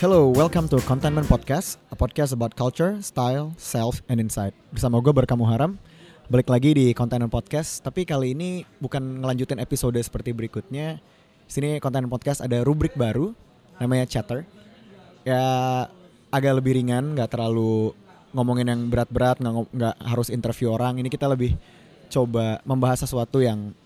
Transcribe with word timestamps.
Hello, 0.00 0.32
welcome 0.32 0.64
to 0.64 0.80
Contentment 0.88 1.28
Podcast, 1.28 1.76
a 1.92 1.96
podcast 1.96 2.32
about 2.32 2.56
culture, 2.56 2.96
style, 3.04 3.52
self, 3.60 4.00
and 4.08 4.16
insight. 4.16 4.56
Bersama 4.72 4.96
gue 4.96 5.12
Berkamu 5.12 5.44
Haram, 5.44 5.76
balik 6.32 6.48
lagi 6.48 6.72
di 6.72 6.96
Contentment 6.96 7.28
Podcast. 7.28 7.84
Tapi 7.84 8.08
kali 8.08 8.32
ini 8.32 8.64
bukan 8.80 9.20
ngelanjutin 9.20 9.60
episode 9.60 10.00
seperti 10.00 10.32
berikutnya. 10.32 10.96
Di 11.44 11.52
sini 11.52 11.76
Contentment 11.84 12.16
Podcast 12.16 12.40
ada 12.40 12.64
rubrik 12.64 12.96
baru, 12.96 13.36
namanya 13.76 14.08
Chatter. 14.08 14.48
Ya 15.28 15.44
agak 16.32 16.64
lebih 16.64 16.80
ringan, 16.80 17.12
nggak 17.12 17.36
terlalu 17.36 17.92
ngomongin 18.32 18.72
yang 18.72 18.80
berat-berat, 18.88 19.36
nggak 19.68 20.00
harus 20.00 20.32
interview 20.32 20.72
orang. 20.72 20.96
Ini 20.96 21.12
kita 21.12 21.28
lebih 21.28 21.60
coba 22.08 22.56
membahas 22.64 23.04
sesuatu 23.04 23.44
yang 23.44 23.76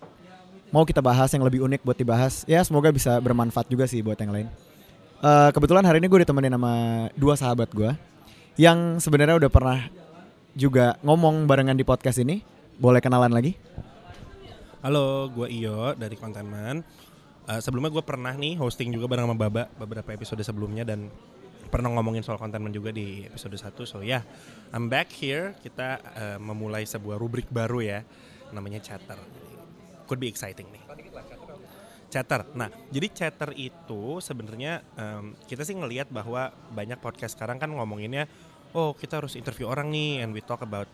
mau 0.71 0.87
kita 0.87 1.03
bahas 1.03 1.27
yang 1.35 1.43
lebih 1.43 1.59
unik 1.59 1.83
buat 1.83 1.99
dibahas. 1.99 2.47
Ya 2.47 2.63
semoga 2.63 2.87
bisa 2.95 3.19
bermanfaat 3.19 3.67
juga 3.67 3.83
sih 3.83 3.99
buat 3.99 4.15
yang 4.15 4.31
lain. 4.31 4.47
Eh, 5.25 5.49
kebetulan 5.57 5.81
hari 5.81 5.97
ini 5.97 6.05
gue 6.05 6.21
ditemenin 6.21 6.53
sama 6.53 6.73
dua 7.17 7.33
sahabat 7.33 7.73
gue 7.73 7.89
yang 8.61 9.01
sebenarnya 9.01 9.41
udah 9.41 9.49
pernah 9.49 9.89
juga 10.53 11.01
ngomong 11.01 11.49
barengan 11.49 11.73
di 11.73 11.81
podcast 11.81 12.21
ini. 12.21 12.45
Boleh 12.77 13.01
kenalan 13.01 13.33
lagi? 13.33 13.57
Halo, 14.85 15.25
gue 15.33 15.49
Iyo 15.49 15.97
dari 15.97 16.13
Kontenman. 16.13 16.85
Eh, 17.49 17.57
sebelumnya 17.57 17.89
gue 17.89 18.05
pernah 18.05 18.37
nih 18.37 18.53
hosting 18.61 18.93
juga 18.93 19.09
bareng 19.09 19.25
sama 19.25 19.33
Baba 19.33 19.65
beberapa 19.81 20.13
episode 20.13 20.45
sebelumnya 20.45 20.85
dan 20.85 21.09
pernah 21.73 21.89
ngomongin 21.89 22.21
soal 22.21 22.37
Kontenman 22.37 22.69
juga 22.69 22.93
di 22.93 23.25
episode 23.25 23.57
1. 23.57 23.81
So 23.89 24.05
ya, 24.05 24.21
yeah, 24.21 24.23
I'm 24.77 24.93
back 24.93 25.09
here. 25.09 25.57
Kita 25.57 26.05
eh, 26.05 26.37
memulai 26.37 26.85
sebuah 26.85 27.17
rubrik 27.17 27.49
baru 27.49 27.81
ya, 27.81 28.05
namanya 28.53 28.77
Chatter. 28.77 29.17
Could 30.05 30.21
be 30.21 30.29
exciting 30.29 30.69
nih. 30.69 30.84
Chatter. 32.15 32.47
Nah, 32.55 32.71
jadi 32.95 33.11
chatter 33.11 33.51
itu 33.59 34.23
sebenarnya 34.23 34.79
em, 34.95 35.35
kita 35.51 35.67
sih 35.67 35.75
ngelihat 35.75 36.07
bahwa 36.07 36.55
banyak 36.71 36.95
podcast 37.03 37.35
sekarang 37.35 37.59
kan 37.59 37.67
ngomonginnya, 37.67 38.31
oh 38.71 38.95
kita 38.95 39.19
harus 39.19 39.35
interview 39.35 39.67
orang 39.67 39.91
nih, 39.91 40.23
and 40.23 40.31
we 40.31 40.39
talk 40.39 40.63
about 40.63 40.87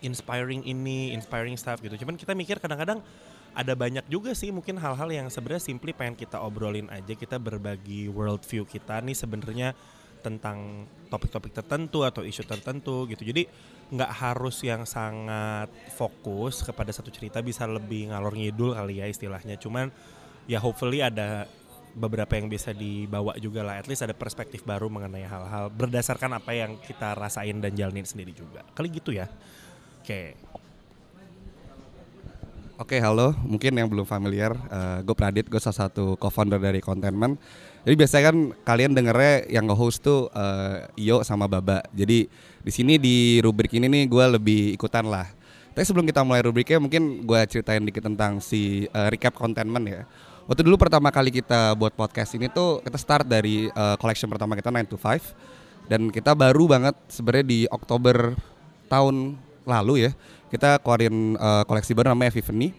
inspiring 0.00 0.64
ini, 0.64 1.12
inspiring 1.12 1.60
stuff 1.60 1.84
gitu. 1.84 2.00
Cuman 2.00 2.16
kita 2.16 2.32
mikir 2.32 2.56
kadang-kadang 2.56 3.04
ada 3.52 3.72
banyak 3.76 4.08
juga 4.08 4.32
sih 4.32 4.48
mungkin 4.48 4.80
hal-hal 4.80 5.08
yang 5.12 5.28
sebenarnya 5.28 5.60
simply 5.60 5.92
pengen 5.92 6.16
kita 6.16 6.40
obrolin 6.40 6.88
aja, 6.88 7.12
kita 7.12 7.36
berbagi 7.36 8.08
world 8.08 8.40
view 8.48 8.64
kita 8.64 9.04
nih 9.04 9.16
sebenarnya 9.16 9.76
tentang 10.20 10.88
topik-topik 11.06 11.54
tertentu 11.54 12.02
atau 12.02 12.24
isu 12.24 12.42
tertentu 12.48 13.04
gitu. 13.08 13.22
Jadi 13.22 13.46
nggak 13.92 14.12
harus 14.12 14.60
yang 14.66 14.82
sangat 14.82 15.70
fokus 15.94 16.66
kepada 16.66 16.90
satu 16.90 17.14
cerita 17.14 17.38
bisa 17.44 17.62
lebih 17.64 18.10
ngalor 18.10 18.34
ngidul 18.34 18.74
kali 18.74 19.00
ya 19.00 19.06
istilahnya. 19.06 19.54
Cuman 19.60 19.88
ya 20.46 20.58
hopefully 20.62 21.02
ada 21.02 21.50
beberapa 21.96 22.36
yang 22.36 22.46
bisa 22.46 22.70
dibawa 22.72 23.36
juga 23.36 23.64
lah. 23.64 23.80
At 23.80 23.86
least 23.90 24.04
ada 24.04 24.12
perspektif 24.12 24.62
baru 24.62 24.86
mengenai 24.88 25.24
hal-hal 25.24 25.72
berdasarkan 25.72 26.38
apa 26.38 26.52
yang 26.54 26.76
kita 26.80 27.16
rasain 27.16 27.60
dan 27.60 27.72
jalanin 27.72 28.04
sendiri 28.04 28.36
juga. 28.36 28.62
Kali 28.76 28.88
gitu 28.92 29.10
ya. 29.12 29.26
Oke. 30.04 30.36
Oke, 32.76 33.00
halo. 33.00 33.32
Mungkin 33.40 33.72
yang 33.72 33.88
belum 33.88 34.04
familiar, 34.04 34.52
gue 35.00 35.16
Pradit, 35.16 35.48
gue 35.48 35.56
salah 35.56 35.88
satu 35.88 36.12
co-founder 36.20 36.60
dari 36.60 36.84
Contentment. 36.84 37.40
Jadi 37.88 37.94
biasanya 37.96 38.24
kan 38.28 38.36
kalian 38.66 38.92
dengernya 38.92 39.48
yang 39.48 39.64
nge-host 39.70 40.04
tuh 40.04 40.28
eh, 40.34 40.90
Iyo 40.98 41.24
sama 41.24 41.48
Baba. 41.48 41.80
Jadi 41.94 42.28
di 42.60 42.72
sini 42.74 42.98
di 43.00 43.40
rubrik 43.40 43.72
ini 43.78 43.88
nih 43.88 44.04
gue 44.10 44.24
lebih 44.36 44.74
ikutan 44.76 45.08
lah. 45.08 45.30
Tapi 45.72 45.86
sebelum 45.86 46.04
kita 46.04 46.20
mulai 46.26 46.42
rubriknya, 46.42 46.82
mungkin 46.82 47.22
gue 47.24 47.40
ceritain 47.46 47.80
dikit 47.80 48.04
tentang 48.04 48.44
si 48.44 48.90
eh, 48.90 49.08
recap 49.08 49.38
Contentment 49.38 49.86
ya. 49.88 50.02
Waktu 50.46 50.62
dulu 50.62 50.78
pertama 50.78 51.10
kali 51.10 51.34
kita 51.34 51.74
buat 51.74 51.90
podcast 51.90 52.38
ini 52.38 52.46
tuh 52.46 52.78
kita 52.86 52.94
start 52.94 53.26
dari 53.26 53.66
eh, 53.66 53.96
collection 53.98 54.30
pertama 54.30 54.54
kita 54.54 54.70
9 54.70 54.86
to 54.86 54.94
5 54.94 55.90
dan 55.90 56.06
kita 56.06 56.38
baru 56.38 56.70
banget 56.70 56.94
sebenarnya 57.10 57.46
di 57.50 57.60
Oktober 57.66 58.38
tahun 58.86 59.34
lalu 59.66 60.06
ya 60.06 60.10
kita 60.46 60.78
keluarin 60.78 61.34
uh, 61.42 61.66
koleksi 61.66 61.90
baru 61.90 62.14
namanya 62.14 62.30
Epiphany. 62.30 62.70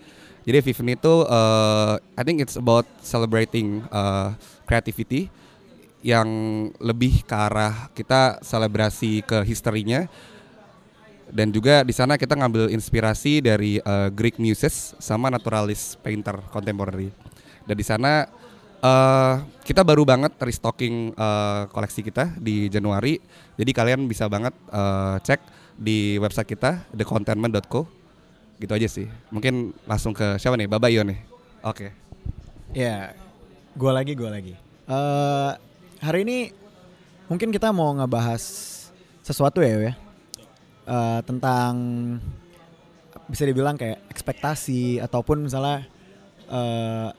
Jadi 0.47 0.55
Epiphany 0.63 0.95
itu 0.95 1.27
uh, 1.27 1.99
I 2.15 2.23
think 2.23 2.39
it's 2.39 2.55
about 2.55 2.87
celebrating 3.03 3.83
uh, 3.91 4.31
creativity 4.63 5.27
yang 5.99 6.27
lebih 6.79 7.27
ke 7.27 7.35
arah 7.35 7.91
kita 7.91 8.39
selebrasi 8.39 9.27
ke 9.27 9.43
historinya 9.43 10.07
dan 11.27 11.51
juga 11.51 11.83
di 11.83 11.91
sana 11.91 12.15
kita 12.15 12.39
ngambil 12.39 12.71
inspirasi 12.71 13.43
dari 13.43 13.83
uh, 13.83 14.07
Greek 14.07 14.39
muses 14.39 14.95
sama 15.03 15.27
naturalist 15.27 15.99
painter 15.99 16.39
contemporary. 16.47 17.11
Dan 17.67 17.75
di 17.75 17.85
sana 17.85 18.25
uh, 18.79 19.43
kita 19.61 19.83
baru 19.83 20.07
banget 20.07 20.33
restocking 20.39 21.11
uh, 21.13 21.67
koleksi 21.69 22.01
kita 22.01 22.33
di 22.39 22.71
Januari. 22.71 23.19
Jadi 23.59 23.71
kalian 23.75 24.07
bisa 24.07 24.31
banget 24.31 24.55
uh, 24.71 25.19
cek 25.19 25.43
di 25.75 26.15
website 26.17 26.47
kita 26.47 26.87
thecontentment.co. 26.95 27.83
Gitu 28.57 28.71
aja 28.71 28.87
sih. 28.87 29.05
Mungkin 29.29 29.75
langsung 29.85 30.15
ke 30.15 30.39
siapa 30.39 30.55
nih? 30.55 30.71
Baba 30.71 30.87
Iyo 30.87 31.03
nih. 31.03 31.19
Oke. 31.61 31.91
Ya, 32.71 33.13
gue 33.75 33.91
lagi, 33.91 34.15
gue 34.15 34.29
lagi. 34.31 34.53
Eh 34.87 35.51
hari 35.99 36.23
ini 36.23 36.55
mungkin 37.27 37.51
kita 37.51 37.75
mau 37.75 37.91
ngebahas 37.93 38.41
sesuatu 39.21 39.59
ya, 39.59 39.91
ya. 39.91 39.93
Eh, 40.87 41.19
tentang 41.27 41.75
bisa 43.27 43.43
dibilang 43.43 43.75
kayak 43.75 44.07
ekspektasi 44.07 45.03
ataupun 45.03 45.43
misalnya 45.51 45.83
eh 46.47 47.11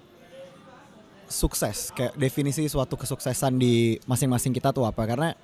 sukses? 1.28 1.94
Kayak 1.94 2.16
definisi 2.16 2.66
suatu 2.66 2.96
kesuksesan 2.98 3.54
di 3.60 4.00
masing-masing 4.08 4.50
kita 4.56 4.72
tuh 4.74 4.88
apa? 4.88 5.04
Karena 5.04 5.36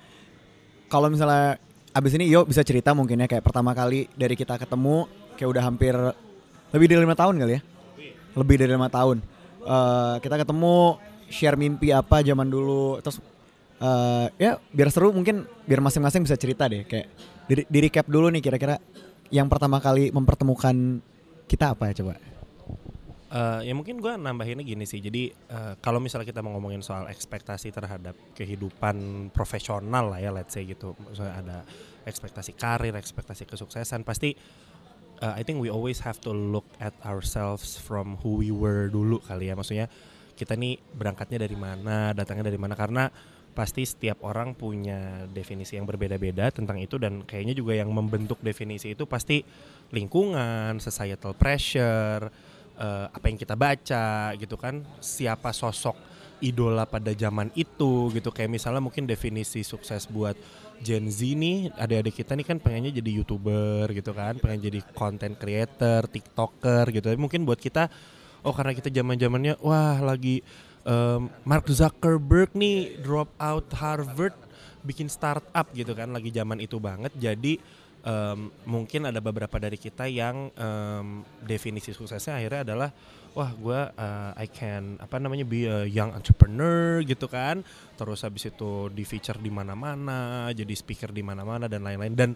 kalau 0.91 1.07
misalnya 1.07 1.61
abis 1.95 2.11
ini 2.19 2.27
yo 2.27 2.43
bisa 2.43 2.65
cerita 2.65 2.91
mungkin 2.91 3.23
ya 3.23 3.27
kayak 3.29 3.45
pertama 3.45 3.71
kali 3.71 4.11
dari 4.17 4.35
kita 4.35 4.59
ketemu 4.59 5.07
kayak 5.39 5.49
udah 5.49 5.63
hampir 5.63 5.95
lebih 6.75 6.87
dari 6.91 6.99
lima 7.05 7.15
tahun 7.15 7.39
kali 7.39 7.53
ya? 7.55 7.61
Lebih 8.35 8.55
dari 8.59 8.71
lima 8.75 8.91
tahun. 8.91 9.23
Eh, 9.65 10.15
kita 10.21 10.35
ketemu 10.45 11.01
share 11.25 11.57
mimpi 11.57 11.89
apa 11.89 12.21
zaman 12.21 12.45
dulu 12.45 13.01
terus 13.01 13.17
eh, 13.81 14.27
ya 14.37 14.61
biar 14.69 14.93
seru 14.93 15.09
mungkin 15.09 15.49
biar 15.65 15.81
masing-masing 15.81 16.21
bisa 16.21 16.37
cerita 16.37 16.69
deh 16.69 16.85
kayak 16.85 17.07
di, 17.49 17.65
di 17.65 17.79
recap 17.81 18.05
dulu 18.05 18.29
nih 18.29 18.45
kira-kira 18.45 18.77
yang 19.33 19.49
pertama 19.49 19.81
kali 19.81 20.13
mempertemukan 20.13 21.01
kita 21.49 21.73
apa 21.73 21.89
ya 21.89 22.05
coba 22.05 22.13
Eh, 23.35 23.67
ya 23.67 23.73
mungkin 23.75 23.99
gue 23.99 24.15
nambahinnya 24.15 24.63
gini 24.63 24.87
sih. 24.87 25.03
Jadi 25.03 25.27
eh, 25.27 25.73
kalau 25.83 25.99
misalnya 25.99 26.23
kita 26.23 26.39
mau 26.39 26.55
ngomongin 26.55 26.79
soal 26.79 27.11
ekspektasi 27.11 27.67
terhadap 27.75 28.15
kehidupan 28.31 29.27
profesional 29.35 30.07
lah 30.07 30.23
ya, 30.23 30.31
let's 30.31 30.55
say 30.55 30.63
gitu. 30.63 30.95
Misalnya 31.03 31.35
ada 31.43 31.57
ekspektasi 32.07 32.55
karir, 32.55 32.95
ekspektasi 32.95 33.43
kesuksesan, 33.43 34.07
pasti 34.07 34.39
eh, 35.19 35.33
I 35.35 35.43
think 35.43 35.59
we 35.59 35.67
always 35.67 35.99
have 36.07 36.15
to 36.23 36.31
look 36.31 36.63
at 36.79 36.95
ourselves 37.03 37.75
from 37.75 38.15
who 38.23 38.39
we 38.39 38.55
were 38.55 38.87
dulu 38.87 39.19
kali 39.27 39.51
ya. 39.51 39.59
Maksudnya 39.59 39.91
kita 40.39 40.55
nih 40.55 40.79
berangkatnya 40.95 41.43
dari 41.43 41.59
mana, 41.59 42.15
datangnya 42.15 42.47
dari 42.47 42.59
mana 42.59 42.79
karena 42.79 43.11
pasti 43.51 43.83
setiap 43.83 44.23
orang 44.23 44.55
punya 44.55 45.27
definisi 45.31 45.75
yang 45.75 45.87
berbeda-beda 45.87 46.51
tentang 46.55 46.79
itu 46.79 46.99
dan 46.99 47.23
kayaknya 47.23 47.55
juga 47.55 47.75
yang 47.75 47.87
membentuk 47.91 48.39
definisi 48.39 48.95
itu 48.95 49.03
pasti 49.07 49.43
lingkungan, 49.95 50.79
societal 50.79 51.35
pressure, 51.35 52.27
eh, 52.75 53.07
apa 53.09 53.25
yang 53.27 53.39
kita 53.39 53.55
baca 53.55 54.35
gitu 54.37 54.55
kan, 54.55 54.83
siapa 54.99 55.51
sosok 55.55 55.95
idola 56.43 56.83
pada 56.83 57.15
zaman 57.15 57.51
itu 57.55 58.11
gitu. 58.11 58.29
Kayak 58.29 58.51
misalnya 58.59 58.83
mungkin 58.83 59.07
definisi 59.07 59.63
sukses 59.63 60.07
buat 60.11 60.35
Gen 60.83 61.07
Z 61.07 61.23
nih 61.23 61.71
adik-adik 61.79 62.19
kita 62.19 62.35
nih 62.35 62.43
kan 62.43 62.57
pengennya 62.59 62.91
jadi 62.91 63.11
youtuber 63.15 63.87
gitu 63.95 64.11
kan 64.11 64.35
pengen 64.43 64.67
jadi 64.67 64.79
content 64.91 65.35
creator 65.39 66.03
tiktoker 66.11 66.91
gitu. 66.91 67.05
Tapi 67.07 67.19
mungkin 67.19 67.47
buat 67.47 67.59
kita 67.59 67.87
oh 68.43 68.51
karena 68.51 68.75
kita 68.75 68.91
zaman 68.91 69.15
zamannya 69.15 69.55
wah 69.63 70.03
lagi 70.03 70.43
em, 70.83 71.31
Mark 71.47 71.65
Zuckerberg 71.71 72.51
nih 72.53 72.99
drop 72.99 73.31
out 73.39 73.71
Harvard 73.79 74.35
bikin 74.85 75.09
startup 75.09 75.71
gitu 75.73 75.95
kan 75.95 76.11
lagi 76.11 76.29
zaman 76.29 76.59
itu 76.59 76.77
banget. 76.77 77.15
Jadi 77.15 77.57
em, 78.05 78.53
mungkin 78.69 79.09
ada 79.09 79.17
beberapa 79.19 79.57
dari 79.57 79.75
kita 79.75 80.05
yang 80.05 80.53
em, 80.53 81.25
definisi 81.41 81.91
suksesnya 81.91 82.37
akhirnya 82.37 82.61
adalah 82.61 82.89
wah 83.35 83.51
gue 83.51 83.79
I 84.39 84.47
can 84.47 84.95
apa 85.03 85.19
namanya 85.19 85.43
be 85.43 85.67
a 85.67 85.83
young 85.83 86.15
entrepreneur 86.15 87.03
gitu 87.03 87.27
kan. 87.27 87.67
Terus 87.99 88.23
habis 88.23 88.47
itu 88.47 88.87
di 88.93 89.03
feature 89.03 89.41
di 89.43 89.51
mana-mana 89.51 90.47
jadi 90.55 90.71
speaker 90.71 91.11
di 91.11 91.19
mana-mana 91.19 91.67
dan 91.67 91.83
lain-lain. 91.83 92.15
Dan 92.15 92.31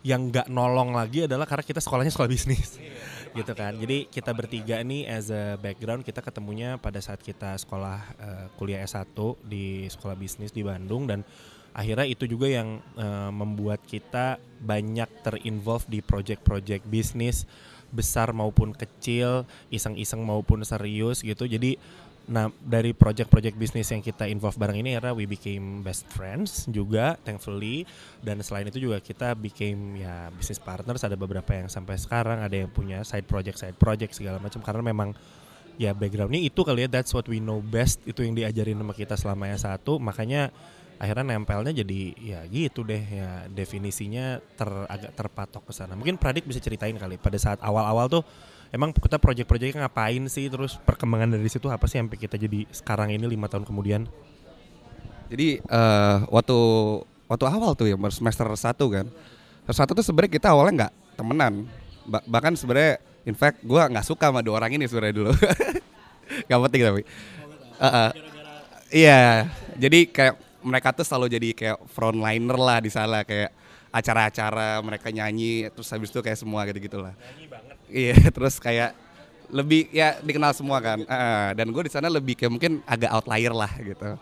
yang 0.00 0.32
nggak 0.32 0.48
nolong 0.48 0.96
lagi 0.96 1.28
adalah 1.28 1.44
karena 1.44 1.64
kita 1.64 1.80
sekolahnya 1.80 2.12
sekolah 2.12 2.30
bisnis 2.30 2.80
gitu 3.38 3.52
kan. 3.52 3.76
Jadi 3.76 4.08
kita 4.08 4.32
bertiga 4.32 4.80
nih 4.80 5.04
as 5.06 5.28
a 5.28 5.60
background 5.60 6.02
kita 6.02 6.24
ketemunya 6.24 6.80
pada 6.80 6.98
saat 7.04 7.20
kita 7.20 7.54
sekolah 7.60 7.98
eh, 8.16 8.46
kuliah 8.56 8.80
S1 8.82 9.12
di 9.44 9.86
sekolah 9.86 10.16
bisnis 10.16 10.50
di 10.50 10.64
Bandung 10.64 11.04
dan 11.04 11.22
akhirnya 11.72 12.06
itu 12.06 12.26
juga 12.26 12.50
yang 12.50 12.82
eh, 12.98 13.30
membuat 13.32 13.82
kita 13.86 14.40
banyak 14.60 15.08
terinvolve 15.22 15.86
di 15.88 16.00
project-project 16.04 16.84
bisnis 16.86 17.48
besar 17.90 18.30
maupun 18.30 18.70
kecil, 18.70 19.42
iseng-iseng 19.68 20.22
maupun 20.22 20.62
serius 20.62 21.26
gitu. 21.26 21.46
Jadi 21.46 21.74
Nah 22.30 22.46
dari 22.62 22.94
project-project 22.94 23.58
bisnis 23.58 23.90
yang 23.90 23.98
kita 24.06 24.30
involve 24.30 24.54
bareng 24.54 24.78
ini 24.78 24.94
era 24.94 25.10
we 25.10 25.26
became 25.26 25.82
best 25.82 26.06
friends 26.06 26.70
juga 26.70 27.18
thankfully. 27.26 27.82
Dan 28.22 28.38
selain 28.46 28.70
itu 28.70 28.78
juga 28.78 29.02
kita 29.02 29.34
became 29.34 29.98
ya 30.06 30.30
business 30.38 30.62
partners. 30.62 31.02
Ada 31.02 31.18
beberapa 31.18 31.50
yang 31.50 31.66
sampai 31.66 31.98
sekarang 31.98 32.38
ada 32.46 32.54
yang 32.54 32.70
punya 32.70 33.02
side 33.02 33.26
project 33.26 33.58
side 33.58 33.74
project 33.74 34.14
segala 34.14 34.38
macam. 34.38 34.62
Karena 34.62 34.82
memang 34.86 35.10
ya 35.74 35.90
backgroundnya 35.90 36.38
itu 36.38 36.62
kali 36.62 36.86
ya 36.86 36.88
that's 36.92 37.10
what 37.10 37.26
we 37.26 37.42
know 37.42 37.58
best. 37.58 37.98
Itu 38.06 38.22
yang 38.22 38.38
diajarin 38.38 38.78
sama 38.78 38.94
kita 38.94 39.18
selama 39.18 39.50
yang 39.50 39.58
satu. 39.58 39.98
Makanya 39.98 40.54
akhirnya 41.00 41.32
nempelnya 41.32 41.72
jadi 41.72 42.00
ya 42.20 42.40
gitu 42.44 42.84
deh 42.84 43.00
ya 43.00 43.48
definisinya 43.48 44.36
ter 44.54 44.68
agak 44.86 45.16
terpatok 45.16 45.64
ke 45.64 45.72
sana 45.72 45.96
mungkin 45.96 46.20
Pradit 46.20 46.44
bisa 46.44 46.60
ceritain 46.60 46.92
kali 46.94 47.16
pada 47.16 47.40
saat 47.40 47.56
awal-awal 47.64 48.06
tuh 48.06 48.22
emang 48.70 48.92
kita 48.92 49.16
project-projectnya 49.16 49.88
ngapain 49.88 50.20
sih 50.28 50.46
terus 50.52 50.76
perkembangan 50.76 51.40
dari 51.40 51.48
situ 51.48 51.72
apa 51.72 51.88
sih 51.88 51.98
sampai 51.98 52.20
kita 52.20 52.36
jadi 52.36 52.68
sekarang 52.70 53.10
ini 53.10 53.24
lima 53.26 53.48
tahun 53.48 53.64
kemudian 53.64 54.04
Jadi 55.30 55.62
eh, 55.62 56.16
waktu 56.26 56.58
waktu 57.30 57.44
awal 57.46 57.78
tuh 57.78 57.86
ya 57.86 57.96
semester 58.10 58.46
1 58.50 58.74
kan. 58.90 59.06
Semester 59.62 59.76
satu 59.86 59.90
tuh 59.94 60.02
sebenarnya 60.02 60.32
kita 60.34 60.48
awalnya 60.50 60.72
nggak 60.86 60.92
temenan. 61.14 61.54
Ba- 62.02 62.24
bahkan 62.26 62.58
sebenarnya 62.58 62.98
in 63.22 63.38
fact 63.38 63.62
gua 63.62 63.86
nggak 63.86 64.02
suka 64.02 64.26
sama 64.34 64.42
dua 64.42 64.58
orang 64.58 64.74
ini 64.74 64.90
sebenarnya 64.90 65.14
dulu. 65.14 65.30
gak 66.50 66.60
penting 66.66 66.82
tapi. 66.82 67.02
Eh, 67.78 67.86
eh. 67.86 68.10
Iya, 68.90 69.46
jadi 69.78 69.98
kayak 70.10 70.34
mereka 70.60 70.92
tuh 70.92 71.04
selalu 71.04 71.26
jadi 71.32 71.48
kayak 71.56 71.78
frontliner 71.90 72.58
lah 72.58 72.78
di 72.80 72.90
sana 72.92 73.24
kayak 73.24 73.52
acara-acara 73.90 74.78
mereka 74.86 75.10
nyanyi 75.10 75.66
terus 75.74 75.90
habis 75.90 76.14
itu 76.14 76.22
kayak 76.22 76.38
semua 76.38 76.62
gitu 76.70 76.78
gitulah. 76.78 77.14
Iya, 77.90 78.14
terus 78.36 78.62
kayak 78.62 78.94
lebih 79.50 79.90
ya 79.90 80.18
dikenal 80.22 80.54
semua 80.54 80.78
kan. 80.78 81.02
Eh, 81.02 81.50
dan 81.58 81.66
gue 81.74 81.82
di 81.82 81.92
sana 81.92 82.06
lebih 82.06 82.38
kayak 82.38 82.52
mungkin 82.54 82.72
agak 82.86 83.10
outlier 83.10 83.50
lah 83.50 83.70
gitu. 83.82 84.14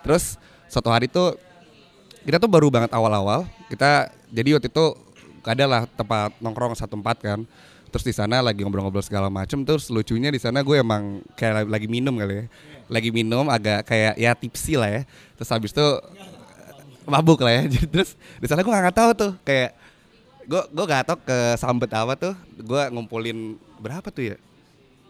Terus 0.00 0.40
suatu 0.66 0.88
hari 0.88 1.06
tuh 1.06 1.36
kita 2.24 2.40
tuh 2.40 2.48
baru 2.48 2.72
banget 2.72 2.90
awal-awal. 2.96 3.44
Kita 3.68 4.08
jadi 4.32 4.56
waktu 4.56 4.72
itu 4.72 4.96
ada 5.44 5.64
lah 5.68 5.82
tempat 5.88 6.36
nongkrong 6.40 6.72
satu 6.76 6.96
tempat 6.96 7.20
kan. 7.20 7.40
Terus 7.90 8.06
di 8.06 8.14
sana 8.14 8.38
lagi 8.38 8.62
ngobrol-ngobrol 8.62 9.02
segala 9.02 9.26
macem. 9.26 9.66
Terus 9.66 9.90
lucunya 9.90 10.30
di 10.30 10.38
sana 10.38 10.62
gue 10.62 10.78
emang 10.78 11.20
kayak 11.34 11.66
lagi 11.66 11.90
minum 11.90 12.14
kali 12.14 12.34
ya. 12.34 12.44
Lagi 12.86 13.10
minum 13.10 13.50
agak 13.50 13.86
kayak 13.90 14.14
ya 14.14 14.30
tipsi 14.38 14.78
lah 14.78 14.88
ya. 14.88 15.02
Terus 15.34 15.50
habis 15.50 15.70
itu 15.74 15.86
mabuk 17.10 17.42
lah 17.42 17.52
ya. 17.58 17.62
Terus 17.92 18.14
di 18.38 18.46
sana 18.46 18.62
gue 18.62 18.70
nggak 18.70 18.94
tahu 18.94 19.10
tuh 19.18 19.32
kayak 19.42 19.74
gue 20.46 20.62
gue 20.70 20.84
nggak 20.86 21.04
tahu 21.10 21.18
ke 21.26 21.38
sambet 21.58 21.90
apa 21.90 22.14
tuh. 22.14 22.34
Gue 22.62 22.82
ngumpulin 22.94 23.58
berapa 23.82 24.06
tuh 24.14 24.34
ya? 24.34 24.36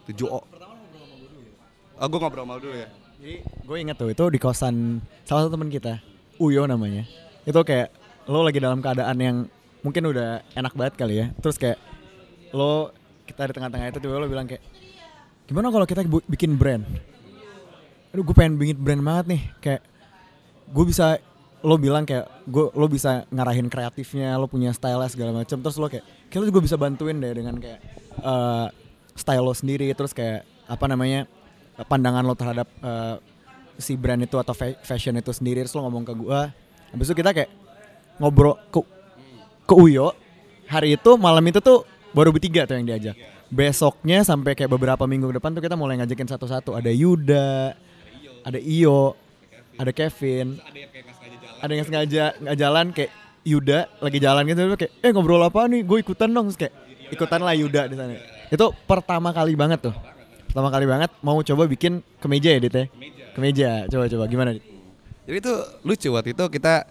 Tujuh. 0.09 0.29
Oh 2.01 2.07
gue 2.09 2.19
ngobrol 2.19 2.49
sama 2.49 2.57
dulu 2.57 2.73
ya. 2.73 2.89
Jadi 3.21 3.35
gue 3.45 3.77
inget 3.77 3.97
tuh 4.01 4.09
itu 4.09 4.25
di 4.33 4.41
kosan 4.41 5.05
salah 5.29 5.45
satu 5.45 5.53
teman 5.53 5.69
kita, 5.69 6.01
Uyo 6.41 6.65
namanya. 6.65 7.05
Itu 7.45 7.61
kayak 7.61 7.93
lo 8.25 8.41
lagi 8.41 8.57
dalam 8.57 8.81
keadaan 8.81 9.17
yang 9.21 9.37
mungkin 9.85 10.09
udah 10.09 10.41
enak 10.57 10.73
banget 10.73 10.95
kali 10.97 11.15
ya. 11.21 11.27
Terus 11.45 11.61
kayak 11.61 11.77
lo 12.51 12.91
kita 13.27 13.51
di 13.51 13.53
tengah-tengah 13.55 13.87
itu 13.95 13.99
tiba 14.03 14.19
lo 14.19 14.27
bilang 14.27 14.47
kayak 14.47 14.63
gimana 15.47 15.71
kalau 15.71 15.87
kita 15.87 16.03
bikin 16.27 16.55
brand? 16.55 16.87
Aduh 18.11 18.27
gue 18.27 18.35
pengen 18.35 18.59
bikin 18.59 18.79
brand 18.79 19.03
banget 19.03 19.25
nih. 19.31 19.43
Kayak 19.63 19.83
gue 20.71 20.85
bisa 20.87 21.19
lo 21.61 21.77
bilang 21.79 22.03
kayak 22.03 22.27
gue 22.49 22.73
lo 22.75 22.87
bisa 22.91 23.27
ngarahin 23.31 23.71
kreatifnya, 23.71 24.35
lo 24.35 24.51
punya 24.51 24.75
style 24.75 25.03
segala 25.07 25.31
macam. 25.31 25.59
Terus 25.63 25.77
lo 25.79 25.87
kayak 25.87 26.05
kita 26.31 26.43
juga 26.47 26.63
bisa 26.63 26.75
bantuin 26.75 27.19
deh 27.23 27.35
dengan 27.35 27.55
kayak 27.59 27.79
eh, 28.19 28.67
style 29.15 29.45
lo 29.47 29.55
sendiri. 29.55 29.91
Terus 29.95 30.11
kayak 30.11 30.47
apa 30.67 30.87
namanya 30.91 31.27
pandangan 31.87 32.27
lo 32.27 32.35
terhadap 32.35 32.67
eh, 32.83 33.17
si 33.79 33.95
brand 33.95 34.23
itu 34.23 34.39
atau 34.39 34.55
fa- 34.55 34.79
fashion 34.83 35.15
itu 35.19 35.31
sendiri. 35.31 35.63
Terus 35.63 35.75
lo 35.79 35.87
ngomong 35.87 36.03
ke 36.03 36.15
gue. 36.19 36.41
Habis 36.91 37.07
itu 37.11 37.15
kita 37.15 37.31
kayak 37.31 37.51
ngobrol 38.19 38.59
ke 38.75 38.83
ke 39.71 39.75
Uyo. 39.79 40.15
Hari 40.71 40.95
itu 40.99 41.11
malam 41.19 41.43
itu 41.47 41.59
tuh 41.59 41.83
baru 42.17 42.35
bertiga 42.35 42.67
tuh 42.67 42.79
yang 42.79 42.87
diajak. 42.87 43.17
Besoknya 43.51 44.23
sampai 44.23 44.55
kayak 44.55 44.71
beberapa 44.71 45.05
minggu 45.11 45.31
ke 45.31 45.35
depan 45.43 45.51
tuh 45.55 45.63
kita 45.63 45.75
mulai 45.75 45.99
ngajakin 45.99 46.29
satu-satu. 46.31 46.79
Ada 46.79 46.91
Yuda, 46.95 47.75
ada 48.47 48.59
Iyo, 48.59 49.19
ada 49.75 49.91
Kevin, 49.91 50.61
ada 51.61 51.73
yang 51.73 51.87
sengaja 51.87 52.25
nggak 52.39 52.57
jalan 52.57 52.87
kayak 52.95 53.11
Yuda 53.41 53.89
lagi 54.05 54.19
jalan 54.21 54.43
gitu 54.45 54.61
kayak 54.77 54.93
eh 55.01 55.11
ngobrol 55.11 55.41
apa 55.41 55.65
nih? 55.65 55.81
Gue 55.81 56.05
ikutan 56.05 56.29
dong. 56.29 56.53
Kayak 56.53 56.77
ikutan 57.09 57.41
lah 57.41 57.57
Yuda 57.57 57.89
di 57.89 57.97
sana. 57.97 58.21
Itu 58.53 58.77
pertama 58.85 59.33
kali 59.33 59.57
banget 59.57 59.89
tuh. 59.89 59.95
Pertama 60.51 60.69
kali 60.69 60.85
banget 60.85 61.11
mau 61.23 61.39
coba 61.41 61.65
bikin 61.71 62.03
kemeja 62.19 62.51
ya 62.53 62.61
Dit 62.61 62.75
ya? 62.75 62.85
Kemeja. 63.33 63.71
Coba 63.87 64.11
coba. 64.11 64.25
Gimana 64.29 64.51
Dit? 64.59 64.65
Jadi 65.25 65.37
itu 65.41 65.55
lucu 65.87 66.09
waktu 66.11 66.35
itu 66.35 66.45
kita 66.51 66.85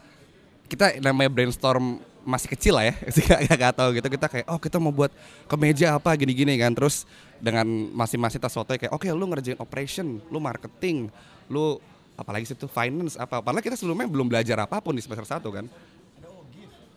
kita 0.71 0.85
namanya 1.03 1.29
brainstorm 1.29 1.99
masih 2.27 2.49
kecil 2.51 2.75
lah 2.75 2.91
ya, 2.91 2.93
gak, 3.29 3.39
gak 3.57 3.73
tahu 3.75 3.89
gitu 3.95 4.07
kita 4.11 4.27
kayak 4.27 4.45
oh 4.51 4.59
kita 4.59 4.77
mau 4.77 4.91
buat 4.91 5.11
kemeja 5.47 5.95
apa 5.95 6.13
gini-gini 6.19 6.59
kan 6.59 6.75
terus 6.75 7.07
dengan 7.39 7.65
masing-masing 7.95 8.39
tas 8.43 8.53
foto 8.53 8.75
kayak 8.75 8.91
oke 8.91 9.07
lu 9.07 9.25
ngerjain 9.31 9.57
operation, 9.57 10.19
lu 10.27 10.37
marketing, 10.43 11.07
lu 11.47 11.79
apalagi 12.19 12.51
situ 12.51 12.67
finance 12.67 13.15
apa, 13.15 13.39
padahal 13.39 13.63
kita 13.63 13.79
sebelumnya 13.79 14.05
belum 14.11 14.27
belajar 14.27 14.59
apa 14.59 14.83
pun 14.83 14.91
di 14.91 14.99
semester 14.99 15.23
satu 15.23 15.55
kan. 15.55 15.65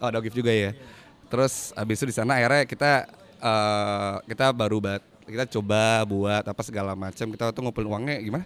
Oh 0.03 0.11
ada 0.11 0.19
gift 0.19 0.35
juga 0.35 0.51
ya. 0.51 0.75
Terus 1.31 1.71
abis 1.79 2.03
itu 2.03 2.11
di 2.11 2.15
sana 2.19 2.43
akhirnya 2.43 2.67
kita 2.67 2.93
eh, 3.39 4.15
kita 4.27 4.51
baru 4.51 4.83
bat, 4.83 5.03
kita 5.25 5.47
coba 5.47 6.03
buat 6.03 6.43
apa 6.43 6.63
segala 6.67 6.99
macam 6.99 7.27
kita 7.31 7.55
tuh 7.55 7.63
ngumpulin 7.63 7.89
uangnya 7.89 8.17
gimana? 8.19 8.45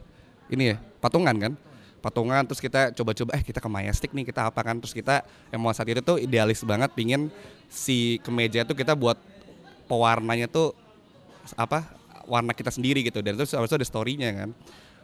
Ini 0.52 0.64
ya 0.68 0.76
patungan 1.00 1.34
kan? 1.40 1.52
Patungan 2.06 2.46
terus 2.46 2.62
kita 2.62 2.94
coba-coba 2.94 3.34
eh 3.34 3.42
kita 3.42 3.58
ke 3.58 3.66
Majestic 3.66 4.14
nih 4.14 4.22
kita 4.22 4.46
apa 4.46 4.62
kan 4.62 4.78
terus 4.78 4.94
kita 4.94 5.26
emang 5.50 5.74
saat 5.74 5.90
itu 5.90 5.98
tuh 5.98 6.22
idealis 6.22 6.62
banget 6.62 6.94
pingin 6.94 7.34
si 7.66 8.22
kemeja 8.22 8.62
tuh 8.62 8.78
kita 8.78 8.94
buat 8.94 9.18
pewarnanya 9.90 10.46
tuh 10.46 10.70
apa 11.58 11.82
warna 12.30 12.54
kita 12.54 12.70
sendiri 12.70 13.02
gitu 13.02 13.18
dan 13.26 13.34
terus 13.34 13.50
habis 13.58 13.74
itu 13.74 13.82
ada 13.82 13.86
story-nya 13.86 14.30
kan. 14.38 14.50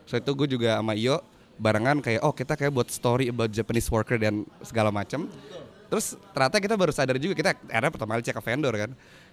So 0.06 0.14
itu 0.14 0.30
gue 0.30 0.54
juga 0.54 0.78
sama 0.78 0.94
Iyo 0.94 1.26
barengan 1.58 1.98
kayak 1.98 2.22
oh 2.22 2.30
kita 2.30 2.54
kayak 2.54 2.70
buat 2.70 2.86
story 2.86 3.34
about 3.34 3.50
Japanese 3.50 3.90
worker 3.90 4.14
dan 4.22 4.46
segala 4.62 4.94
macam. 4.94 5.26
Terus 5.90 6.14
ternyata 6.30 6.62
kita 6.62 6.74
baru 6.78 6.94
sadar 6.94 7.18
juga 7.18 7.34
kita 7.34 7.58
akhirnya 7.66 7.90
pertama 7.90 8.14
kali 8.14 8.22
cek 8.22 8.36
ke 8.38 8.42
vendor 8.46 8.74
kan. 8.78 8.90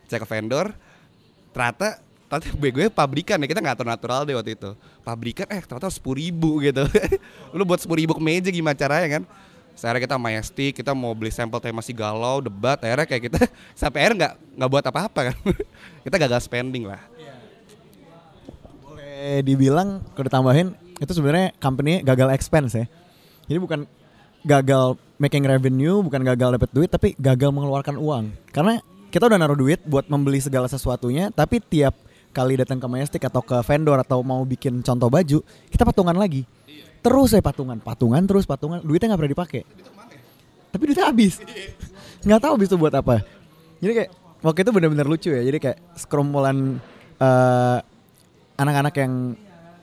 Cek 0.09 0.19
ke 0.25 0.27
vendor 0.27 0.73
ternyata 1.53 2.01
ternyata 2.29 2.45
gue 2.53 2.87
pabrikan 2.93 3.41
ya 3.41 3.47
kita 3.49 3.59
nggak 3.59 3.81
natural 3.81 4.21
deh 4.23 4.37
waktu 4.37 4.53
itu. 4.53 4.77
Pabrikan 5.01 5.49
eh 5.49 5.59
ternyata 5.65 5.89
sepuluh 5.89 6.21
ribu 6.21 6.61
gitu. 6.61 6.85
Lu 7.57 7.65
buat 7.65 7.81
sepuluh 7.81 8.05
ribu 8.05 8.13
kemeja 8.13 8.53
gimana 8.53 8.77
caranya 8.77 9.19
kan? 9.19 9.23
Sekarang 9.73 10.01
kita 10.03 10.15
majestic, 10.19 10.71
kita 10.77 10.91
mau 10.91 11.15
beli 11.15 11.31
sampel 11.31 11.57
tapi 11.57 11.71
masih 11.73 11.95
galau, 11.95 12.43
debat, 12.43 12.75
akhirnya 12.77 13.07
kayak 13.07 13.23
kita 13.31 13.39
sampai 13.79 14.05
akhirnya 14.05 14.17
nggak 14.21 14.33
nggak 14.61 14.69
buat 14.69 14.85
apa-apa 14.85 15.19
kan. 15.33 15.35
kita 16.05 16.15
gagal 16.21 16.45
spending 16.45 16.85
lah. 16.85 17.01
boleh 18.85 19.41
dibilang 19.41 20.05
kalau 20.13 20.25
ditambahin 20.29 20.69
itu 20.99 21.11
sebenarnya 21.15 21.55
company 21.57 22.03
gagal 22.03 22.29
expense 22.35 22.75
ya 22.75 22.85
jadi 23.47 23.59
bukan 23.59 23.79
gagal 24.43 24.99
making 25.19 25.43
revenue 25.47 26.03
bukan 26.03 26.21
gagal 26.23 26.59
dapat 26.59 26.69
duit 26.75 26.89
tapi 26.91 27.15
gagal 27.15 27.51
mengeluarkan 27.55 27.95
uang 27.95 28.31
karena 28.51 28.83
kita 29.09 29.25
udah 29.25 29.39
naruh 29.39 29.57
duit 29.57 29.81
buat 29.87 30.05
membeli 30.11 30.43
segala 30.43 30.67
sesuatunya 30.67 31.31
tapi 31.31 31.63
tiap 31.63 31.95
kali 32.29 32.59
datang 32.59 32.77
ke 32.77 32.87
Majestic 32.87 33.21
atau 33.25 33.41
ke 33.41 33.57
vendor 33.65 33.97
atau 33.99 34.21
mau 34.21 34.41
bikin 34.45 34.85
contoh 34.85 35.09
baju 35.09 35.39
kita 35.69 35.83
patungan 35.83 36.15
lagi. 36.15 36.45
Terus 36.99 37.31
ya 37.31 37.41
patungan 37.41 37.79
patungan 37.79 38.21
terus 38.27 38.45
patungan. 38.45 38.83
Duitnya 38.83 39.13
nggak 39.13 39.19
pernah 39.19 39.33
dipakai. 39.33 39.61
Tapi 40.69 40.83
duitnya 40.85 41.07
habis. 41.09 41.41
Nggak 42.27 42.39
tahu 42.43 42.51
habis 42.59 42.67
itu 42.67 42.75
buat 42.75 42.93
apa. 42.93 43.23
Jadi 43.79 43.93
kayak 43.95 44.11
waktu 44.43 44.59
itu 44.67 44.71
benar-benar 44.75 45.07
lucu 45.07 45.31
ya. 45.31 45.39
Jadi 45.39 45.57
kayak 45.57 45.77
sekerombolan 45.95 46.83
eh, 47.15 47.77
anak-anak 48.59 48.93
yang 48.99 49.39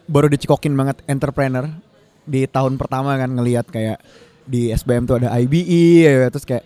baru 0.06 0.28
dicikokin 0.28 0.76
banget 0.76 1.00
entrepreneur 1.08 1.66
di 2.26 2.44
tahun 2.44 2.76
pertama 2.76 3.16
kan 3.16 3.30
ngelihat 3.32 3.66
kayak 3.72 3.98
di 4.46 4.70
SBM 4.70 5.08
tuh 5.10 5.18
ada 5.18 5.34
IBE 5.34 6.06
ya, 6.06 6.28
terus 6.30 6.46
kayak 6.46 6.62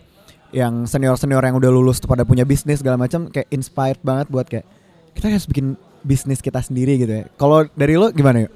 yang 0.51 0.85
senior-senior 0.85 1.41
yang 1.41 1.57
udah 1.57 1.71
lulus 1.71 1.97
tuh 2.03 2.11
pada 2.11 2.27
punya 2.27 2.43
bisnis 2.43 2.83
segala 2.83 2.99
macam 2.99 3.31
kayak 3.31 3.47
inspired 3.49 3.97
banget 4.03 4.27
buat 4.27 4.45
kayak 4.45 4.67
kita 5.15 5.31
harus 5.31 5.47
bikin 5.47 5.77
bisnis 6.01 6.41
kita 6.41 6.59
sendiri 6.61 6.97
gitu 6.97 7.13
ya. 7.21 7.23
Kalau 7.37 7.67
dari 7.77 7.95
lo 7.99 8.09
gimana 8.09 8.45
yuk? 8.47 8.53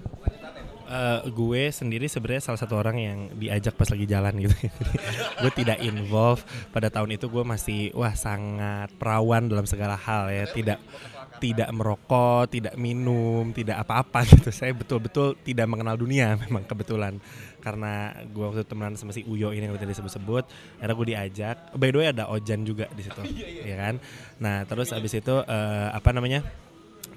Eh, 0.86 1.20
gue 1.34 1.74
sendiri 1.74 2.06
sebenarnya 2.06 2.46
salah 2.46 2.62
satu 2.62 2.78
orang 2.78 2.96
yang 3.02 3.20
diajak 3.36 3.74
pas 3.74 3.90
lagi 3.90 4.06
jalan 4.06 4.38
gitu. 4.38 4.54
gue 5.42 5.52
tidak 5.58 5.82
involve 5.84 6.46
pada 6.70 6.88
tahun 6.88 7.18
itu 7.18 7.26
gue 7.28 7.44
masih 7.44 7.90
wah 7.98 8.14
sangat 8.14 8.94
perawan 8.96 9.50
dalam 9.50 9.66
segala 9.66 9.98
hal 9.98 10.30
ya, 10.30 10.46
tidak 10.46 10.80
tidak 11.42 11.68
merokok, 11.76 12.48
tidak 12.48 12.80
minum, 12.80 13.52
tidak 13.52 13.82
apa-apa 13.82 14.24
gitu. 14.32 14.54
Saya 14.54 14.72
betul-betul 14.72 15.36
tidak 15.44 15.68
mengenal 15.68 15.98
dunia 16.00 16.38
memang 16.48 16.64
kebetulan 16.64 17.20
karena 17.66 18.14
gue 18.30 18.46
waktu 18.46 18.62
itu 18.62 18.70
temenan 18.70 18.94
sama 18.94 19.10
si 19.10 19.26
Uyo 19.26 19.50
ini 19.50 19.66
yang 19.66 19.74
tadi 19.74 19.90
disebut-sebut, 19.90 20.46
akhirnya 20.78 20.94
gue 20.94 21.08
diajak. 21.10 21.58
By 21.74 21.90
the 21.90 21.98
way 21.98 22.08
ada 22.14 22.30
Ojan 22.30 22.62
juga 22.62 22.86
di 22.94 23.02
situ, 23.02 23.22
ya 23.74 23.76
kan. 23.82 23.98
Nah 24.38 24.70
terus 24.70 24.94
abis 24.94 25.18
itu 25.18 25.36
eh, 25.42 25.90
apa 25.90 26.14
namanya? 26.14 26.46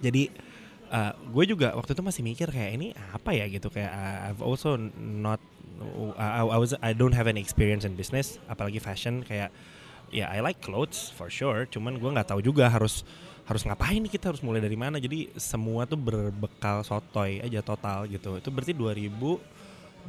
Jadi 0.00 0.48
uh, 0.92 1.12
gue 1.14 1.44
juga 1.48 1.76
waktu 1.76 1.92
itu 1.92 2.02
masih 2.02 2.22
mikir 2.24 2.48
kayak 2.48 2.70
ini 2.80 2.88
apa 3.12 3.30
ya 3.36 3.44
gitu 3.48 3.68
kayak 3.68 3.92
uh, 3.92 4.18
I've 4.32 4.42
also 4.42 4.76
not 4.98 5.40
I, 6.18 6.42
I 6.42 6.58
was 6.58 6.74
I 6.82 6.90
don't 6.96 7.14
have 7.14 7.30
any 7.30 7.38
experience 7.38 7.86
in 7.86 7.94
business 7.94 8.40
apalagi 8.50 8.82
fashion 8.82 9.22
kayak 9.22 9.54
ya 10.10 10.26
I 10.32 10.40
like 10.40 10.64
clothes 10.64 11.12
for 11.14 11.28
sure 11.28 11.68
cuman 11.68 12.00
gue 12.00 12.10
nggak 12.10 12.32
tahu 12.32 12.40
juga 12.40 12.66
harus 12.72 13.04
harus 13.48 13.64
ngapain 13.64 14.00
nih 14.04 14.12
kita 14.12 14.28
harus 14.32 14.44
mulai 14.44 14.60
dari 14.60 14.76
mana 14.76 15.00
jadi 15.00 15.32
semua 15.40 15.88
tuh 15.88 15.96
berbekal 15.96 16.84
sotoy 16.84 17.40
aja 17.40 17.64
total 17.64 18.04
gitu 18.08 18.36
itu 18.36 18.48
berarti 18.52 18.72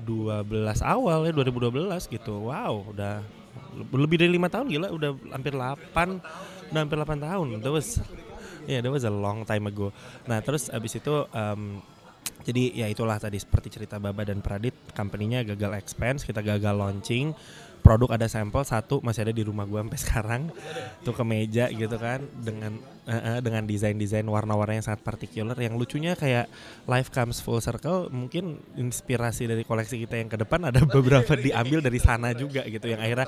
2012 0.06 0.82
awal 0.84 1.20
ya 1.28 1.32
2012 1.36 2.10
gitu. 2.10 2.34
Wow 2.50 2.94
udah 2.94 3.26
lebih 3.92 4.22
dari 4.22 4.32
lima 4.32 4.48
tahun 4.48 4.70
gila 4.70 4.88
udah 4.94 5.12
hampir 5.34 5.54
8 5.54 6.72
udah 6.72 6.80
hampir 6.80 6.98
8 6.98 7.26
tahun. 7.26 7.46
That 7.62 7.74
was 7.74 8.00
yeah 8.70 8.80
that 8.80 8.92
was 8.92 9.04
a 9.04 9.14
long 9.14 9.44
time 9.44 9.66
ago. 9.68 9.94
Nah 10.30 10.40
terus 10.42 10.70
abis 10.70 11.00
itu 11.00 11.14
um, 11.34 11.82
jadi 12.44 12.72
ya 12.72 12.88
itulah 12.88 13.20
tadi 13.20 13.36
seperti 13.36 13.68
cerita 13.68 14.00
Baba 14.00 14.24
dan 14.24 14.40
Pradit, 14.40 14.74
company-nya 14.96 15.44
gagal 15.44 15.76
expense, 15.76 16.24
kita 16.24 16.40
gagal 16.40 16.72
launching, 16.72 17.36
produk 17.84 18.16
ada 18.16 18.32
sampel 18.32 18.64
satu 18.64 19.04
masih 19.04 19.28
ada 19.28 19.34
di 19.36 19.44
rumah 19.44 19.68
gua 19.68 19.84
sampai 19.84 20.00
sekarang, 20.08 20.42
tuh 21.04 21.14
ke 21.16 21.24
meja 21.28 21.68
gitu 21.68 21.96
kan 22.00 22.24
dengan 22.40 22.80
uh, 23.10 23.14
uh, 23.18 23.38
dengan 23.42 23.66
desain-desain 23.66 24.24
warna-warna 24.30 24.78
yang 24.78 24.86
sangat 24.86 25.02
partikular. 25.02 25.58
Yang 25.58 25.76
lucunya 25.82 26.14
kayak 26.14 26.46
life 26.86 27.10
comes 27.10 27.42
full 27.42 27.58
circle, 27.58 28.14
mungkin 28.14 28.62
inspirasi 28.78 29.50
dari 29.50 29.66
koleksi 29.66 29.98
kita 30.06 30.22
yang 30.22 30.30
ke 30.30 30.38
depan 30.38 30.70
ada 30.70 30.86
beberapa 30.96 31.34
diambil 31.34 31.82
dari 31.82 31.98
sana 31.98 32.38
juga 32.38 32.62
gitu, 32.70 32.86
yang 32.86 33.02
akhirnya 33.02 33.28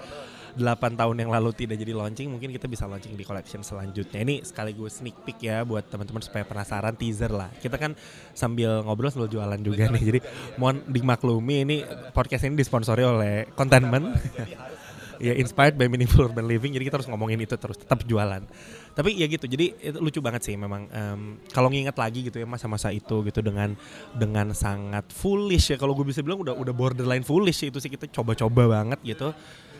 8 0.51 0.99
tahun 0.99 1.15
yang 1.15 1.31
lalu 1.31 1.55
tidak 1.55 1.79
jadi 1.79 1.95
launching 1.95 2.27
mungkin 2.27 2.51
kita 2.51 2.67
bisa 2.67 2.83
launching 2.83 3.15
di 3.15 3.23
collection 3.23 3.63
selanjutnya. 3.63 4.19
Ini 4.19 4.43
sekaligus 4.43 4.99
sneak 4.99 5.23
peek 5.23 5.47
ya 5.47 5.63
buat 5.63 5.87
teman-teman 5.87 6.19
supaya 6.19 6.43
penasaran 6.43 6.95
teaser 6.99 7.31
lah. 7.31 7.47
Kita 7.55 7.79
kan 7.79 7.95
sambil 8.35 8.83
ngobrol 8.83 9.11
sambil 9.11 9.31
jualan 9.31 9.59
juga 9.63 9.87
nih. 9.87 10.03
Jadi 10.03 10.19
mohon 10.59 10.83
dimaklumi 10.91 11.63
ini 11.63 11.77
podcast 12.11 12.43
ini 12.47 12.59
disponsori 12.59 13.03
oleh 13.07 13.47
Contentment 13.55 14.11
ya 15.21 15.37
inspired 15.37 15.77
by 15.77 15.85
meaningful 15.85 16.25
urban 16.25 16.49
living 16.49 16.73
jadi 16.73 16.89
kita 16.89 16.97
harus 16.97 17.09
ngomongin 17.13 17.37
itu 17.45 17.53
terus 17.53 17.77
tetap 17.77 18.01
jualan. 18.09 18.41
Tapi 18.91 19.15
ya 19.15 19.29
gitu 19.29 19.45
jadi 19.45 19.71
itu 19.77 19.97
lucu 20.01 20.19
banget 20.19 20.41
sih 20.49 20.57
memang 20.57 20.89
um, 20.89 21.37
kalau 21.53 21.69
nginget 21.69 21.95
lagi 21.95 22.25
gitu 22.25 22.41
ya 22.41 22.49
masa-masa 22.49 22.89
itu 22.89 23.21
gitu 23.29 23.39
dengan 23.45 23.77
dengan 24.17 24.51
sangat 24.57 25.05
foolish 25.13 25.71
ya. 25.71 25.77
Kalau 25.77 25.93
gue 25.93 26.09
bisa 26.09 26.25
bilang 26.25 26.41
udah 26.41 26.57
udah 26.57 26.73
borderline 26.73 27.23
foolish 27.23 27.61
itu 27.61 27.77
sih 27.77 27.93
kita 27.93 28.09
coba-coba 28.09 28.81
banget 28.81 28.99
gitu. 29.05 29.29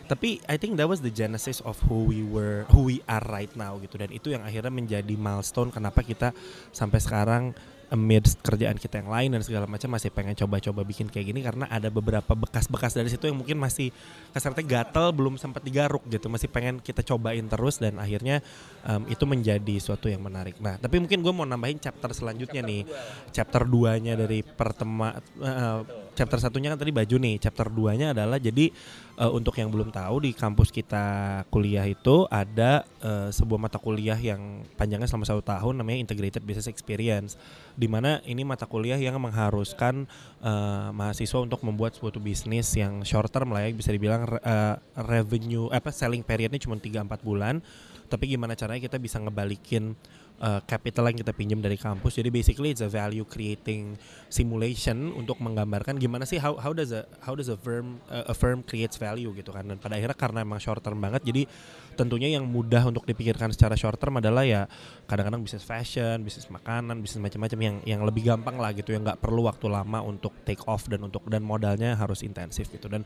Tapi 0.05 0.43
I 0.45 0.60
think 0.60 0.75
that 0.75 0.91
was 0.91 1.00
the 1.00 1.12
genesis 1.12 1.63
of 1.63 1.79
who 1.88 2.03
we 2.03 2.19
were 2.21 2.67
who 2.75 2.86
we 2.86 3.00
are 3.07 3.24
right 3.31 3.51
now 3.57 3.79
gitu. 3.81 3.98
Dan 3.98 4.12
itu 4.13 4.29
yang 4.29 4.45
akhirnya 4.45 4.69
menjadi 4.69 5.15
milestone 5.17 5.71
kenapa 5.74 6.03
kita 6.05 6.36
sampai 6.75 7.00
sekarang 7.00 7.43
amidst 7.91 8.39
kerjaan 8.39 8.79
kita 8.79 9.03
yang 9.03 9.12
lain 9.12 9.29
dan 9.36 9.43
segala 9.43 9.67
macam 9.67 9.91
masih 9.91 10.10
pengen 10.15 10.31
coba-coba 10.31 10.88
bikin 10.88 11.12
kayak 11.12 11.36
gini 11.36 11.43
karena 11.43 11.67
ada 11.67 11.91
beberapa 11.91 12.31
bekas-bekas 12.31 12.95
dari 12.95 13.12
situ 13.12 13.27
yang 13.27 13.36
mungkin 13.36 13.60
masih 13.60 13.91
kasarnya 14.31 14.63
gatel 14.63 15.12
belum 15.12 15.36
sempat 15.36 15.60
digaruk 15.60 16.07
gitu. 16.07 16.31
Masih 16.31 16.48
pengen 16.48 16.79
kita 16.79 17.03
cobain 17.03 17.43
terus 17.51 17.83
dan 17.83 18.00
akhirnya 18.00 18.39
um, 18.88 19.03
itu 19.12 19.27
menjadi 19.27 19.75
suatu 19.83 20.07
yang 20.07 20.24
menarik. 20.24 20.55
Nah 20.63 20.79
tapi 20.79 21.03
mungkin 21.03 21.19
gue 21.19 21.33
mau 21.36 21.43
nambahin 21.43 21.83
chapter 21.83 22.15
selanjutnya 22.15 22.63
nih. 22.63 22.88
Chapter 23.36 23.67
2 23.67 24.03
nya 24.07 24.15
dari 24.15 24.39
pertema 24.39 25.12
uh, 25.43 25.83
chapter 26.11 26.37
satunya 26.39 26.71
kan 26.71 26.79
tadi 26.79 26.91
baju 26.91 27.15
nih 27.17 27.35
chapter 27.39 27.67
2 27.71 27.99
nya 27.99 28.07
adalah 28.11 28.37
jadi 28.37 28.71
uh, 29.19 29.31
untuk 29.31 29.55
yang 29.57 29.71
belum 29.71 29.89
tahu 29.89 30.27
di 30.27 30.31
kampus 30.35 30.69
kita 30.69 31.03
kuliah 31.47 31.87
itu 31.87 32.27
ada 32.27 32.83
uh, 33.03 33.29
sebuah 33.31 33.59
mata 33.59 33.79
kuliah 33.79 34.17
yang 34.19 34.63
panjangnya 34.75 35.07
selama 35.07 35.25
satu 35.27 35.43
tahun 35.43 35.79
namanya 35.79 36.03
Integrated 36.03 36.43
Business 36.43 36.67
Experience 36.67 37.39
di 37.75 37.87
mana 37.87 38.19
ini 38.27 38.43
mata 38.43 38.67
kuliah 38.67 38.99
yang 38.99 39.15
mengharuskan 39.19 40.05
uh, 40.43 40.91
mahasiswa 40.91 41.39
untuk 41.39 41.63
membuat 41.63 41.95
suatu 41.95 42.19
bisnis 42.19 42.67
yang 42.75 43.01
short 43.07 43.31
term 43.31 43.55
lah 43.55 43.63
ya 43.63 43.71
bisa 43.71 43.95
dibilang 43.95 44.27
uh, 44.27 44.75
revenue 45.07 45.71
apa 45.71 45.89
selling 45.89 46.23
periodnya 46.23 46.59
cuma 46.59 46.75
3-4 46.75 47.07
bulan 47.23 47.63
tapi 48.11 48.27
gimana 48.27 48.59
caranya 48.59 48.83
kita 48.83 48.99
bisa 48.99 49.23
ngebalikin 49.23 49.95
uh, 50.41 50.60
capital 50.65 51.07
yang 51.07 51.17
kita 51.21 51.31
pinjam 51.31 51.62
dari 51.62 51.77
kampus. 51.77 52.17
Jadi 52.17 52.33
basically 52.33 52.74
it's 52.74 52.81
a 52.81 52.89
value 52.89 53.24
creating 53.24 53.95
simulation 54.27 55.13
untuk 55.13 55.38
menggambarkan 55.39 56.01
gimana 56.01 56.25
sih 56.25 56.41
how 56.41 56.57
how 56.57 56.74
does 56.74 56.89
a 56.89 57.05
how 57.21 57.38
does 57.38 57.48
a 57.48 57.55
firm 57.55 58.01
uh, 58.10 58.33
a 58.33 58.36
firm 58.36 58.65
creates 58.65 58.98
value 58.98 59.29
gitu 59.38 59.53
kan. 59.53 59.69
Dan 59.69 59.77
pada 59.77 59.95
akhirnya 59.95 60.17
karena 60.17 60.41
emang 60.41 60.57
short 60.57 60.81
term 60.81 60.98
banget 60.98 61.21
jadi 61.21 61.45
tentunya 61.93 62.33
yang 62.39 62.50
mudah 62.50 62.81
untuk 62.89 63.05
dipikirkan 63.05 63.53
secara 63.53 63.77
short 63.77 64.01
term 64.01 64.17
adalah 64.17 64.41
ya 64.41 64.65
kadang-kadang 65.05 65.45
bisnis 65.45 65.63
fashion, 65.63 66.25
bisnis 66.25 66.50
makanan, 66.50 66.98
bisnis 67.00 67.21
macam-macam 67.21 67.60
yang 67.62 67.75
yang 67.86 68.01
lebih 68.01 68.25
gampang 68.25 68.57
lah 68.57 68.74
gitu 68.74 68.95
yang 68.95 69.05
nggak 69.05 69.21
perlu 69.21 69.45
waktu 69.45 69.69
lama 69.69 70.01
untuk 70.01 70.33
take 70.43 70.65
off 70.65 70.89
dan 70.89 71.05
untuk 71.05 71.24
dan 71.29 71.45
modalnya 71.45 71.93
harus 71.93 72.25
intensif 72.25 72.67
gitu 72.74 72.89
dan 72.89 73.05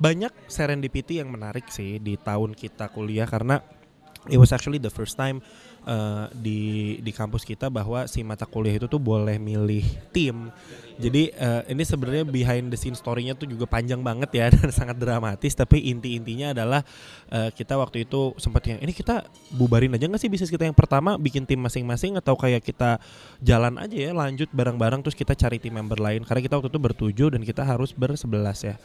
banyak 0.00 0.32
serendipity 0.48 1.20
yang 1.20 1.28
menarik 1.28 1.68
sih 1.68 2.00
di 2.00 2.16
tahun 2.16 2.56
kita 2.56 2.90
kuliah 2.90 3.28
karena 3.28 3.60
it 4.30 4.38
was 4.38 4.54
actually 4.54 4.78
the 4.78 4.90
first 4.90 5.18
time 5.18 5.42
uh, 5.86 6.26
di 6.34 6.98
di 7.02 7.12
kampus 7.14 7.42
kita 7.46 7.70
bahwa 7.70 8.06
si 8.06 8.22
mata 8.22 8.46
kuliah 8.46 8.78
itu 8.78 8.86
tuh 8.86 9.02
boleh 9.02 9.38
milih 9.38 9.84
tim. 10.14 10.50
Jadi 11.00 11.32
uh, 11.34 11.64
ini 11.66 11.82
sebenarnya 11.82 12.24
behind 12.28 12.70
the 12.70 12.78
scene 12.78 12.94
story-nya 12.94 13.34
tuh 13.34 13.48
juga 13.48 13.64
panjang 13.66 13.98
banget 14.04 14.30
ya 14.34 14.46
dan 14.54 14.70
sangat 14.70 14.98
dramatis. 14.98 15.56
Tapi 15.56 15.90
inti-intinya 15.90 16.54
adalah 16.54 16.80
uh, 17.32 17.50
kita 17.50 17.74
waktu 17.78 18.06
itu 18.06 18.36
sempat 18.38 18.62
yang 18.68 18.78
ini 18.82 18.92
kita 18.94 19.26
bubarin 19.54 19.94
aja 19.96 20.06
nggak 20.06 20.20
sih 20.20 20.30
bisnis 20.30 20.52
kita 20.52 20.68
yang 20.68 20.76
pertama 20.76 21.18
bikin 21.18 21.48
tim 21.48 21.58
masing-masing 21.58 22.18
atau 22.18 22.38
kayak 22.38 22.62
kita 22.62 23.02
jalan 23.42 23.78
aja 23.80 23.96
ya 23.96 24.12
lanjut 24.14 24.48
bareng-bareng 24.52 25.02
terus 25.02 25.16
kita 25.16 25.34
cari 25.34 25.58
tim 25.58 25.74
member 25.74 25.98
lain 25.98 26.22
karena 26.22 26.40
kita 26.44 26.54
waktu 26.60 26.70
itu 26.70 26.80
bertujuh 26.80 27.28
dan 27.34 27.42
kita 27.42 27.62
harus 27.66 27.90
bersebelas 27.96 28.62
ya. 28.62 28.76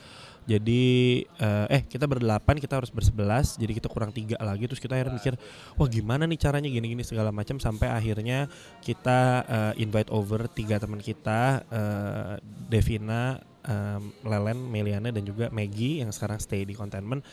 Jadi 0.47 1.27
uh, 1.43 1.67
eh 1.67 1.83
kita 1.83 2.07
berdelapan 2.07 2.55
kita 2.55 2.79
harus 2.79 2.87
bersebelas 2.87 3.59
jadi 3.59 3.75
kita 3.75 3.91
kurang 3.91 4.15
tiga 4.15 4.39
lagi. 4.39 4.63
Terus 4.63 4.79
kita 4.79 4.95
akhirnya 4.95 5.19
mikir 5.19 5.35
wah 5.75 5.89
gimana 5.91 6.23
nih 6.23 6.39
caranya 6.39 6.71
gini-gini 6.71 7.03
segala 7.03 7.35
macam 7.35 7.59
sampai 7.59 7.91
akhirnya 7.91 8.47
kita 8.79 9.43
uh, 9.43 9.73
invite 9.75 10.07
over 10.07 10.47
tiga 10.47 10.79
teman 10.79 11.03
kita 11.03 11.67
uh, 11.67 12.39
Devina, 12.71 13.43
um, 13.67 14.15
Lelen, 14.23 14.59
Meliana 14.71 15.11
dan 15.11 15.27
juga 15.27 15.51
Maggie 15.51 15.99
yang 15.99 16.15
sekarang 16.15 16.39
stay 16.39 16.63
di 16.63 16.71
Contentment 16.71 17.27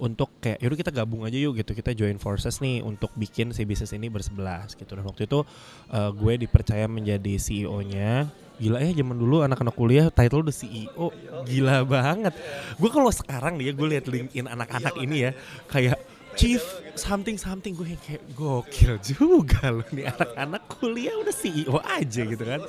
untuk 0.00 0.32
kayak 0.40 0.64
yaudah 0.64 0.78
kita 0.80 0.92
gabung 0.94 1.28
aja 1.28 1.36
yuk 1.36 1.60
gitu. 1.60 1.76
Kita 1.76 1.92
join 1.92 2.16
forces 2.16 2.62
nih 2.64 2.80
untuk 2.86 3.12
bikin 3.18 3.52
si 3.52 3.68
bisnis 3.68 3.92
ini 3.92 4.08
bersebelas 4.08 4.72
gitu. 4.78 4.94
Dan 4.96 5.04
waktu 5.04 5.28
itu 5.28 5.44
uh, 5.92 6.10
gue 6.14 6.40
dipercaya 6.40 6.88
menjadi 6.88 7.36
CEO-nya 7.36 8.30
gila 8.60 8.78
ya 8.84 8.92
zaman 8.92 9.16
dulu 9.16 9.40
anak-anak 9.40 9.72
kuliah 9.72 10.06
title 10.12 10.44
udah 10.44 10.52
CEO 10.52 11.08
gila 11.48 11.82
banget. 11.88 12.36
Gue 12.76 12.90
kalau 12.92 13.08
sekarang 13.08 13.56
nih 13.56 13.72
ya 13.72 13.72
gue 13.72 13.86
liat 13.88 14.06
LinkedIn 14.06 14.46
anak-anak 14.46 14.94
ini 15.00 15.16
ya 15.24 15.30
kayak 15.72 15.96
chief 16.36 16.60
something 16.94 17.40
something 17.40 17.72
gue 17.72 17.96
kayak 18.04 18.22
gokil 18.36 19.00
juga 19.00 19.72
loh 19.72 19.88
nih 19.90 20.12
anak-anak 20.12 20.62
kuliah 20.76 21.16
udah 21.16 21.34
CEO 21.34 21.80
aja 21.80 22.22
gitu 22.28 22.44
kan. 22.44 22.60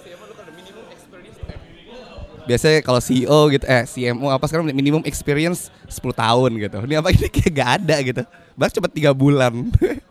Biasanya 2.41 2.79
kalau 2.81 3.03
CEO 3.03 3.39
gitu 3.53 3.65
eh 3.67 3.83
CMO 3.86 4.31
apa 4.33 4.48
sekarang 4.50 4.65
minimum 4.71 5.03
experience 5.05 5.69
10 5.91 6.15
tahun 6.15 6.51
gitu. 6.57 6.77
Ini 6.88 6.95
apa 7.03 7.13
ini 7.13 7.27
kayak 7.27 7.51
gak 7.53 7.69
ada 7.83 7.95
gitu. 8.01 8.24
Bahkan 8.57 8.74
cuma 8.79 8.88
tiga 8.89 9.12
bulan 9.12 9.53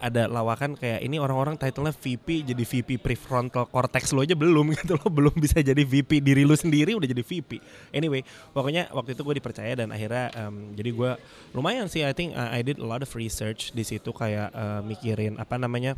ada 0.00 0.28
lawakan 0.30 0.76
kayak 0.76 1.02
ini 1.02 1.16
orang-orang 1.16 1.56
titlenya 1.56 1.94
VP 1.96 2.52
jadi 2.52 2.62
VP 2.62 3.00
prefrontal 3.00 3.66
cortex 3.68 4.12
lo 4.12 4.22
aja 4.22 4.36
belum 4.36 4.70
gitu 4.76 4.96
lo 4.96 5.08
belum 5.08 5.34
bisa 5.36 5.60
jadi 5.60 5.82
VP 5.82 6.20
diri 6.22 6.42
lo 6.44 6.54
sendiri 6.54 6.94
udah 6.94 7.08
jadi 7.08 7.22
VP 7.24 7.60
anyway 7.92 8.20
pokoknya 8.52 8.92
waktu 8.92 9.16
itu 9.16 9.22
gue 9.24 9.34
dipercaya 9.40 9.72
dan 9.74 9.92
akhirnya 9.92 10.32
um, 10.46 10.72
jadi 10.76 10.90
gue 10.92 11.10
lumayan 11.56 11.88
sih 11.88 12.04
I 12.04 12.12
think 12.12 12.36
uh, 12.36 12.52
I 12.52 12.60
did 12.64 12.80
a 12.80 12.86
lot 12.86 13.00
of 13.00 13.10
research 13.16 13.72
di 13.72 13.82
situ 13.82 14.12
kayak 14.12 14.52
uh, 14.52 14.80
mikirin 14.84 15.40
apa 15.40 15.56
namanya 15.60 15.96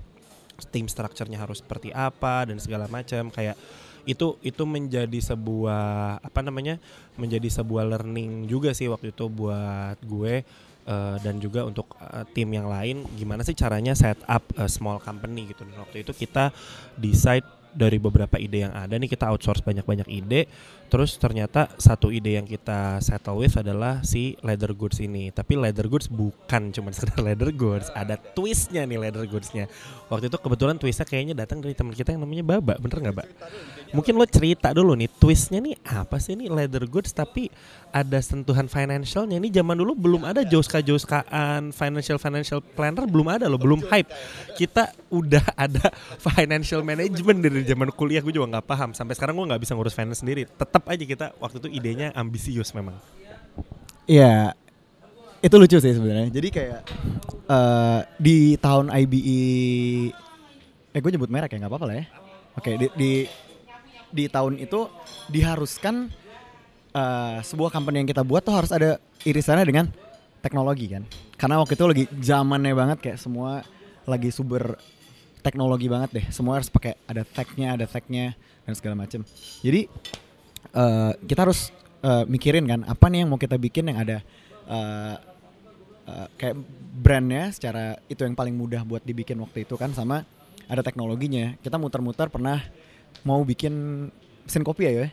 team 0.66 0.90
structure-nya 0.90 1.38
harus 1.38 1.62
seperti 1.62 1.94
apa 1.94 2.50
dan 2.50 2.58
segala 2.58 2.90
macam. 2.90 3.30
Kayak 3.30 3.54
itu 4.08 4.40
itu 4.40 4.64
menjadi 4.64 5.20
sebuah 5.20 6.18
apa 6.24 6.40
namanya 6.40 6.80
menjadi 7.20 7.60
sebuah 7.60 7.84
learning 7.92 8.48
juga 8.48 8.72
sih 8.72 8.88
waktu 8.88 9.12
itu 9.12 9.28
buat 9.28 10.00
gue 10.00 10.48
uh, 10.88 11.20
dan 11.20 11.36
juga 11.38 11.68
untuk 11.68 11.92
uh, 12.00 12.24
tim 12.32 12.48
yang 12.48 12.66
lain 12.66 13.04
gimana 13.14 13.44
sih 13.44 13.52
caranya 13.52 13.92
set 13.92 14.18
up 14.24 14.42
a 14.56 14.66
small 14.66 14.96
company 14.98 15.52
gitu. 15.52 15.68
Dan 15.68 15.76
waktu 15.76 16.02
itu 16.02 16.16
kita 16.16 16.50
decide 16.96 17.44
dari 17.68 18.00
beberapa 18.00 18.40
ide 18.40 18.64
yang 18.64 18.74
ada 18.74 18.96
nih 18.96 19.12
kita 19.12 19.28
outsource 19.28 19.60
banyak-banyak 19.60 20.08
ide 20.08 20.48
terus 20.88 21.20
ternyata 21.20 21.68
satu 21.76 22.08
ide 22.08 22.40
yang 22.40 22.48
kita 22.48 22.98
settle 23.04 23.40
with 23.40 23.54
adalah 23.60 24.00
si 24.02 24.34
leather 24.40 24.72
goods 24.72 24.98
ini. 24.98 25.30
Tapi 25.30 25.54
leather 25.54 25.86
goods 25.86 26.08
bukan 26.08 26.72
cuma 26.72 26.90
sekedar 26.96 27.20
leather 27.20 27.52
goods 27.52 27.92
ada 27.92 28.16
twistnya 28.16 28.88
nih 28.88 28.98
leather 29.08 29.28
goodsnya. 29.28 29.68
Waktu 30.08 30.32
itu 30.32 30.36
kebetulan 30.40 30.80
twistnya 30.80 31.06
kayaknya 31.06 31.34
datang 31.36 31.60
dari 31.60 31.76
teman 31.76 31.92
kita 31.92 32.16
yang 32.16 32.24
namanya 32.24 32.44
Baba 32.44 32.74
bener 32.80 32.98
nggak 33.04 33.14
Mbak? 33.14 33.28
Mungkin 33.88 34.20
lo 34.20 34.26
cerita 34.28 34.68
dulu 34.76 34.92
nih 34.92 35.08
twistnya 35.16 35.64
nih 35.64 35.76
apa 35.88 36.20
sih 36.20 36.36
nih 36.36 36.52
leather 36.52 36.84
goods 36.84 37.12
tapi 37.12 37.48
ada 37.88 38.20
sentuhan 38.20 38.68
financialnya? 38.68 39.40
Ini 39.40 39.48
zaman 39.48 39.80
dulu 39.80 39.96
belum 39.96 40.22
ada 40.28 40.44
joska 40.44 40.84
joskaan 40.84 41.72
financial 41.72 42.20
financial 42.20 42.60
planner 42.60 43.08
belum 43.08 43.28
ada 43.32 43.48
loh 43.48 43.56
belum 43.56 43.84
hype. 43.88 44.08
Kita 44.56 44.92
udah 45.08 45.44
ada 45.68 45.88
financial 46.20 46.84
management 46.84 47.38
dari 47.40 47.64
zaman 47.64 47.88
kuliah 47.92 48.20
gue 48.20 48.32
juga 48.32 48.58
nggak 48.58 48.66
paham. 48.68 48.90
Sampai 48.92 49.16
sekarang 49.16 49.40
gue 49.40 49.46
nggak 49.48 49.62
bisa 49.64 49.72
ngurus 49.72 49.96
finance 49.96 50.20
sendiri. 50.20 50.44
Tetap 50.44 50.77
aja 50.86 51.04
kita 51.04 51.26
waktu 51.42 51.58
itu 51.58 51.68
idenya 51.72 52.14
ambisius 52.14 52.70
memang 52.76 52.94
Iya, 54.08 54.56
itu 55.44 55.54
lucu 55.60 55.76
sih 55.76 55.92
sebenarnya. 55.92 56.32
Jadi 56.32 56.48
kayak 56.48 56.80
eh, 57.44 58.00
di 58.16 58.56
tahun 58.56 58.88
IBE, 58.88 59.42
eh 60.96 61.00
gue 61.04 61.10
nyebut 61.12 61.28
merek 61.28 61.52
ya 61.52 61.60
nggak 61.60 61.68
apa-apa 61.68 61.86
lah 61.92 61.96
ya. 62.00 62.04
Oke, 62.56 62.70
di, 62.80 62.86
di 62.96 63.12
di 64.08 64.24
tahun 64.32 64.56
itu 64.56 64.88
diharuskan 65.28 66.08
eh, 66.96 67.38
sebuah 67.44 67.68
company 67.68 68.00
yang 68.00 68.08
kita 68.08 68.24
buat 68.24 68.40
tuh 68.40 68.56
harus 68.56 68.72
ada 68.72 68.96
irisannya 69.28 69.68
dengan 69.68 69.92
teknologi 70.40 70.88
kan. 70.88 71.04
Karena 71.36 71.60
waktu 71.60 71.76
itu 71.76 71.84
lagi 71.84 72.04
zamannya 72.24 72.72
banget 72.72 72.98
kayak 73.04 73.18
semua 73.20 73.60
lagi 74.08 74.32
super 74.32 74.80
teknologi 75.44 75.84
banget 75.84 76.10
deh. 76.16 76.26
Semua 76.32 76.56
harus 76.56 76.72
pakai 76.72 76.96
ada 77.04 77.28
tech-nya, 77.28 77.76
ada 77.76 77.84
tech-nya 77.84 78.32
dan 78.64 78.72
segala 78.72 79.04
macem. 79.04 79.20
Jadi 79.60 79.84
eh, 80.74 81.12
kita 81.24 81.40
harus 81.48 81.70
eh, 82.02 82.24
mikirin 82.28 82.64
kan 82.68 82.80
apa 82.84 83.06
nih 83.08 83.24
yang 83.24 83.30
mau 83.32 83.40
kita 83.40 83.56
bikin 83.56 83.90
yang 83.92 83.98
ada 84.00 84.18
eh, 84.68 85.14
eh, 86.08 86.26
kayak 86.36 86.56
brandnya 86.98 87.54
secara 87.54 87.96
itu 88.10 88.24
yang 88.26 88.34
paling 88.34 88.54
mudah 88.54 88.82
buat 88.82 89.02
dibikin 89.06 89.38
waktu 89.38 89.62
itu 89.62 89.78
kan 89.78 89.94
sama 89.94 90.26
ada 90.68 90.84
teknologinya. 90.84 91.56
Kita 91.64 91.80
muter-muter 91.80 92.28
pernah 92.28 92.60
mau 93.24 93.40
bikin 93.40 93.72
mesin 94.44 94.62
kopi 94.62 94.84
ya 94.84 94.92
ya. 94.92 95.08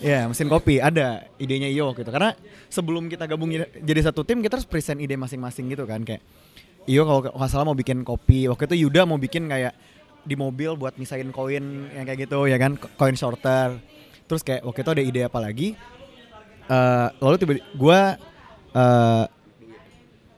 Iya 0.00 0.20
mesin 0.28 0.48
kopi. 0.48 0.80
Ada 0.80 1.28
idenya 1.36 1.68
Iyo 1.68 1.92
gitu 1.96 2.08
karena 2.08 2.32
sebelum 2.68 3.08
kita 3.08 3.28
gabung 3.28 3.52
jadi- 3.52 3.68
jadi 3.80 4.00
satu 4.12 4.24
tim 4.24 4.40
kita 4.40 4.60
harus 4.60 4.68
present 4.68 5.00
ide 5.00 5.16
masing-masing 5.16 5.68
gitu 5.72 5.84
kan. 5.88 6.04
Kayak 6.04 6.20
Iyo 6.88 7.04
kalau 7.04 7.20
nggak 7.24 7.50
salah 7.52 7.64
mau 7.68 7.76
bikin 7.76 8.04
kopi 8.04 8.48
waktu 8.48 8.68
itu 8.72 8.88
Yuda 8.88 9.04
mau 9.04 9.20
bikin 9.20 9.48
kayak 9.48 9.76
di 10.24 10.36
mobil 10.36 10.76
buat 10.76 10.96
misahin 11.00 11.32
koin 11.32 11.88
yang 11.92 12.04
kayak 12.04 12.28
gitu 12.28 12.48
ya 12.48 12.56
kan? 12.60 12.76
Koin 12.96 13.16
shorter 13.16 13.80
terus 14.30 14.46
kayak 14.46 14.62
waktu 14.62 14.86
itu 14.86 14.90
ada 14.94 15.02
ide 15.02 15.20
apa 15.26 15.38
lagi? 15.42 15.74
Eh, 16.70 17.08
lalu 17.18 17.34
tiba 17.42 17.52
gue 17.58 18.00
eh 18.70 19.24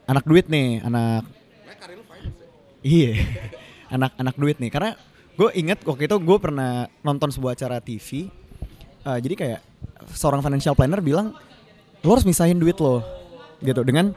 anak 0.09 0.25
duit 0.25 0.49
nih 0.49 0.81
anak 0.81 1.29
iya. 2.81 3.13
Anak 3.93 4.17
anak 4.17 4.33
duit 4.41 4.57
nih. 4.57 4.73
Karena 4.73 4.97
gue 5.37 5.53
inget 5.53 5.85
waktu 5.85 6.09
itu 6.09 6.17
gue 6.17 6.37
pernah 6.41 6.89
nonton 7.05 7.29
sebuah 7.29 7.53
acara 7.53 7.77
TV 7.77 8.25
eh, 9.05 9.19
jadi 9.21 9.35
kayak 9.37 9.61
seorang 10.09 10.41
financial 10.41 10.73
planner 10.73 10.97
bilang 10.97 11.37
lo 12.01 12.09
harus 12.09 12.25
misahin 12.25 12.57
duit 12.57 12.81
lo 12.81 13.05
gitu. 13.61 13.85
Dengan 13.85 14.09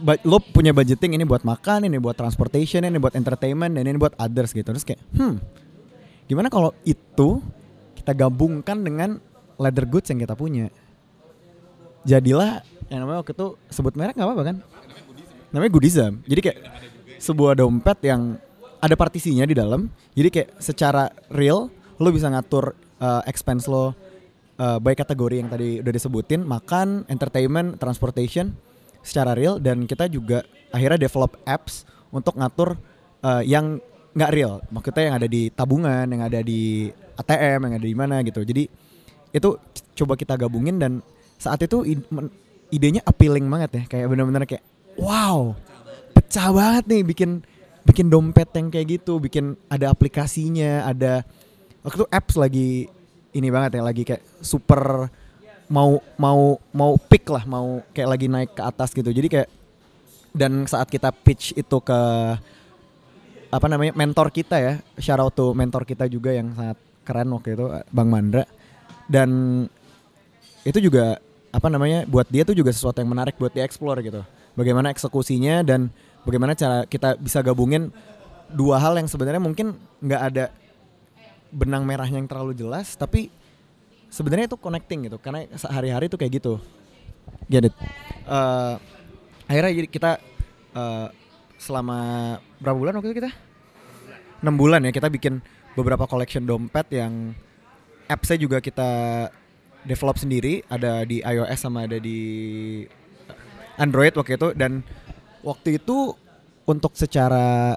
ba- 0.00 0.24
lo 0.24 0.40
punya 0.40 0.72
budgeting 0.72 1.20
ini 1.20 1.28
buat 1.28 1.44
makan 1.44 1.88
ini 1.88 2.00
buat 2.00 2.16
transportation 2.16 2.88
ini 2.88 2.96
buat 2.96 3.12
entertainment 3.12 3.76
dan 3.76 3.84
ini 3.84 4.00
buat 4.00 4.16
others 4.16 4.56
gitu. 4.56 4.72
Terus 4.72 4.88
kayak 4.88 5.00
hmm 5.12 5.36
gimana 6.30 6.46
kalau 6.46 6.70
itu 6.86 7.42
kita 8.00 8.16
gabungkan 8.16 8.80
dengan 8.80 9.20
leather 9.60 9.84
goods 9.84 10.08
yang 10.08 10.24
kita 10.24 10.32
punya. 10.32 10.72
Jadilah 12.08 12.64
yang 12.88 13.04
namanya 13.04 13.20
waktu 13.20 13.36
itu 13.36 13.60
sebut 13.68 13.92
merek 13.94 14.16
nggak 14.16 14.26
apa-apa 14.26 14.44
kan? 14.48 14.56
Namanya 15.52 15.70
goodism. 15.70 16.24
Jadi 16.24 16.40
kayak 16.40 16.58
sebuah 17.20 17.60
dompet 17.60 18.00
yang 18.08 18.40
ada 18.80 18.96
partisinya 18.96 19.44
di 19.44 19.52
dalam. 19.52 19.92
Jadi 20.16 20.28
kayak 20.32 20.48
secara 20.58 21.12
real 21.28 21.68
lo 22.00 22.08
bisa 22.08 22.32
ngatur 22.32 22.72
uh, 23.04 23.20
expense 23.28 23.68
lo 23.68 23.92
uh, 24.56 24.80
baik 24.80 25.04
kategori 25.04 25.44
yang 25.44 25.48
tadi 25.52 25.84
udah 25.84 25.92
disebutin. 25.92 26.40
Makan 26.42 27.04
entertainment 27.12 27.76
transportation 27.76 28.56
secara 29.04 29.36
real. 29.36 29.60
Dan 29.60 29.84
kita 29.84 30.08
juga 30.08 30.40
akhirnya 30.72 31.04
develop 31.04 31.36
apps 31.44 31.84
untuk 32.08 32.40
ngatur 32.40 32.80
uh, 33.20 33.44
yang 33.44 33.76
nggak 34.16 34.32
real. 34.32 34.64
Maksudnya 34.72 35.04
yang 35.12 35.16
ada 35.20 35.28
di 35.28 35.42
tabungan 35.52 36.06
yang 36.08 36.22
ada 36.24 36.40
di 36.40 36.88
ATM 37.20 37.68
yang 37.68 37.74
ada 37.76 37.86
di 37.86 37.96
mana 37.96 38.16
gitu. 38.24 38.40
Jadi 38.42 38.66
itu 39.30 39.50
coba 40.02 40.18
kita 40.18 40.34
gabungin 40.34 40.80
dan 40.80 41.04
saat 41.38 41.62
itu 41.62 41.86
id- 41.86 42.08
men- 42.10 42.32
idenya 42.72 43.04
appealing 43.06 43.46
banget 43.46 43.70
ya. 43.76 43.82
Kayak 43.86 44.06
bener-bener 44.10 44.42
kayak 44.48 44.64
wow 44.98 45.54
pecah 46.16 46.50
banget 46.50 46.84
nih 46.90 47.02
bikin 47.06 47.30
bikin 47.86 48.06
dompet 48.12 48.50
yang 48.54 48.68
kayak 48.68 49.00
gitu 49.00 49.16
bikin 49.22 49.56
ada 49.72 49.88
aplikasinya 49.88 50.84
ada 50.84 51.24
waktu 51.80 52.04
itu 52.04 52.08
apps 52.12 52.34
lagi 52.36 52.70
ini 53.32 53.48
banget 53.48 53.80
ya 53.80 53.82
lagi 53.86 54.02
kayak 54.04 54.22
super 54.42 55.08
mau 55.70 56.02
mau 56.18 56.58
mau 56.74 56.98
pick 56.98 57.30
lah 57.30 57.46
mau 57.46 57.80
kayak 57.94 58.08
lagi 58.10 58.26
naik 58.26 58.50
ke 58.58 58.62
atas 58.62 58.90
gitu. 58.90 59.10
Jadi 59.14 59.28
kayak 59.30 59.48
dan 60.34 60.66
saat 60.66 60.86
kita 60.90 61.10
pitch 61.10 61.54
itu 61.58 61.76
ke 61.82 62.00
apa 63.50 63.66
namanya 63.66 63.94
mentor 63.98 64.30
kita 64.30 64.56
ya 64.62 64.74
shout 65.02 65.18
out 65.18 65.34
to 65.34 65.50
mentor 65.54 65.82
kita 65.82 66.06
juga 66.06 66.30
yang 66.30 66.54
sangat 66.54 66.78
keren 67.04 67.28
waktu 67.32 67.56
itu 67.56 67.66
Bang 67.90 68.08
Mandra. 68.08 68.44
Dan 69.10 69.30
itu 70.62 70.78
juga 70.78 71.18
apa 71.50 71.66
namanya 71.66 72.06
buat 72.06 72.30
dia 72.30 72.46
tuh 72.46 72.54
juga 72.54 72.70
sesuatu 72.70 73.02
yang 73.02 73.10
menarik 73.10 73.34
buat 73.40 73.50
dia 73.50 73.66
explore 73.66 73.98
gitu. 74.06 74.22
Bagaimana 74.54 74.94
eksekusinya 74.94 75.66
dan 75.66 75.90
bagaimana 76.22 76.54
cara 76.54 76.86
kita 76.86 77.18
bisa 77.18 77.42
gabungin 77.42 77.90
dua 78.50 78.78
hal 78.78 78.98
yang 78.98 79.10
sebenarnya 79.10 79.42
mungkin 79.42 79.78
nggak 80.02 80.22
ada 80.30 80.44
benang 81.50 81.82
merahnya 81.82 82.22
yang 82.22 82.30
terlalu 82.30 82.54
jelas 82.54 82.94
tapi 82.94 83.30
sebenarnya 84.10 84.46
itu 84.50 84.58
connecting 84.58 85.10
gitu. 85.10 85.18
Karena 85.18 85.46
sehari-hari 85.58 86.06
itu 86.06 86.18
kayak 86.18 86.32
gitu. 86.38 86.62
Get 87.50 87.66
it? 87.66 87.74
Eh, 88.30 88.74
akhirnya 89.50 89.72
jadi 89.74 89.88
kita 89.90 90.10
eh, 90.76 91.08
selama 91.58 91.98
berapa 92.62 92.78
bulan 92.78 92.94
waktu 92.98 93.10
itu 93.10 93.16
kita? 93.26 93.30
Enam 94.40 94.56
bulan 94.56 94.86
ya 94.86 94.92
kita 94.94 95.10
bikin 95.10 95.42
beberapa 95.80 96.04
collection 96.04 96.44
dompet 96.44 96.86
yang 96.92 97.32
appsnya 98.06 98.36
juga 98.36 98.60
kita 98.60 98.90
develop 99.84 100.20
sendiri. 100.20 100.60
Ada 100.68 101.08
di 101.08 101.24
iOS 101.24 101.60
sama 101.64 101.88
ada 101.88 101.96
di 101.96 102.20
Android 103.80 104.12
waktu 104.12 104.36
itu. 104.36 104.48
Dan 104.52 104.84
waktu 105.40 105.80
itu 105.80 106.12
untuk 106.68 106.92
secara 106.94 107.74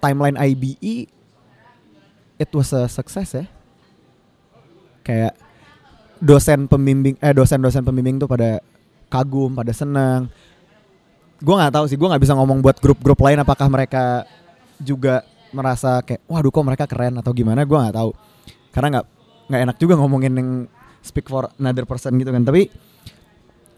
timeline 0.00 0.38
IBE 0.38 1.10
it 2.38 2.50
was 2.54 2.72
a 2.72 2.88
success 2.88 3.34
ya. 3.34 3.46
Kayak 5.02 5.34
dosen 6.18 6.66
pembimbing 6.66 7.14
eh 7.22 7.34
dosen-dosen 7.34 7.86
pembimbing 7.86 8.18
tuh 8.18 8.30
pada 8.30 8.62
kagum 9.10 9.52
pada 9.52 9.74
senang. 9.74 10.30
Gue 11.38 11.54
nggak 11.54 11.74
tahu 11.74 11.84
sih 11.86 11.98
gue 11.98 12.08
nggak 12.08 12.22
bisa 12.22 12.34
ngomong 12.34 12.58
buat 12.58 12.78
grup-grup 12.82 13.18
lain 13.22 13.38
apakah 13.42 13.70
mereka 13.70 14.26
juga 14.82 15.22
merasa 15.50 16.00
kayak 16.04 16.24
waduh 16.28 16.52
kok 16.52 16.64
mereka 16.66 16.84
keren 16.84 17.18
atau 17.20 17.32
gimana? 17.32 17.64
Gue 17.64 17.78
nggak 17.78 17.96
tahu. 17.96 18.10
Karena 18.72 18.88
nggak 18.98 19.06
nggak 19.48 19.60
enak 19.64 19.76
juga 19.80 19.94
ngomongin 19.96 20.32
yang 20.36 20.50
speak 21.00 21.26
for 21.28 21.48
another 21.56 21.88
person 21.88 22.16
gitu 22.20 22.28
kan. 22.28 22.44
Tapi 22.44 22.68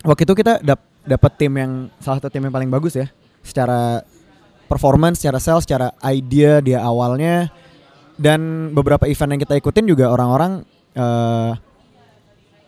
waktu 0.03 0.23
itu 0.27 0.35
kita 0.35 0.61
dap 0.61 0.81
dapat 1.07 1.33
tim 1.39 1.53
yang 1.57 1.73
salah 2.03 2.19
satu 2.21 2.29
tim 2.33 2.45
yang 2.45 2.55
paling 2.55 2.71
bagus 2.71 2.99
ya. 2.99 3.07
Secara 3.41 4.05
performance 4.67 5.23
secara 5.23 5.39
sales 5.39 5.65
secara 5.65 5.95
idea 6.07 6.59
dia 6.61 6.83
awalnya. 6.83 7.49
Dan 8.21 8.73
beberapa 8.77 9.09
event 9.09 9.33
yang 9.33 9.41
kita 9.41 9.57
ikutin 9.57 9.89
juga 9.89 10.13
orang-orang 10.13 10.61
eh, 10.93 11.53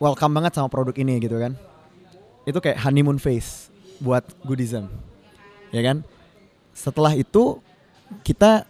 welcome 0.01 0.33
banget 0.33 0.57
sama 0.57 0.73
produk 0.73 0.97
ini 0.97 1.21
gitu 1.21 1.37
kan. 1.37 1.53
Itu 2.49 2.59
kayak 2.65 2.81
honeymoon 2.81 3.21
phase 3.21 3.69
buat 4.01 4.25
goodism 4.49 4.89
ya 5.73 5.81
kan? 5.81 6.05
Setelah 6.77 7.17
itu 7.17 7.59
kita 8.23 8.69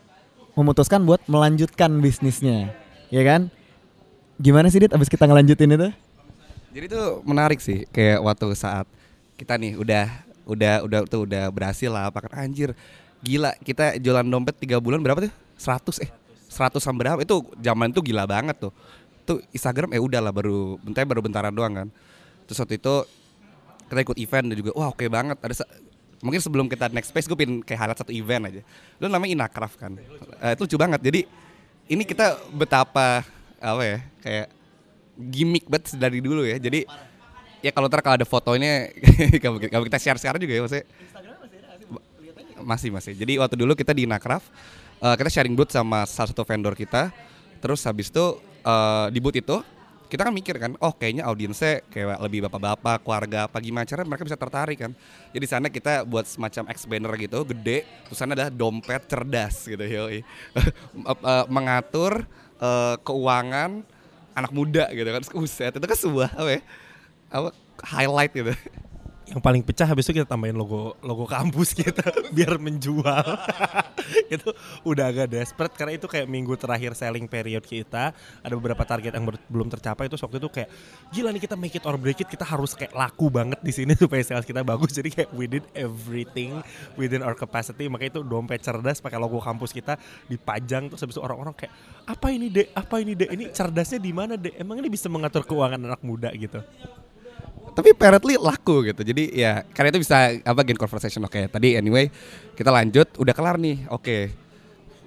memutuskan 0.52 1.00
buat 1.04 1.20
melanjutkan 1.28 1.88
bisnisnya 2.00 2.72
ya 3.12 3.22
kan? 3.24 3.52
Gimana 4.40 4.72
sih 4.72 4.82
dit 4.82 4.92
abis 4.92 5.08
kita 5.12 5.28
ngelanjutin 5.28 5.76
itu? 5.76 5.88
Jadi 6.72 6.84
itu 6.88 7.02
menarik 7.28 7.60
sih 7.60 7.84
kayak 7.92 8.24
waktu 8.24 8.56
saat 8.56 8.88
kita 9.36 9.60
nih 9.60 9.76
udah 9.76 10.06
udah 10.48 10.74
udah 10.82 11.00
tuh 11.06 11.28
udah 11.28 11.46
berhasil 11.52 11.92
lah 11.92 12.10
pakai 12.10 12.48
anjir 12.48 12.74
gila 13.22 13.54
kita 13.62 14.00
jualan 14.02 14.26
dompet 14.26 14.58
tiga 14.58 14.82
bulan 14.82 14.98
berapa 14.98 15.30
tuh? 15.30 15.32
100 15.60 16.02
eh 16.02 16.10
100 16.50 16.82
sama 16.82 16.96
berapa? 17.00 17.20
Itu 17.22 17.46
zaman 17.62 17.94
itu 17.94 18.02
gila 18.02 18.26
banget 18.26 18.58
tuh. 18.58 18.72
Tuh 19.22 19.38
Instagram 19.54 19.94
eh 19.94 20.02
udah 20.02 20.20
lah 20.20 20.34
baru 20.34 20.76
bentar 20.82 21.06
baru 21.06 21.22
bentaran 21.22 21.54
doang 21.54 21.72
kan. 21.72 21.88
Terus 22.50 22.58
waktu 22.58 22.76
itu 22.76 22.94
kita 23.86 24.00
ikut 24.02 24.18
event 24.18 24.46
dan 24.50 24.56
juga 24.58 24.70
wah 24.74 24.90
oke 24.90 25.06
banget. 25.06 25.38
Ada 25.38 25.64
mungkin 26.22 26.38
sebelum 26.38 26.70
kita 26.70 26.86
next 26.94 27.10
space 27.10 27.26
gue 27.26 27.34
pin 27.34 27.60
kayak 27.60 27.78
highlight 27.82 27.98
satu 27.98 28.14
event 28.14 28.46
aja. 28.46 28.62
Lu 29.02 29.10
namanya 29.10 29.34
Inakraf 29.34 29.74
kan? 29.74 29.98
Eh, 30.38 30.54
itu 30.54 30.62
lucu 30.64 30.76
banget. 30.78 31.02
Jadi 31.02 31.26
ini 31.90 32.06
kita 32.06 32.38
betapa 32.54 33.26
apa 33.58 33.82
ya 33.82 33.98
kayak 34.22 34.46
gimmick 35.18 35.66
banget 35.66 35.98
dari 35.98 36.22
dulu 36.22 36.46
ya. 36.46 36.62
Jadi 36.62 36.86
ya 37.60 37.70
kalau 37.74 37.90
ntar 37.90 38.00
kalau 38.06 38.16
ada 38.16 38.26
fotonya 38.26 38.86
kalau 39.42 39.58
kita- 39.58 39.98
share 40.00 40.16
sekarang 40.16 40.38
juga 40.38 40.54
ya 40.54 40.62
maksudnya? 40.62 40.86
Masih 42.62 42.94
masih 42.94 43.18
jadi 43.18 43.42
waktu 43.42 43.58
dulu 43.58 43.74
kita 43.74 43.90
di 43.90 44.06
Inakraf 44.06 44.46
eh, 45.02 45.14
kita 45.18 45.26
sharing 45.26 45.58
booth 45.58 45.74
sama 45.74 46.06
salah 46.06 46.30
satu 46.30 46.46
vendor 46.46 46.78
kita. 46.78 47.10
Terus 47.58 47.82
habis 47.82 48.14
itu 48.14 48.38
eh, 48.62 49.06
di 49.10 49.18
booth 49.18 49.42
itu 49.42 49.58
kita 50.12 50.28
kan 50.28 50.34
mikir 50.36 50.60
kan 50.60 50.76
oh 50.76 50.92
kayaknya 50.92 51.24
audiensnya 51.24 51.80
kayak 51.88 52.20
lebih 52.20 52.44
bapak-bapak 52.44 53.00
keluarga 53.00 53.48
apa 53.48 53.56
gimana? 53.64 53.88
Mereka 53.88 54.28
bisa 54.28 54.36
tertarik 54.36 54.76
kan. 54.76 54.92
Jadi 55.32 55.40
di 55.40 55.48
sana 55.48 55.72
kita 55.72 56.04
buat 56.04 56.28
semacam 56.28 56.68
X 56.68 56.84
banner 56.84 57.12
gitu 57.16 57.40
gede 57.48 57.88
terus 58.04 58.20
sana 58.20 58.36
ada 58.36 58.52
dompet 58.52 59.08
cerdas 59.08 59.64
gitu 59.64 59.80
Eh, 60.12 61.44
mengatur 61.48 62.28
eh, 62.60 62.94
keuangan 63.00 63.80
anak 64.36 64.52
muda 64.52 64.92
gitu 64.92 65.08
kan. 65.08 65.22
Buset, 65.32 65.72
itu 65.72 65.86
kan 65.88 65.96
sebuah 65.96 66.30
apa 66.36 66.50
ya 66.52 66.62
apa 67.32 67.48
highlight 67.80 68.32
gitu 68.36 68.52
yang 69.32 69.40
paling 69.40 69.64
pecah 69.64 69.88
habis 69.88 70.04
itu 70.04 70.20
kita 70.20 70.28
tambahin 70.28 70.52
logo 70.52 70.92
logo 71.00 71.24
kampus 71.24 71.72
kita 71.72 72.04
biar 72.36 72.60
menjual. 72.60 73.24
Itu 74.34 74.52
udah 74.84 75.08
agak 75.08 75.32
desperate 75.32 75.72
karena 75.72 75.96
itu 75.96 76.04
kayak 76.04 76.28
minggu 76.28 76.52
terakhir 76.60 76.92
selling 76.92 77.24
period 77.24 77.64
kita 77.64 78.12
ada 78.12 78.54
beberapa 78.56 78.84
target 78.84 79.14
yang 79.14 79.24
belum 79.48 79.68
tercapai 79.72 80.10
itu 80.10 80.18
waktu 80.20 80.36
itu 80.36 80.50
kayak 80.52 80.68
gila 81.14 81.30
nih 81.32 81.42
kita 81.48 81.56
make 81.56 81.76
it 81.76 81.84
or 81.88 81.96
break 81.96 82.20
it 82.20 82.28
kita 82.28 82.44
harus 82.44 82.76
kayak 82.76 82.92
laku 82.92 83.32
banget 83.32 83.56
di 83.62 83.72
sini 83.72 83.96
supaya 84.02 84.20
sales 84.20 84.44
kita 84.44 84.60
bagus. 84.60 84.92
Jadi 84.92 85.08
kayak 85.08 85.30
we 85.32 85.48
did 85.48 85.64
everything 85.72 86.60
within 87.00 87.24
our 87.24 87.32
capacity 87.32 87.88
makanya 87.88 88.20
itu 88.20 88.22
dompet 88.26 88.60
cerdas 88.60 89.00
pakai 89.00 89.16
logo 89.16 89.40
kampus 89.40 89.72
kita 89.72 89.96
dipajang 90.28 90.92
terus 90.92 91.00
habis 91.00 91.16
itu 91.16 91.22
orang-orang 91.24 91.56
kayak 91.56 91.72
apa 92.04 92.26
ini 92.28 92.52
dek? 92.52 92.68
Apa 92.76 93.00
ini 93.00 93.16
dek? 93.16 93.30
Ini 93.32 93.44
cerdasnya 93.48 94.00
di 94.02 94.12
mana 94.12 94.36
dek? 94.36 94.60
Emang 94.60 94.76
ini 94.76 94.92
bisa 94.92 95.08
mengatur 95.08 95.46
keuangan 95.48 95.80
anak 95.80 96.04
muda 96.04 96.28
gitu 96.36 96.60
tapi 97.72 97.96
apparently 97.96 98.36
laku 98.36 98.84
gitu. 98.84 99.00
Jadi 99.00 99.32
ya 99.32 99.64
karena 99.72 99.88
itu 99.92 100.00
bisa 100.04 100.36
apa 100.44 100.60
gain 100.60 100.76
conversation. 100.76 101.24
Oke 101.24 101.48
tadi 101.48 101.76
anyway 101.76 102.12
kita 102.52 102.68
lanjut. 102.68 103.08
Udah 103.16 103.32
kelar 103.32 103.56
nih. 103.56 103.88
Oke. 103.88 104.32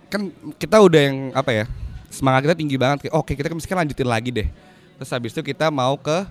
Kan 0.09 0.33
kita 0.57 0.81
udah 0.81 1.01
yang 1.01 1.17
apa 1.33 1.51
ya 1.53 1.65
semangat 2.09 2.49
kita 2.49 2.55
tinggi 2.57 2.75
banget. 2.77 3.09
Oke 3.13 3.37
kita 3.37 3.47
kan 3.49 3.57
mesti 3.57 3.69
lanjutin 3.69 4.09
lagi 4.09 4.29
deh. 4.33 4.47
Terus 4.97 5.09
habis 5.13 5.31
itu 5.35 5.41
kita 5.45 5.69
mau 5.69 5.93
ke 5.99 6.25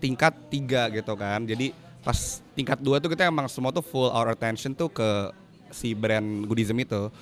tingkat 0.00 0.32
tiga 0.48 0.88
gitu 0.88 1.12
kan. 1.12 1.44
Jadi 1.44 1.76
pas 2.00 2.40
tingkat 2.56 2.78
dua 2.80 3.02
tuh 3.02 3.12
kita 3.12 3.28
emang 3.28 3.50
semua 3.50 3.74
tuh 3.74 3.84
full 3.84 4.08
our 4.08 4.32
attention 4.32 4.72
tuh 4.72 4.88
ke 4.88 5.34
si 5.68 5.92
brand 5.92 6.48
goodism 6.48 6.80
itu. 6.80 7.12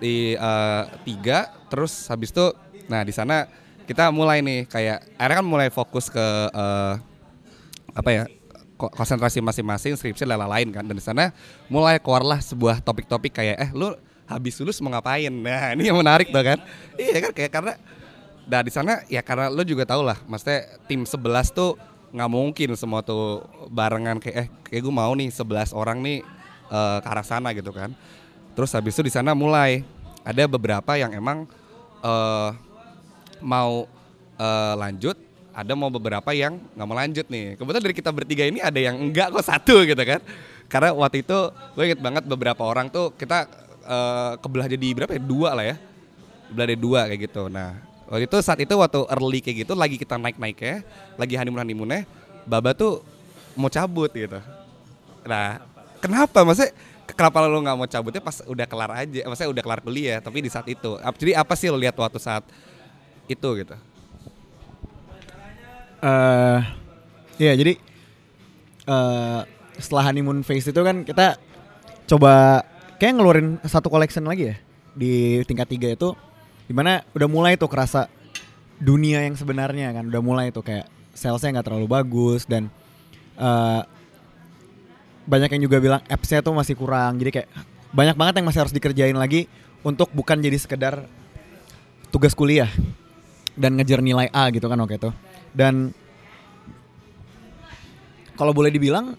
Di 0.00 0.40
eh, 0.40 0.82
tiga 1.04 1.52
terus 1.68 2.08
habis 2.08 2.32
itu 2.32 2.56
nah 2.88 3.04
di 3.04 3.12
sana 3.12 3.46
kita 3.84 4.08
mulai 4.10 4.40
nih 4.40 4.66
kayak 4.66 4.98
akhirnya 5.20 5.36
kan 5.44 5.46
mulai 5.46 5.68
fokus 5.68 6.08
ke 6.08 6.26
eh, 6.48 6.94
apa 8.00 8.10
ya 8.10 8.24
ko- 8.80 8.92
konsentrasi 8.96 9.44
masing-masing 9.44 9.92
skripsi 10.00 10.24
dan 10.24 10.40
lain-lain 10.40 10.72
kan. 10.72 10.84
Dan 10.88 10.96
di 10.96 11.04
sana 11.04 11.36
mulai 11.68 12.00
keluarlah 12.00 12.40
sebuah 12.40 12.80
topik-topik 12.80 13.36
kayak 13.36 13.56
eh 13.60 13.70
lu 13.76 13.92
habis 14.24 14.56
lulus 14.56 14.80
mau 14.80 14.88
ngapain? 14.88 15.28
Nah 15.28 15.76
ini 15.76 15.92
yang 15.92 16.00
menarik 16.00 16.32
tuh 16.32 16.40
kan. 16.40 16.58
Iya 16.96 17.28
kan 17.28 17.32
kayak 17.36 17.52
karena 17.52 17.72
nah 18.50 18.66
di 18.66 18.72
sana 18.72 19.04
ya 19.06 19.22
karena 19.22 19.46
lu 19.46 19.62
juga 19.62 19.86
tau 19.86 20.02
lah 20.02 20.18
maksudnya 20.26 20.66
tim 20.90 21.06
11 21.06 21.54
tuh 21.54 21.78
nggak 22.10 22.30
mungkin 22.32 22.74
semua 22.74 22.98
tuh 22.98 23.46
barengan 23.70 24.18
kayak 24.18 24.34
eh 24.34 24.46
kayak 24.66 24.82
gue 24.82 24.90
mau 24.90 25.12
nih 25.14 25.30
11 25.30 25.70
orang 25.70 26.02
nih 26.02 26.18
eh, 26.72 26.98
ke 26.98 27.06
arah 27.06 27.26
sana 27.26 27.54
gitu 27.54 27.70
kan. 27.70 27.94
Terus 28.58 28.74
habis 28.74 28.98
itu 28.98 29.06
di 29.06 29.12
sana 29.14 29.36
mulai 29.36 29.86
ada 30.26 30.42
beberapa 30.50 30.98
yang 30.98 31.14
emang 31.14 31.46
eh 32.02 32.50
mau 33.38 33.86
eh, 34.40 34.74
lanjut 34.76 35.29
ada 35.50 35.72
mau 35.74 35.90
beberapa 35.90 36.30
yang 36.30 36.58
nggak 36.74 36.86
mau 36.86 36.96
lanjut 36.96 37.26
nih. 37.26 37.58
Kebetulan 37.58 37.82
dari 37.82 37.94
kita 37.96 38.10
bertiga 38.14 38.44
ini 38.46 38.58
ada 38.62 38.78
yang 38.78 38.96
enggak 38.98 39.34
kok 39.34 39.44
satu 39.46 39.82
gitu 39.82 39.98
kan. 39.98 40.20
Karena 40.70 40.94
waktu 40.94 41.26
itu 41.26 41.38
gue 41.74 41.84
inget 41.90 42.00
banget 42.00 42.24
beberapa 42.26 42.62
orang 42.62 42.86
tuh 42.86 43.10
kita 43.18 43.50
eh, 43.84 44.32
kebelah 44.38 44.66
jadi 44.70 44.88
berapa 44.94 45.12
ya? 45.14 45.22
Dua 45.22 45.50
lah 45.54 45.64
ya. 45.66 45.76
Belah 46.50 46.66
jadi 46.70 46.78
dua 46.78 47.00
kayak 47.10 47.20
gitu. 47.30 47.42
Nah 47.50 47.82
waktu 48.06 48.26
itu 48.26 48.36
saat 48.42 48.58
itu 48.62 48.74
waktu 48.74 49.00
early 49.10 49.38
kayak 49.42 49.66
gitu 49.66 49.72
lagi 49.74 49.94
kita 49.94 50.18
naik 50.18 50.34
naik 50.38 50.58
ya 50.58 50.82
lagi 51.14 51.38
honeymoon 51.38 51.62
honeymoonnya 51.62 52.02
baba 52.46 52.74
tuh 52.74 53.02
mau 53.58 53.70
cabut 53.70 54.10
gitu. 54.14 54.38
Nah 55.26 55.62
kenapa? 55.98 56.46
Maksudnya 56.46 56.74
kenapa 57.10 57.42
lo 57.46 57.58
nggak 57.58 57.76
mau 57.76 57.88
cabutnya 57.90 58.22
pas 58.22 58.38
udah 58.46 58.66
kelar 58.66 58.90
aja? 58.94 59.26
Maksudnya 59.26 59.50
udah 59.50 59.62
kelar 59.66 59.80
kuliah 59.82 60.18
tapi 60.22 60.46
di 60.46 60.50
saat 60.50 60.66
itu. 60.70 60.94
Jadi 61.18 61.32
apa 61.34 61.54
sih 61.58 61.66
lo 61.70 61.78
lihat 61.78 61.98
waktu 61.98 62.22
saat 62.22 62.46
itu 63.30 63.50
gitu 63.62 63.78
eh 66.00 66.60
iya 67.36 67.52
jadi 67.56 67.76
eh 68.88 69.40
setelah 69.80 70.12
honeymoon 70.12 70.44
phase 70.44 70.72
itu 70.72 70.80
kan 70.80 71.04
kita 71.04 71.40
coba 72.08 72.64
kayak 73.00 73.16
ngeluarin 73.16 73.56
satu 73.64 73.88
collection 73.88 74.28
lagi 74.28 74.52
ya 74.52 74.56
di 74.92 75.40
tingkat 75.48 75.68
tiga 75.70 75.88
itu 75.92 76.12
di 76.68 76.74
mana 76.76 77.00
udah 77.16 77.28
mulai 77.30 77.56
tuh 77.56 77.70
kerasa 77.70 78.10
dunia 78.80 79.24
yang 79.24 79.36
sebenarnya 79.36 79.92
kan 79.92 80.08
udah 80.08 80.22
mulai 80.24 80.52
tuh 80.52 80.64
kayak 80.64 80.88
salesnya 81.12 81.60
nggak 81.60 81.66
terlalu 81.68 81.88
bagus 81.88 82.44
dan 82.48 82.68
eh 83.36 83.82
banyak 85.28 85.50
yang 85.52 85.62
juga 85.68 85.78
bilang 85.78 86.02
appsnya 86.08 86.42
tuh 86.42 86.56
masih 86.56 86.74
kurang 86.74 87.20
jadi 87.20 87.30
kayak 87.40 87.48
banyak 87.92 88.16
banget 88.16 88.34
yang 88.40 88.46
masih 88.48 88.60
harus 88.66 88.74
dikerjain 88.74 89.14
lagi 89.14 89.46
untuk 89.86 90.10
bukan 90.10 90.40
jadi 90.40 90.56
sekedar 90.58 91.06
tugas 92.10 92.34
kuliah 92.34 92.68
dan 93.54 93.78
ngejar 93.78 94.02
nilai 94.02 94.26
A 94.34 94.50
gitu 94.50 94.66
kan 94.66 94.78
waktu 94.80 94.98
itu 94.98 95.10
dan 95.56 95.94
kalau 98.38 98.56
boleh 98.56 98.72
dibilang 98.72 99.14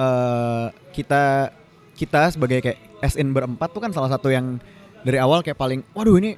eh 0.00 0.66
kita 0.94 1.52
kita 1.98 2.32
sebagai 2.32 2.64
kayak 2.64 2.78
SN 3.04 3.32
berempat 3.32 3.68
tuh 3.72 3.80
kan 3.84 3.92
salah 3.92 4.08
satu 4.08 4.32
yang 4.32 4.60
dari 5.04 5.16
awal 5.16 5.40
kayak 5.40 5.56
paling 5.56 5.80
waduh 5.96 6.16
ini 6.16 6.36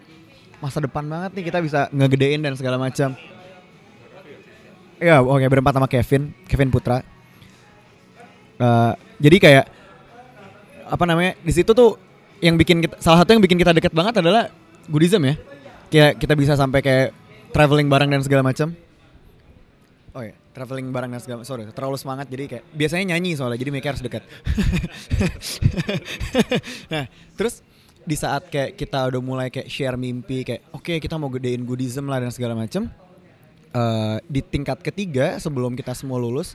masa 0.62 0.78
depan 0.78 1.02
banget 1.06 1.34
nih 1.34 1.44
kita 1.50 1.58
bisa 1.58 1.80
ngegedein 1.90 2.42
dan 2.42 2.54
segala 2.54 2.78
macam. 2.78 3.18
Ya 5.02 5.18
oke 5.18 5.42
berempat 5.50 5.74
sama 5.74 5.90
Kevin 5.90 6.30
Kevin 6.46 6.70
Putra. 6.70 7.02
Eh, 8.62 8.92
jadi 9.18 9.36
kayak 9.42 9.66
apa 10.86 11.04
namanya 11.08 11.34
di 11.42 11.50
situ 11.50 11.74
tuh 11.74 11.98
yang 12.38 12.54
bikin 12.54 12.82
kita 12.86 12.94
salah 13.02 13.22
satu 13.22 13.34
yang 13.34 13.42
bikin 13.42 13.58
kita 13.58 13.74
deket 13.74 13.90
banget 13.90 14.22
adalah 14.22 14.50
Goodism 14.86 15.26
ya. 15.26 15.34
Kayak 15.90 16.22
kita 16.22 16.34
bisa 16.38 16.54
sampai 16.54 16.78
kayak 16.82 17.10
traveling 17.50 17.90
bareng 17.90 18.10
dan 18.14 18.22
segala 18.22 18.46
macam. 18.46 18.74
Oh 20.12 20.20
iya, 20.20 20.36
traveling 20.52 20.92
bareng 20.92 21.08
dan 21.08 21.24
segala 21.24 21.40
sorry, 21.40 21.64
terlalu 21.72 21.96
semangat 21.96 22.28
jadi 22.28 22.44
kayak 22.44 22.64
biasanya 22.76 23.16
nyanyi 23.16 23.32
soalnya 23.32 23.56
jadi 23.56 23.72
mereka 23.72 23.96
harus 23.96 24.04
dekat. 24.04 24.20
nah, 26.92 27.08
terus 27.32 27.64
di 28.04 28.12
saat 28.12 28.44
kayak 28.52 28.76
kita 28.76 29.08
udah 29.08 29.24
mulai 29.24 29.48
kayak 29.48 29.72
share 29.72 29.96
mimpi 29.96 30.44
kayak 30.44 30.68
oke 30.68 31.00
kita 31.00 31.16
mau 31.16 31.32
gedein 31.32 31.64
goodism 31.64 32.12
lah 32.12 32.20
dan 32.20 32.28
segala 32.28 32.52
macam. 32.52 32.92
eh 33.72 34.20
di 34.28 34.44
tingkat 34.44 34.84
ketiga 34.84 35.40
sebelum 35.40 35.72
kita 35.72 35.96
semua 35.96 36.20
lulus 36.20 36.52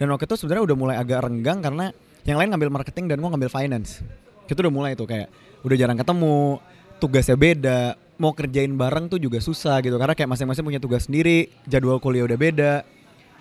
dan 0.00 0.08
waktu 0.08 0.24
itu 0.24 0.40
sebenarnya 0.40 0.64
udah 0.64 0.76
mulai 0.80 0.96
agak 0.96 1.28
renggang 1.28 1.60
karena 1.60 1.92
yang 2.24 2.40
lain 2.40 2.56
ngambil 2.56 2.72
marketing 2.72 3.04
dan 3.04 3.20
mau 3.20 3.28
ngambil 3.28 3.52
finance. 3.52 4.00
Kita 4.48 4.64
udah 4.64 4.72
mulai 4.72 4.96
tuh 4.96 5.04
kayak 5.04 5.28
udah 5.60 5.76
jarang 5.76 6.00
ketemu, 6.00 6.56
tugasnya 7.04 7.36
beda, 7.36 7.80
mau 8.16 8.32
kerjain 8.32 8.72
bareng 8.72 9.12
tuh 9.12 9.20
juga 9.20 9.44
susah 9.44 9.84
gitu 9.84 10.00
karena 10.00 10.16
kayak 10.16 10.30
masing-masing 10.30 10.64
punya 10.64 10.80
tugas 10.80 11.04
sendiri, 11.04 11.52
jadwal 11.68 12.00
kuliah 12.00 12.24
udah 12.24 12.38
beda, 12.38 12.72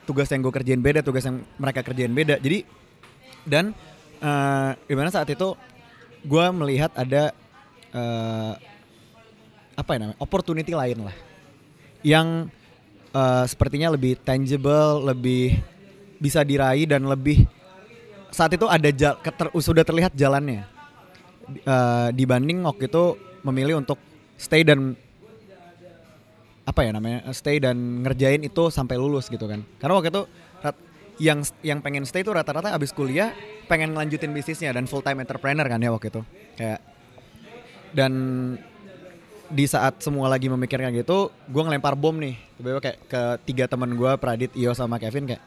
tugas 0.03 0.27
yang 0.31 0.43
gue 0.43 0.53
kerjain 0.53 0.81
beda, 0.81 0.99
tugas 1.01 1.23
yang 1.23 1.41
mereka 1.59 1.81
kerjain 1.83 2.11
beda. 2.11 2.39
Jadi 2.39 2.67
dan 3.43 3.75
eh 4.23 4.71
di 4.87 4.93
mana 4.95 5.11
saat 5.11 5.27
itu 5.27 5.55
gue 6.23 6.45
melihat 6.55 6.91
ada 6.95 7.35
eh 7.91 8.53
apa 9.73 9.89
ya 9.89 9.97
namanya 10.05 10.19
opportunity 10.21 10.71
lain 10.71 11.09
lah 11.09 11.15
yang 12.05 12.47
eh, 13.11 13.45
sepertinya 13.47 13.91
lebih 13.95 14.19
tangible, 14.21 15.03
lebih 15.03 15.59
bisa 16.19 16.45
diraih 16.45 16.87
dan 16.87 17.03
lebih 17.03 17.43
saat 18.33 18.49
itu 18.55 18.65
ada 18.65 18.89
jal, 18.89 19.19
sudah 19.61 19.85
terlihat 19.85 20.15
jalannya 20.17 20.73
Eh, 21.43 22.09
dibanding 22.15 22.63
waktu 22.63 22.87
itu 22.87 23.19
memilih 23.43 23.83
untuk 23.83 23.99
stay 24.39 24.63
dan 24.63 24.95
apa 26.63 26.79
ya 26.87 26.95
namanya 26.95 27.27
stay 27.35 27.59
dan 27.59 27.75
ngerjain 28.07 28.39
itu 28.39 28.71
sampai 28.71 28.95
lulus 28.95 29.27
gitu 29.27 29.43
kan. 29.47 29.63
Karena 29.79 29.93
waktu 29.99 30.09
itu 30.11 30.23
yang 31.21 31.45
yang 31.61 31.79
pengen 31.83 32.07
stay 32.09 32.25
itu 32.25 32.33
rata-rata 32.33 32.73
abis 32.73 32.89
kuliah 32.89 33.35
pengen 33.69 33.93
ngelanjutin 33.93 34.33
bisnisnya 34.33 34.73
dan 34.73 34.89
full 34.89 35.05
time 35.05 35.21
entrepreneur 35.21 35.67
kan 35.67 35.77
ya 35.77 35.91
waktu 35.91 36.09
itu. 36.09 36.21
Kayak 36.57 36.79
dan 37.93 38.13
di 39.53 39.65
saat 39.69 40.01
semua 40.01 40.25
lagi 40.31 40.49
memikirkan 40.49 40.89
gitu 40.97 41.29
gue 41.29 41.61
ngelempar 41.61 41.93
bom 41.99 42.15
nih. 42.15 42.39
Tiba-tiba 42.57 42.79
kayak 42.81 42.97
ke 43.11 43.21
tiga 43.45 43.65
teman 43.69 43.93
gue 43.93 44.11
Pradit 44.17 44.51
Iyo 44.57 44.71
sama 44.73 44.97
Kevin 44.97 45.29
kayak 45.29 45.43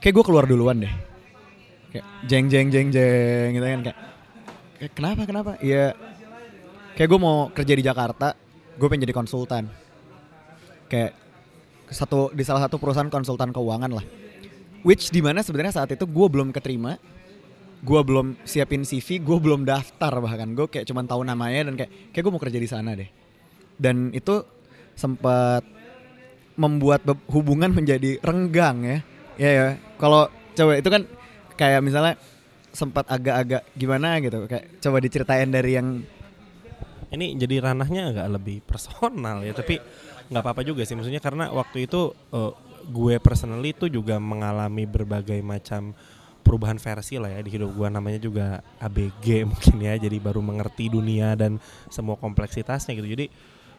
kayak 0.00 0.14
gue 0.14 0.24
keluar 0.24 0.46
duluan 0.46 0.80
deh. 0.80 0.94
Kayak 1.92 2.06
jeng 2.24 2.46
jeng 2.48 2.68
jeng 2.72 2.88
jeng 2.88 3.48
gitu 3.52 3.66
kan 3.68 3.80
kayak, 3.84 3.98
kayak 4.80 4.92
kenapa 4.96 5.22
kenapa? 5.28 5.52
Ya 5.60 5.92
kayak 6.96 7.08
gue 7.10 7.20
mau 7.20 7.52
kerja 7.52 7.74
di 7.76 7.84
Jakarta 7.84 8.38
gue 8.72 8.86
pengen 8.88 9.04
jadi 9.04 9.12
konsultan 9.12 9.68
kayak 10.92 11.16
satu 11.88 12.28
di 12.36 12.44
salah 12.44 12.68
satu 12.68 12.76
perusahaan 12.76 13.08
konsultan 13.08 13.48
keuangan 13.48 13.88
lah. 13.88 14.04
Which 14.84 15.08
di 15.08 15.24
mana 15.24 15.40
sebenarnya 15.40 15.80
saat 15.80 15.88
itu 15.96 16.04
gue 16.04 16.26
belum 16.28 16.52
keterima 16.52 17.00
gue 17.82 17.98
belum 17.98 18.38
siapin 18.46 18.86
CV 18.86 19.18
gue 19.24 19.38
belum 19.40 19.64
daftar 19.64 20.12
bahkan. 20.20 20.52
Gue 20.52 20.68
kayak 20.68 20.84
cuman 20.86 21.08
tahu 21.08 21.24
namanya 21.24 21.72
dan 21.72 21.74
kayak 21.80 21.90
kayak 22.12 22.22
gue 22.22 22.32
mau 22.32 22.42
kerja 22.42 22.58
di 22.60 22.68
sana 22.68 22.92
deh. 22.92 23.08
Dan 23.80 24.12
itu 24.12 24.44
sempat 24.92 25.64
membuat 26.60 27.02
hubungan 27.32 27.72
menjadi 27.72 28.20
renggang 28.20 28.84
ya. 28.84 28.98
Ya 29.40 29.50
ya 29.50 29.66
kalau 29.96 30.28
coba 30.52 30.76
itu 30.76 30.88
kan 30.92 31.02
kayak 31.56 31.80
misalnya 31.80 32.14
sempat 32.72 33.04
agak-agak 33.08 33.68
gimana 33.76 34.16
gitu 34.24 34.48
kayak 34.48 34.80
coba 34.80 34.96
diceritain 35.00 35.52
dari 35.52 35.76
yang 35.76 36.00
ini 37.12 37.36
jadi 37.36 37.60
ranahnya 37.60 38.16
agak 38.16 38.26
lebih 38.40 38.64
personal 38.64 39.44
ya 39.44 39.52
tapi 39.52 39.76
nggak 40.28 40.42
apa-apa 40.42 40.62
juga 40.62 40.82
sih. 40.86 40.94
Maksudnya 40.94 41.22
karena 41.22 41.50
waktu 41.50 41.90
itu 41.90 42.12
eh, 42.34 42.52
gue 42.86 43.14
personally 43.22 43.72
tuh 43.72 43.88
juga 43.88 44.18
mengalami 44.18 44.84
berbagai 44.84 45.38
macam 45.40 45.94
perubahan 46.42 46.76
versi 46.82 47.16
lah 47.22 47.30
ya 47.30 47.40
di 47.40 47.50
hidup 47.54 47.70
gue. 47.72 47.88
Namanya 47.88 48.20
juga 48.20 48.46
ABG 48.82 49.26
mungkin 49.50 49.76
ya 49.82 49.94
jadi 49.98 50.16
baru 50.18 50.42
mengerti 50.42 50.92
dunia 50.92 51.34
dan 51.38 51.58
semua 51.88 52.18
kompleksitasnya 52.18 52.94
gitu. 52.98 53.08
Jadi 53.08 53.26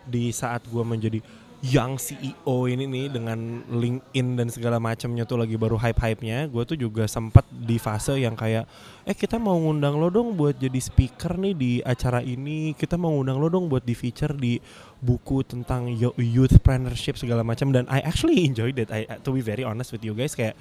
di 0.04 0.36
saat 0.36 0.68
gue 0.68 0.84
menjadi 0.84 1.24
young 1.64 1.96
CEO 1.96 2.68
ini 2.68 2.84
nih 2.84 3.08
dengan 3.08 3.64
LinkedIn 3.72 4.36
dan 4.36 4.52
segala 4.52 4.84
macamnya 4.84 5.24
tuh 5.24 5.40
lagi 5.40 5.56
baru 5.56 5.80
hype-hype-nya 5.80 6.52
gue 6.52 6.64
tuh 6.68 6.76
juga 6.76 7.08
sempat 7.08 7.48
di 7.48 7.80
fase 7.80 8.20
yang 8.20 8.36
kayak 8.36 8.68
eh 9.08 9.16
kita 9.16 9.40
mau 9.40 9.56
ngundang 9.56 9.96
lo 9.96 10.12
dong 10.12 10.36
buat 10.36 10.60
jadi 10.60 10.76
speaker 10.76 11.40
nih 11.40 11.56
di 11.56 11.72
acara 11.80 12.20
ini. 12.20 12.76
Kita 12.76 13.00
mau 13.00 13.16
ngundang 13.16 13.40
lo 13.40 13.48
dong 13.48 13.72
buat 13.72 13.88
di 13.88 13.96
feature 13.96 14.36
di 14.36 14.60
buku 15.00 15.48
tentang 15.48 15.88
yo- 15.88 16.16
youthpreneurship 16.20 17.16
segala 17.16 17.48
macam. 17.48 17.72
Dan 17.72 17.88
I 17.88 18.04
actually 18.04 18.44
enjoyed 18.44 18.76
it. 18.76 18.92
I, 18.92 19.08
to 19.24 19.32
be 19.32 19.40
very 19.40 19.64
honest 19.64 19.96
with 19.96 20.04
you 20.04 20.12
guys 20.12 20.36
kayak 20.36 20.60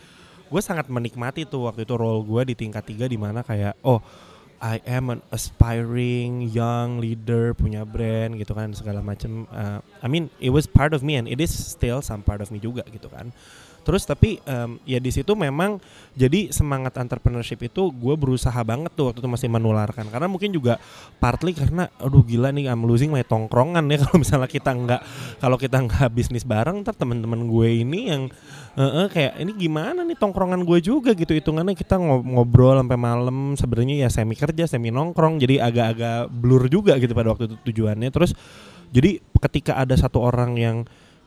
gue 0.52 0.62
sangat 0.62 0.86
menikmati 0.86 1.48
tuh 1.48 1.66
waktu 1.66 1.82
itu 1.82 1.98
role 1.98 2.22
gue 2.22 2.52
di 2.52 2.54
tingkat 2.54 2.84
tiga 2.86 3.10
di 3.10 3.18
mana 3.18 3.42
kayak 3.42 3.74
oh 3.82 3.98
I 4.62 4.78
am 4.86 5.10
an 5.10 5.26
aspiring 5.34 6.46
young 6.46 7.02
leader 7.02 7.50
punya 7.50 7.82
brand 7.82 8.38
gitu 8.38 8.54
kan 8.54 8.70
segala 8.70 9.02
macam 9.02 9.50
uh, 9.50 9.82
I 9.98 10.06
mean 10.06 10.30
it 10.38 10.54
was 10.54 10.70
part 10.70 10.94
of 10.94 11.02
me 11.02 11.18
and 11.18 11.26
it 11.26 11.42
is 11.42 11.50
still 11.50 11.98
some 11.98 12.22
part 12.22 12.38
of 12.38 12.54
me 12.54 12.62
juga 12.62 12.86
gitu 12.86 13.10
kan 13.10 13.34
terus 13.82 14.06
tapi 14.06 14.38
em, 14.46 14.78
ya 14.86 14.98
di 15.02 15.10
situ 15.10 15.34
memang 15.34 15.82
jadi 16.12 16.52
semangat 16.52 16.96
entrepreneurship 17.00 17.62
itu 17.66 17.88
gue 17.90 18.14
berusaha 18.14 18.56
banget 18.62 18.92
tuh 18.92 19.10
waktu 19.10 19.24
itu 19.24 19.28
masih 19.30 19.48
menularkan. 19.48 20.06
Karena 20.12 20.28
mungkin 20.28 20.52
juga 20.52 20.76
partly 21.18 21.56
karena 21.56 21.88
aduh 21.98 22.22
gila 22.22 22.52
nih 22.52 22.68
I'm 22.68 22.84
losing 22.84 23.10
my 23.10 23.24
tongkrongan 23.24 23.84
ya 23.88 23.96
kalau 24.04 24.16
misalnya 24.20 24.48
kita 24.50 24.70
nggak 24.70 25.00
kalau 25.40 25.56
kita 25.56 25.76
nggak 25.82 26.08
bisnis 26.12 26.44
bareng 26.44 26.84
ntar 26.84 26.94
teman-teman 26.94 27.48
gue 27.48 27.68
ini 27.82 28.00
yang 28.12 28.22
eh, 28.76 28.92
eh, 29.04 29.06
kayak 29.08 29.40
ini 29.40 29.52
gimana 29.56 30.04
nih 30.04 30.16
tongkrongan 30.20 30.62
gue 30.62 30.78
juga? 30.84 31.16
Gitu 31.16 31.32
hitungannya. 31.32 31.72
Kita 31.72 31.96
ngob- 31.96 32.28
ngobrol 32.28 32.78
sampai 32.78 32.98
malam 33.00 33.58
sebenarnya 33.58 34.06
ya 34.06 34.08
semi 34.12 34.36
kerja 34.36 34.68
semi 34.68 34.92
nongkrong 34.92 35.40
jadi 35.40 35.64
agak-agak 35.64 36.28
blur 36.28 36.68
juga 36.68 37.00
gitu 37.00 37.16
pada 37.16 37.32
waktu 37.32 37.48
itu 37.50 37.56
tujuannya. 37.72 38.10
Terus 38.12 38.36
jadi 38.92 39.24
ketika 39.40 39.80
ada 39.80 39.96
satu 39.96 40.20
orang 40.20 40.60
yang 40.60 40.76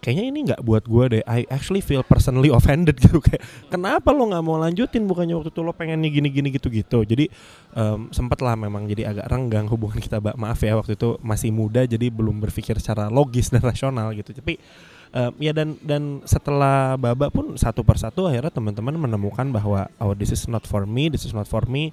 kayaknya 0.06 0.26
ini 0.30 0.40
nggak 0.46 0.62
buat 0.62 0.86
gue 0.86 1.06
deh. 1.18 1.24
I 1.26 1.50
actually 1.50 1.82
feel 1.82 2.06
personally 2.06 2.54
offended 2.54 2.94
gitu 3.02 3.18
kayak 3.18 3.42
kenapa 3.74 4.14
lo 4.14 4.30
nggak 4.30 4.44
mau 4.46 4.62
lanjutin? 4.62 5.10
Bukannya 5.10 5.34
waktu 5.34 5.50
itu 5.50 5.66
lo 5.66 5.74
pengennya 5.74 6.14
gini-gini 6.14 6.54
gitu-gitu. 6.54 7.02
Jadi 7.02 7.26
em, 7.74 8.14
sempet 8.14 8.38
lah 8.46 8.54
memang 8.54 8.86
jadi 8.86 9.10
agak 9.10 9.26
renggang 9.26 9.66
hubungan 9.66 9.98
kita 9.98 10.22
maaf 10.38 10.62
ya 10.62 10.78
waktu 10.78 10.94
itu 10.94 11.18
masih 11.26 11.50
muda 11.50 11.82
jadi 11.90 12.14
belum 12.14 12.38
berpikir 12.38 12.78
secara 12.78 13.10
logis 13.10 13.50
dan 13.50 13.66
rasional 13.66 14.14
gitu. 14.14 14.30
Tapi 14.30 14.62
em, 15.10 15.34
ya 15.42 15.50
dan 15.58 15.74
dan 15.82 16.22
setelah 16.30 16.94
baba 17.02 17.34
pun 17.34 17.58
satu 17.58 17.82
persatu 17.82 18.30
akhirnya 18.30 18.54
teman-teman 18.54 18.94
menemukan 18.94 19.50
bahwa 19.50 19.90
oh 19.98 20.14
this 20.14 20.30
is 20.30 20.46
not 20.46 20.62
for 20.70 20.86
me 20.86 21.10
this 21.10 21.26
is 21.26 21.34
not 21.34 21.50
for 21.50 21.66
me 21.66 21.90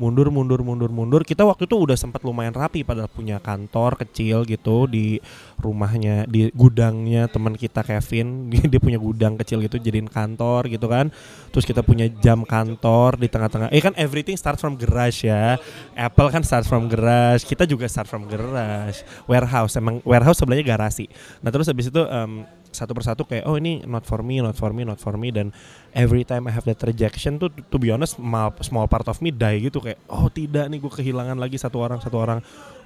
mundur 0.00 0.28
mundur 0.32 0.60
mundur 0.64 0.90
mundur. 0.92 1.22
Kita 1.24 1.44
waktu 1.44 1.68
itu 1.68 1.76
udah 1.76 1.96
sempat 1.96 2.24
lumayan 2.24 2.52
rapi 2.52 2.84
padahal 2.84 3.10
punya 3.10 3.40
kantor 3.42 4.00
kecil 4.00 4.44
gitu 4.48 4.88
di 4.88 5.20
rumahnya 5.60 6.24
di 6.26 6.48
gudangnya 6.52 7.28
teman 7.28 7.56
kita 7.56 7.84
Kevin. 7.84 8.48
Dia, 8.72 8.80
punya 8.80 8.96
gudang 8.96 9.36
kecil 9.36 9.60
gitu 9.64 9.76
jadiin 9.78 10.08
kantor 10.08 10.68
gitu 10.68 10.86
kan. 10.88 11.12
Terus 11.52 11.64
kita 11.68 11.84
punya 11.84 12.08
jam 12.08 12.42
kantor 12.46 13.20
di 13.20 13.28
tengah-tengah. 13.28 13.68
Eh 13.72 13.82
kan 13.82 13.92
everything 13.98 14.34
start 14.38 14.56
from 14.58 14.78
garage 14.78 15.26
ya. 15.26 15.60
Apple 15.96 16.28
kan 16.32 16.42
start 16.42 16.64
from 16.64 16.88
garage 16.88 17.44
kita 17.44 17.68
juga 17.68 17.88
start 17.88 18.08
from 18.08 18.24
garage. 18.26 19.04
Warehouse 19.28 19.76
emang 19.76 20.00
warehouse 20.02 20.40
sebelahnya 20.40 20.64
garasi. 20.64 21.06
Nah 21.44 21.50
terus 21.52 21.68
habis 21.68 21.88
itu 21.90 22.02
em, 22.08 22.48
satu 22.72 22.96
persatu 22.96 23.22
kayak 23.28 23.44
oh 23.44 23.60
ini 23.60 23.84
not 23.84 24.08
for 24.08 24.24
me 24.24 24.40
not 24.40 24.56
for 24.56 24.72
me 24.72 24.82
not 24.82 24.98
for 24.98 25.14
me. 25.20 25.28
Dan 25.28 25.52
every 25.92 26.24
time 26.24 26.48
I 26.48 26.52
have 26.52 26.64
that 26.64 26.80
rejection 26.82 27.36
tuh 27.36 27.52
to 27.52 27.76
be 27.76 27.92
honest 27.92 28.16
small, 28.16 28.50
small 28.64 28.88
part 28.88 29.06
of 29.06 29.20
me 29.20 29.30
die 29.30 29.68
gitu. 29.68 29.78
Kayak 29.84 30.00
oh 30.08 30.32
tidak 30.32 30.66
nih 30.72 30.78
gue 30.80 30.92
kehilangan 30.92 31.36
lagi 31.36 31.60
satu 31.60 31.78
orang 31.78 32.00
satu 32.00 32.16
orang. 32.18 32.40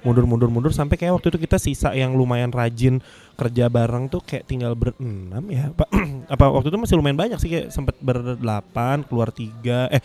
Mundur 0.05 0.29
mundur 0.29 0.51
mundur 0.51 0.71
sampai 0.75 0.99
kayak 0.99 1.17
waktu 1.17 1.33
itu 1.33 1.39
kita 1.41 1.57
sisa 1.57 1.89
yang 1.95 2.13
lumayan 2.13 2.53
rajin 2.53 3.01
kerja 3.33 3.65
bareng 3.71 4.11
tuh 4.11 4.21
kayak 4.21 4.45
tinggal 4.45 4.75
berenam 4.77 5.43
ya. 5.49 5.71
Apa 5.73 5.85
apa 6.27 6.51
waktu 6.51 6.69
itu 6.69 6.77
masih 6.77 6.95
lumayan 6.99 7.15
banyak 7.15 7.39
sih 7.39 7.49
kayak 7.49 7.67
sempet 7.71 7.95
berdelapan 8.03 9.01
keluar 9.07 9.31
tiga 9.31 9.87
eh 9.87 10.03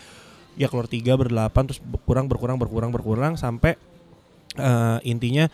ya 0.55 0.69
keluar 0.69 0.85
tiga 0.85 1.17
berdelapan 1.17 1.67
terus 1.67 1.81
berkurang 1.81 2.29
berkurang 2.29 2.57
berkurang 2.61 2.91
berkurang 2.93 3.33
sampai 3.35 3.75
eh, 4.57 4.97
intinya 5.03 5.49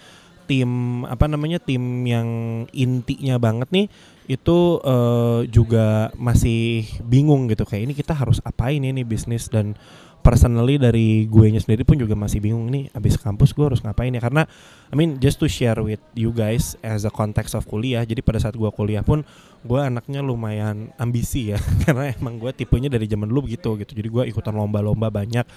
tim 0.50 1.06
apa 1.06 1.30
namanya 1.30 1.62
tim 1.62 2.02
yang 2.10 2.28
intinya 2.74 3.38
banget 3.38 3.70
nih 3.70 3.86
itu 4.26 4.82
eh, 4.82 5.40
juga 5.54 6.10
masih 6.18 6.90
bingung 7.06 7.46
gitu. 7.46 7.70
Kayak 7.70 7.84
ini 7.86 7.94
kita 7.94 8.18
harus 8.18 8.42
apain 8.42 8.82
ini 8.82 9.06
bisnis 9.06 9.46
dan 9.46 9.78
personally 10.20 10.76
dari 10.76 11.26
gue 11.26 11.48
nya 11.50 11.64
sendiri 11.64 11.88
pun 11.88 11.96
juga 11.96 12.14
masih 12.14 12.44
bingung 12.44 12.68
nih 12.68 12.92
abis 12.92 13.16
kampus 13.18 13.56
gue 13.56 13.66
harus 13.66 13.82
ngapain 13.82 14.12
ya? 14.14 14.22
Karena 14.22 14.46
I 14.92 14.96
mean 14.98 15.18
just 15.18 15.40
to 15.42 15.48
share 15.48 15.80
with 15.80 16.02
you 16.14 16.30
guys 16.36 16.76
as 16.84 17.08
a 17.08 17.12
context 17.14 17.56
of 17.56 17.66
kuliah 17.66 18.04
jadi 18.04 18.20
pada 18.20 18.38
saat 18.38 18.54
gue 18.54 18.70
kuliah 18.70 19.02
pun 19.02 19.24
gue 19.66 19.80
anaknya 19.80 20.22
lumayan 20.22 20.92
ambisi 21.00 21.56
ya. 21.56 21.60
Karena 21.88 22.12
emang 22.14 22.38
gue 22.38 22.52
tipenya 22.54 22.92
dari 22.92 23.08
zaman 23.10 23.28
dulu 23.32 23.50
begitu 23.50 23.80
gitu. 23.80 23.92
Jadi 23.96 24.08
gue 24.08 24.24
ikutan 24.30 24.54
lomba-lomba 24.54 25.10
banyak. 25.10 25.48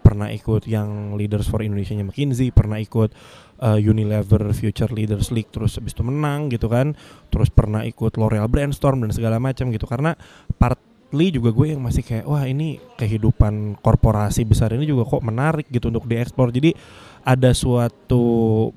Pernah 0.00 0.32
ikut 0.32 0.64
yang 0.64 1.12
Leaders 1.20 1.44
for 1.44 1.60
Indonesia 1.60 1.92
nya 1.92 2.08
McKinsey 2.08 2.48
pernah 2.56 2.80
ikut 2.80 3.12
uh, 3.60 3.78
Unilever 3.78 4.50
Future 4.56 4.90
Leaders 4.90 5.28
League 5.30 5.52
terus 5.52 5.76
habis 5.76 5.92
itu 5.92 6.02
menang 6.02 6.48
gitu 6.50 6.66
kan. 6.66 6.96
Terus 7.28 7.52
pernah 7.52 7.84
ikut 7.84 8.16
L'Oreal 8.16 8.48
Brainstorm 8.48 9.04
dan 9.04 9.12
segala 9.12 9.36
macam 9.38 9.68
gitu. 9.70 9.84
Karena 9.84 10.16
partly 10.56 11.30
juga 11.30 11.52
gue 11.52 11.76
yang 11.76 11.80
masih 11.84 12.02
kayak 12.02 12.24
wah 12.26 12.42
ini 12.48 12.80
kehidupan 12.96 13.78
korporasi 13.84 14.48
besar 14.48 14.72
ini 14.74 14.88
juga 14.88 15.06
kok 15.06 15.22
menarik 15.22 15.68
gitu 15.68 15.92
untuk 15.92 16.08
dieksplor. 16.08 16.50
Jadi 16.50 16.72
ada 17.20 17.52
suatu 17.52 18.24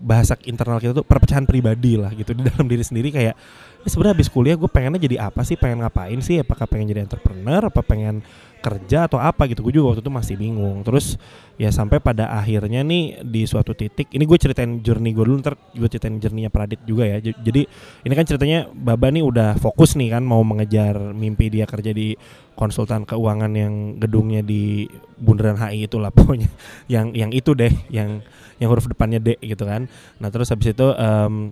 bahasa 0.04 0.36
internal 0.44 0.84
kita 0.84 0.92
tuh 1.00 1.08
perpecahan 1.08 1.48
pribadi 1.48 1.96
lah 1.96 2.12
gitu 2.12 2.36
di 2.36 2.44
dalam 2.44 2.68
diri 2.68 2.84
sendiri 2.84 3.08
kayak 3.08 3.40
sebenarnya 3.88 4.20
habis 4.20 4.28
kuliah 4.28 4.60
gue 4.60 4.68
pengennya 4.68 5.00
jadi 5.00 5.32
apa 5.32 5.48
sih? 5.48 5.56
Pengen 5.56 5.84
ngapain 5.84 6.20
sih? 6.20 6.44
Apakah 6.44 6.68
pengen 6.68 6.92
jadi 6.92 7.08
entrepreneur? 7.08 7.72
Apa 7.72 7.80
pengen 7.80 8.20
kerja 8.64 9.12
atau 9.12 9.20
apa 9.20 9.44
gitu. 9.52 9.60
Gue 9.60 9.76
juga 9.76 9.92
waktu 9.92 10.02
itu 10.02 10.14
masih 10.14 10.36
bingung. 10.40 10.80
Terus 10.88 11.20
ya 11.60 11.68
sampai 11.68 12.00
pada 12.00 12.32
akhirnya 12.32 12.80
nih 12.82 13.20
di 13.22 13.44
suatu 13.44 13.76
titik 13.76 14.08
ini 14.16 14.24
gue 14.24 14.40
ceritain 14.40 14.80
journey 14.80 15.12
gue 15.12 15.22
dulu 15.28 15.38
ntar 15.44 15.60
gue 15.76 15.86
ceritain 15.92 16.16
journey-nya 16.16 16.48
Pradit 16.48 16.80
juga 16.88 17.04
ya. 17.04 17.20
Jadi 17.20 17.68
ini 18.08 18.14
kan 18.16 18.24
ceritanya 18.24 18.72
Baba 18.72 19.12
nih 19.12 19.20
udah 19.28 19.60
fokus 19.60 20.00
nih 20.00 20.16
kan 20.16 20.24
mau 20.24 20.40
mengejar 20.48 20.96
mimpi 21.12 21.52
dia 21.52 21.68
kerja 21.68 21.92
di 21.92 22.16
konsultan 22.56 23.04
keuangan 23.04 23.52
yang 23.52 24.00
gedungnya 24.00 24.40
di 24.40 24.88
Bundaran 25.20 25.60
HI 25.60 25.92
itu 25.92 26.00
lah 26.00 26.10
pokoknya. 26.16 26.48
Yang 26.88 27.08
yang 27.20 27.32
itu 27.36 27.52
deh 27.52 27.74
yang 27.92 28.24
yang 28.64 28.72
huruf 28.72 28.88
depannya 28.88 29.20
D 29.20 29.36
gitu 29.44 29.68
kan. 29.68 29.92
Nah 30.24 30.32
terus 30.32 30.48
habis 30.56 30.72
itu 30.72 30.88
em, 30.96 31.52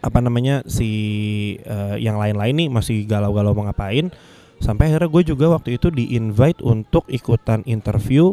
apa 0.00 0.18
namanya 0.20 0.64
si 0.64 0.90
eh, 1.60 1.96
yang 2.00 2.16
lain-lain 2.16 2.56
nih 2.56 2.68
masih 2.68 3.04
galau-galau 3.04 3.52
mau 3.52 3.68
ngapain 3.68 4.08
sampai 4.60 4.92
akhirnya 4.92 5.08
gue 5.08 5.22
juga 5.34 5.50
waktu 5.50 5.80
itu 5.80 5.88
di 5.88 6.14
invite 6.14 6.60
untuk 6.60 7.08
ikutan 7.08 7.64
interview 7.64 8.30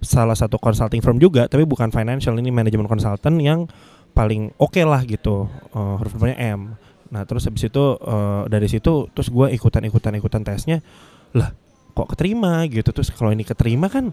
salah 0.00 0.36
satu 0.36 0.56
consulting 0.56 1.04
firm 1.04 1.20
juga 1.20 1.48
tapi 1.48 1.68
bukan 1.68 1.92
financial 1.92 2.36
ini 2.40 2.48
manajemen 2.48 2.88
consultant 2.88 3.36
yang 3.40 3.68
paling 4.16 4.52
oke 4.56 4.80
lah 4.80 5.04
gitu 5.04 5.46
eh, 5.76 5.94
huruf 6.00 6.16
M. 6.24 6.74
Nah 7.12 7.22
terus 7.28 7.44
habis 7.46 7.68
itu 7.68 7.84
eh, 8.00 8.42
dari 8.48 8.66
situ 8.72 9.12
terus 9.12 9.28
gue 9.28 9.46
ikutan 9.52 9.84
ikutan 9.84 10.16
ikutan 10.16 10.42
tesnya 10.42 10.80
lah 11.36 11.52
kok 11.96 12.12
keterima 12.12 12.64
gitu? 12.68 12.92
Terus 12.92 13.08
kalau 13.12 13.32
ini 13.32 13.44
keterima 13.44 13.88
kan 13.88 14.12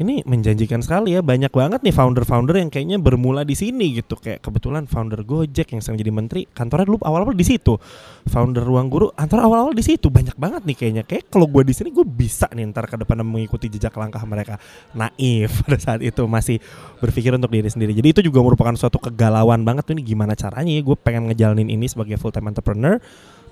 ini 0.00 0.24
menjanjikan 0.24 0.80
sekali 0.80 1.12
ya 1.12 1.20
banyak 1.20 1.52
banget 1.52 1.84
nih 1.84 1.92
founder-founder 1.92 2.56
yang 2.56 2.72
kayaknya 2.72 2.96
bermula 2.96 3.44
di 3.44 3.52
sini 3.52 4.00
gitu. 4.00 4.16
Kayak 4.16 4.40
kebetulan 4.40 4.88
founder 4.88 5.20
Gojek 5.20 5.68
yang 5.76 5.84
sekarang 5.84 6.00
jadi 6.00 6.12
menteri 6.12 6.40
kantornya 6.48 6.88
dulu 6.88 6.98
awal-awal 7.04 7.36
di 7.36 7.44
situ. 7.44 7.76
Founder 8.24 8.64
Ruang 8.64 8.88
Guru 8.88 9.12
kantor 9.12 9.44
awal-awal 9.44 9.72
di 9.76 9.84
situ. 9.84 10.08
Banyak 10.08 10.40
banget 10.40 10.64
nih 10.64 10.76
kayaknya. 10.80 11.02
Kayak 11.04 11.28
kalau 11.28 11.44
gue 11.44 11.62
di 11.68 11.74
sini 11.76 11.92
gue 11.92 12.08
bisa 12.08 12.48
nih 12.48 12.72
ntar 12.72 12.88
ke 12.88 12.96
depan 13.04 13.20
mengikuti 13.20 13.68
jejak 13.68 13.92
langkah 14.00 14.24
mereka. 14.24 14.56
Naif 14.96 15.60
pada 15.68 15.76
saat 15.76 16.00
itu 16.00 16.24
masih 16.24 16.56
berpikir 17.04 17.36
untuk 17.36 17.52
diri 17.52 17.68
sendiri. 17.68 17.92
Jadi 17.92 18.08
itu 18.16 18.20
juga 18.32 18.40
merupakan 18.40 18.72
suatu 18.72 18.96
kegalauan 18.96 19.60
banget 19.60 19.92
tuh 19.92 19.94
ini 19.94 20.08
gimana 20.08 20.32
caranya 20.32 20.72
ya 20.72 20.80
gue 20.80 20.96
pengen 20.96 21.28
ngejalanin 21.28 21.68
ini 21.68 21.84
sebagai 21.84 22.16
full 22.16 22.32
time 22.32 22.48
entrepreneur. 22.48 22.96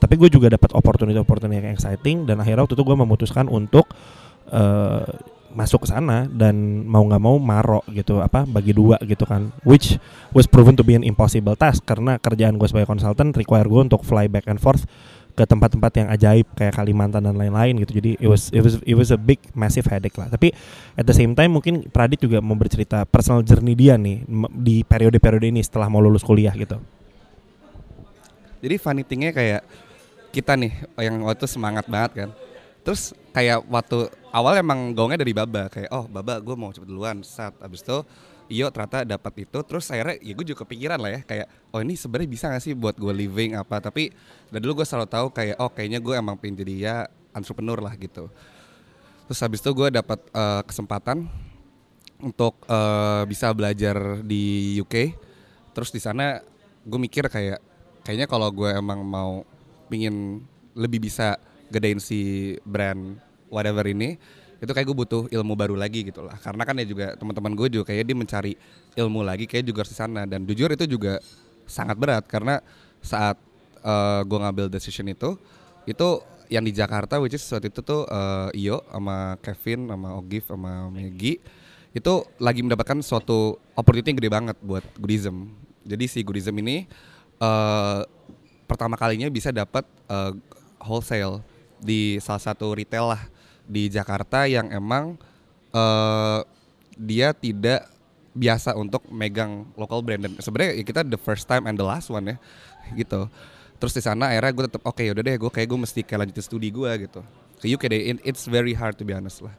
Tapi 0.00 0.16
gue 0.16 0.33
juga 0.33 0.48
dapat 0.48 0.72
opportunity-opportunity 0.72 1.61
yang 1.61 1.76
exciting 1.76 2.24
dan 2.24 2.40
akhirnya 2.40 2.64
waktu 2.64 2.72
itu 2.72 2.85
gue 2.88 2.96
memutuskan 2.96 3.53
untuk 3.53 3.85
uh, 4.48 5.05
masuk 5.50 5.86
ke 5.86 5.88
sana 5.90 6.30
dan 6.30 6.86
mau 6.86 7.02
nggak 7.02 7.22
mau 7.22 7.36
marok 7.36 7.84
gitu 7.90 8.22
apa 8.22 8.46
bagi 8.46 8.70
dua 8.74 8.96
gitu 9.02 9.26
kan. 9.26 9.50
Which 9.66 9.98
was 10.30 10.46
proven 10.46 10.78
to 10.78 10.84
be 10.86 10.94
an 10.94 11.02
impossible 11.02 11.58
task 11.58 11.82
karena 11.84 12.16
kerjaan 12.22 12.56
gue 12.56 12.68
sebagai 12.70 12.88
konsultan 12.88 13.34
require 13.34 13.66
gue 13.66 13.80
untuk 13.90 14.06
fly 14.06 14.30
back 14.30 14.46
and 14.46 14.62
forth 14.62 14.86
ke 15.34 15.46
tempat-tempat 15.46 15.92
yang 15.94 16.08
ajaib 16.10 16.46
kayak 16.58 16.74
Kalimantan 16.74 17.24
dan 17.24 17.34
lain-lain 17.38 17.78
gitu. 17.80 18.02
Jadi 18.02 18.18
it 18.18 18.28
was 18.28 18.50
it 18.50 18.62
was 18.62 18.82
it 18.82 18.96
was 18.98 19.08
a 19.14 19.18
big 19.18 19.38
massive 19.54 19.86
headache 19.86 20.14
lah. 20.18 20.28
Tapi 20.28 20.52
at 20.98 21.06
the 21.06 21.14
same 21.14 21.32
time 21.32 21.56
mungkin 21.56 21.86
Pradit 21.88 22.20
juga 22.20 22.42
mau 22.42 22.58
bercerita 22.58 23.06
personal 23.06 23.46
journey 23.46 23.72
dia 23.78 23.94
nih 23.96 24.26
di 24.52 24.82
periode-periode 24.82 25.48
ini 25.48 25.62
setelah 25.62 25.86
mau 25.88 26.02
lulus 26.02 26.26
kuliah 26.26 26.52
gitu. 26.54 26.76
Jadi 28.60 28.76
funny 28.76 29.02
thingnya 29.06 29.32
kayak 29.32 29.64
kita 30.30 30.54
nih 30.54 30.72
yang 31.00 31.24
waktu 31.24 31.48
semangat 31.48 31.88
banget 31.88 32.26
kan. 32.26 32.30
Terus 32.84 33.16
kayak 33.30 33.66
waktu 33.70 34.10
awal 34.34 34.58
emang 34.58 34.94
gongnya 34.94 35.22
dari 35.22 35.34
Baba 35.34 35.70
kayak 35.70 35.90
oh 35.94 36.06
Baba 36.10 36.38
gue 36.42 36.54
mau 36.58 36.70
cepet 36.74 36.88
duluan. 36.88 37.22
Saat 37.22 37.58
abis 37.62 37.82
itu 37.82 37.98
Iyo 38.50 38.66
ternyata 38.74 39.06
dapat 39.06 39.46
itu. 39.46 39.58
Terus 39.62 39.86
akhirnya 39.94 40.18
ya 40.18 40.32
gue 40.34 40.46
juga 40.50 40.66
kepikiran 40.66 40.98
lah 40.98 41.10
ya 41.14 41.20
kayak 41.22 41.46
oh 41.70 41.78
ini 41.78 41.94
sebenarnya 41.94 42.28
bisa 42.34 42.44
gak 42.50 42.62
sih 42.66 42.74
buat 42.74 42.98
gue 42.98 43.14
living 43.14 43.54
apa? 43.54 43.78
Tapi 43.78 44.10
dari 44.50 44.58
dulu 44.58 44.82
gue 44.82 44.86
selalu 44.86 45.06
tahu 45.06 45.26
kayak 45.30 45.56
oh 45.62 45.70
kayaknya 45.70 46.02
gue 46.02 46.14
emang 46.18 46.34
pengen 46.34 46.66
jadi 46.66 46.74
ya 46.74 46.96
entrepreneur 47.30 47.78
lah 47.78 47.94
gitu. 47.94 48.26
Terus 49.30 49.38
habis 49.38 49.62
itu 49.62 49.70
gue 49.70 49.94
dapat 49.94 50.18
uh, 50.34 50.66
kesempatan 50.66 51.30
untuk 52.20 52.60
uh, 52.68 53.24
bisa 53.24 53.54
belajar 53.56 54.20
di 54.26 54.76
UK 54.82 55.16
terus 55.72 55.88
di 55.90 56.00
sana 56.00 56.40
gue 56.84 57.00
mikir 57.00 57.26
kayak 57.28 57.60
kayaknya 58.04 58.28
kalau 58.28 58.48
gue 58.52 58.68
emang 58.72 59.00
mau 59.04 59.44
pingin 59.88 60.44
lebih 60.76 61.08
bisa 61.08 61.36
gedein 61.70 62.02
si 62.02 62.54
brand 62.66 63.16
whatever 63.48 63.87
ini 63.87 64.18
itu 64.61 64.70
kayak 64.76 64.87
gue 64.92 64.96
butuh 64.96 65.22
ilmu 65.33 65.56
baru 65.56 65.72
lagi 65.72 66.04
gitu 66.04 66.20
lah. 66.20 66.37
Karena 66.37 66.68
kan 66.68 66.76
ya 66.76 66.85
juga 66.85 67.16
teman-teman 67.16 67.56
gue 67.56 67.80
juga 67.80 67.85
kayak 67.88 68.04
dia 68.04 68.16
mencari 68.16 68.52
ilmu 68.92 69.24
lagi 69.24 69.48
kayak 69.48 69.64
juga 69.64 69.88
di 69.88 69.96
sana. 69.96 70.28
Dan 70.28 70.44
jujur 70.44 70.68
itu 70.68 70.85
juga 70.85 71.16
sangat 71.64 71.96
berat 71.96 72.28
karena 72.28 72.61
saat 73.00 73.40
uh, 73.80 74.20
gue 74.26 74.38
ngambil 74.38 74.66
decision 74.68 75.09
itu 75.09 75.38
itu 75.88 76.09
yang 76.50 76.66
di 76.66 76.74
Jakarta 76.74 77.22
which 77.22 77.38
is 77.38 77.46
saat 77.46 77.62
itu 77.62 77.80
tuh 77.80 78.04
uh, 78.11 78.50
Iyo 78.52 78.83
sama 78.90 79.38
Kevin 79.40 79.87
sama 79.87 80.18
Ogif 80.18 80.50
sama 80.50 80.90
Megi 80.90 81.38
itu 81.94 82.14
lagi 82.42 82.61
mendapatkan 82.62 82.98
suatu 83.02 83.59
opportunity 83.78 84.14
yang 84.14 84.18
gede 84.18 84.30
banget 84.30 84.56
buat 84.61 84.83
Goodism 84.98 85.54
jadi 85.87 86.04
si 86.11 86.20
Goodism 86.26 86.59
ini 86.59 86.90
uh, 87.38 88.02
pertama 88.66 88.98
kalinya 88.98 89.30
bisa 89.30 89.54
dapat 89.54 89.87
uh, 90.11 90.35
wholesale 90.83 91.42
di 91.80 92.20
salah 92.20 92.40
satu 92.40 92.76
retail 92.76 93.16
lah 93.16 93.22
di 93.64 93.88
Jakarta 93.88 94.44
yang 94.44 94.68
emang 94.70 95.16
uh, 95.72 96.44
dia 97.00 97.32
tidak 97.32 97.88
biasa 98.36 98.78
untuk 98.78 99.06
megang 99.10 99.66
local 99.74 100.04
brand. 100.04 100.22
Dan 100.22 100.32
sebenarnya 100.38 100.78
ya 100.78 100.84
kita 100.86 101.00
the 101.02 101.18
first 101.18 101.48
time 101.48 101.66
and 101.66 101.74
the 101.80 101.86
last 101.86 102.12
one 102.12 102.24
ya 102.28 102.36
gitu. 102.94 103.26
Terus 103.80 103.96
di 103.96 104.02
sana 104.04 104.28
akhirnya 104.28 104.52
gue 104.52 104.64
tetap 104.68 104.82
oke 104.84 105.00
okay, 105.00 105.08
udah 105.08 105.22
deh 105.24 105.36
gue 105.40 105.50
kayak 105.50 105.68
gue 105.72 105.78
mesti 105.80 106.00
kayak 106.04 106.28
lanjutin 106.28 106.44
studi 106.44 106.68
gue 106.68 106.90
gitu. 107.08 107.20
Ke 107.60 107.66
UK 107.66 107.82
deh 107.88 108.00
it's 108.22 108.44
very 108.44 108.76
hard 108.76 108.94
to 108.94 109.02
be 109.08 109.16
honest 109.16 109.40
lah. 109.40 109.56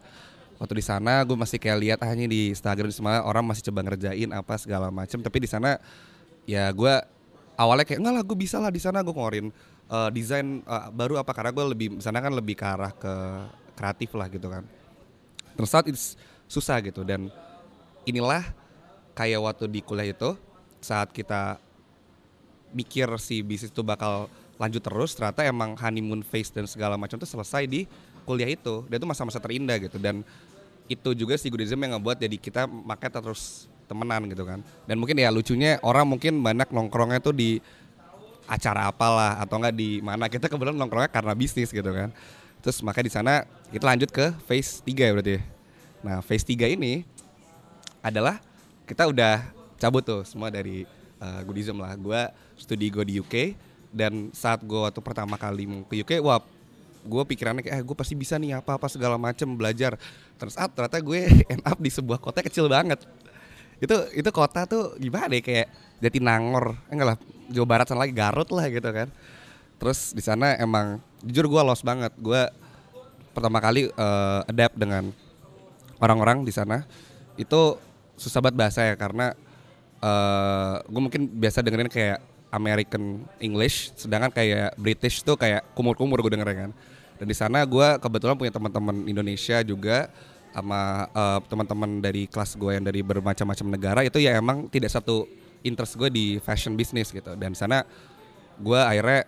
Waktu 0.62 0.78
di 0.78 0.86
sana 0.86 1.26
gue 1.26 1.34
masih 1.34 1.58
kayak 1.58 1.78
lihat 1.82 2.00
hanya 2.06 2.30
ah, 2.30 2.32
di 2.32 2.54
Instagram 2.54 2.94
semua 2.94 3.26
orang 3.26 3.42
masih 3.42 3.66
coba 3.74 3.82
ngerjain 3.82 4.30
apa 4.30 4.54
segala 4.62 4.94
macam 4.94 5.18
tapi 5.18 5.42
di 5.42 5.50
sana 5.50 5.82
ya 6.46 6.70
gue 6.70 6.94
awalnya 7.58 7.82
kayak 7.82 7.98
enggak 7.98 8.14
lah 8.14 8.24
gue 8.26 8.38
bisa 8.38 8.62
lah 8.62 8.70
di 8.70 8.78
sana 8.78 9.02
gue 9.02 9.10
ngorin 9.10 9.50
uh, 9.92 10.10
desain 10.10 10.64
uh, 10.64 10.88
baru 10.90 11.20
apa? 11.20 11.36
Karena 11.36 11.52
gue 11.52 11.66
lebih 11.76 11.88
sana 12.00 12.24
kan 12.24 12.32
lebih 12.32 12.56
ke 12.56 12.66
arah 12.66 12.96
ke 12.96 13.14
kreatif 13.76 14.16
lah 14.16 14.32
gitu 14.32 14.48
kan. 14.48 14.64
Terus 15.60 15.70
saat 15.70 15.86
itu 15.92 16.00
susah 16.48 16.80
gitu. 16.80 17.04
Dan 17.04 17.28
inilah 18.08 18.48
kayak 19.14 19.44
waktu 19.44 19.68
di 19.68 19.84
kuliah 19.84 20.16
itu 20.16 20.34
saat 20.80 21.12
kita 21.12 21.60
mikir 22.72 23.12
si 23.20 23.44
bisnis 23.44 23.70
itu 23.70 23.84
bakal 23.84 24.32
lanjut 24.56 24.80
terus 24.80 25.12
ternyata 25.12 25.44
emang 25.44 25.76
honeymoon 25.76 26.24
phase 26.24 26.56
dan 26.56 26.64
segala 26.64 26.96
macam 26.96 27.20
itu 27.20 27.28
selesai 27.28 27.68
di 27.68 27.84
kuliah 28.24 28.48
itu. 28.48 28.88
Dan 28.88 29.04
itu 29.04 29.08
masa-masa 29.08 29.44
terindah 29.44 29.76
gitu. 29.84 30.00
Dan 30.00 30.24
itu 30.88 31.10
juga 31.16 31.36
si 31.36 31.48
Goodism 31.52 31.80
yang 31.84 32.00
ngebuat 32.00 32.20
jadi 32.20 32.36
kita 32.36 32.68
makanya 32.68 33.20
terus 33.24 33.68
temenan 33.92 34.24
gitu 34.32 34.48
kan. 34.48 34.64
Dan 34.88 35.04
mungkin 35.04 35.20
ya 35.20 35.28
lucunya 35.32 35.76
orang 35.84 36.08
mungkin 36.08 36.40
banyak 36.40 36.72
nongkrongnya 36.72 37.20
tuh 37.20 37.36
di 37.36 37.60
acara 38.52 38.92
apalah 38.92 39.40
atau 39.40 39.56
enggak 39.56 39.76
di 39.80 40.04
mana. 40.04 40.28
Kita 40.28 40.52
kebetulan 40.52 40.76
nongkrongnya 40.76 41.08
karena 41.08 41.32
bisnis 41.32 41.72
gitu 41.72 41.88
kan. 41.88 42.12
Terus 42.60 42.84
makanya 42.84 43.06
di 43.08 43.14
sana 43.14 43.34
kita 43.72 43.88
lanjut 43.88 44.10
ke 44.12 44.36
phase 44.44 44.84
3 44.84 45.08
ya 45.08 45.12
berarti 45.16 45.34
ya. 45.40 45.44
nah 46.02 46.18
phase 46.20 46.44
3 46.46 46.76
ini 46.76 47.06
adalah 48.02 48.42
kita 48.90 49.06
udah 49.06 49.46
cabut 49.78 50.02
tuh 50.02 50.22
semua 50.26 50.52
dari 50.52 50.84
uh, 51.24 51.40
Goodism 51.48 51.80
lah. 51.80 51.96
Gue 51.96 52.22
studi 52.60 52.92
gue 52.92 53.06
di 53.08 53.16
UK 53.24 53.56
dan 53.90 54.30
saat 54.36 54.60
gue 54.62 54.78
waktu 54.78 55.00
pertama 55.00 55.40
kali 55.40 55.66
mau 55.66 55.82
ke 55.88 56.04
UK 56.04 56.22
wah 56.22 56.44
gue 57.02 57.24
pikirannya 57.34 57.66
kayak 57.66 57.82
eh, 57.82 57.84
gue 57.84 57.96
pasti 57.98 58.14
bisa 58.14 58.38
nih 58.38 58.62
apa 58.62 58.78
apa 58.78 58.88
segala 58.92 59.18
macem 59.18 59.48
belajar. 59.50 59.98
Terus 60.38 60.54
ah, 60.60 60.70
ternyata 60.70 61.02
gue 61.02 61.22
end 61.54 61.64
up 61.66 61.78
di 61.80 61.90
sebuah 61.90 62.20
kota 62.22 62.46
kecil 62.46 62.70
banget. 62.70 63.02
Itu 63.82 63.96
itu 64.14 64.30
kota 64.30 64.70
tuh 64.70 64.98
gimana 65.02 65.32
deh 65.32 65.42
kayak 65.42 65.70
Jatinangor 66.02 66.74
eh, 66.90 66.94
enggak 66.98 67.08
lah 67.14 67.18
Jawa 67.52 67.68
Barat 67.68 67.86
sana 67.88 68.04
lagi 68.04 68.16
Garut 68.16 68.50
lah 68.50 68.66
gitu 68.68 68.90
kan. 68.90 69.08
Terus 69.78 70.14
di 70.18 70.24
sana 70.24 70.58
emang 70.58 70.98
jujur 71.22 71.46
gue 71.46 71.62
lost 71.62 71.86
banget. 71.86 72.10
Gue 72.18 72.48
pertama 73.32 73.62
kali 73.62 73.88
uh, 73.94 74.42
adapt 74.48 74.76
dengan 74.76 75.14
orang-orang 76.02 76.44
di 76.44 76.52
sana 76.52 76.84
itu 77.38 77.78
susah 78.18 78.44
banget 78.44 78.58
bahasa 78.58 78.82
ya 78.86 78.96
karena 79.00 79.34
uh, 80.04 80.08
eh, 80.08 80.76
gue 80.90 81.02
mungkin 81.02 81.22
biasa 81.30 81.64
dengerin 81.64 81.90
kayak 81.90 82.20
American 82.52 83.24
English 83.40 83.96
sedangkan 83.96 84.30
kayak 84.30 84.76
British 84.76 85.24
tuh 85.24 85.40
kayak 85.40 85.64
kumur-kumur 85.78 86.20
gue 86.26 86.34
dengerin 86.34 86.70
kan. 86.70 86.72
Dan 87.22 87.26
di 87.30 87.38
sana 87.38 87.62
gue 87.70 87.88
kebetulan 88.02 88.34
punya 88.34 88.50
teman-teman 88.50 89.06
Indonesia 89.06 89.62
juga 89.62 90.10
sama 90.52 91.08
uh, 91.16 91.40
teman-teman 91.48 92.04
dari 92.04 92.28
kelas 92.28 92.60
gue 92.60 92.76
yang 92.76 92.84
dari 92.84 93.00
bermacam-macam 93.06 93.68
negara 93.72 94.02
itu 94.04 94.20
ya 94.20 94.36
emang 94.36 94.68
tidak 94.68 94.92
satu 94.92 95.24
interest 95.62 95.98
gue 95.98 96.10
di 96.10 96.26
fashion 96.42 96.74
business 96.78 97.10
gitu. 97.14 97.34
Dan 97.38 97.54
sana 97.54 97.86
gue 98.62 98.80
akhirnya 98.80 99.26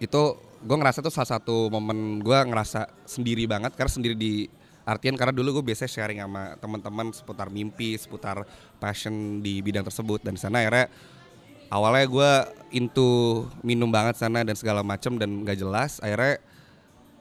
itu 0.00 0.22
gue 0.60 0.76
ngerasa 0.76 1.00
tuh 1.00 1.12
salah 1.12 1.40
satu 1.40 1.72
momen 1.72 2.20
gue 2.20 2.36
ngerasa 2.36 2.88
sendiri 3.08 3.48
banget 3.48 3.72
karena 3.76 3.92
sendiri 3.92 4.16
di 4.16 4.48
artian 4.84 5.16
karena 5.16 5.32
dulu 5.32 5.60
gue 5.60 5.72
biasa 5.72 5.88
sharing 5.88 6.24
sama 6.24 6.56
teman-teman 6.56 7.12
seputar 7.12 7.52
mimpi 7.52 7.96
seputar 7.96 8.44
passion 8.80 9.44
di 9.44 9.60
bidang 9.60 9.84
tersebut. 9.84 10.24
Dan 10.24 10.36
sana 10.40 10.64
akhirnya 10.64 10.88
awalnya 11.70 12.06
gue 12.08 12.30
into 12.74 13.44
minum 13.62 13.88
banget 13.88 14.18
sana 14.18 14.42
dan 14.42 14.56
segala 14.56 14.82
macam 14.82 15.16
dan 15.16 15.46
gak 15.46 15.60
jelas 15.60 16.02
akhirnya 16.02 16.42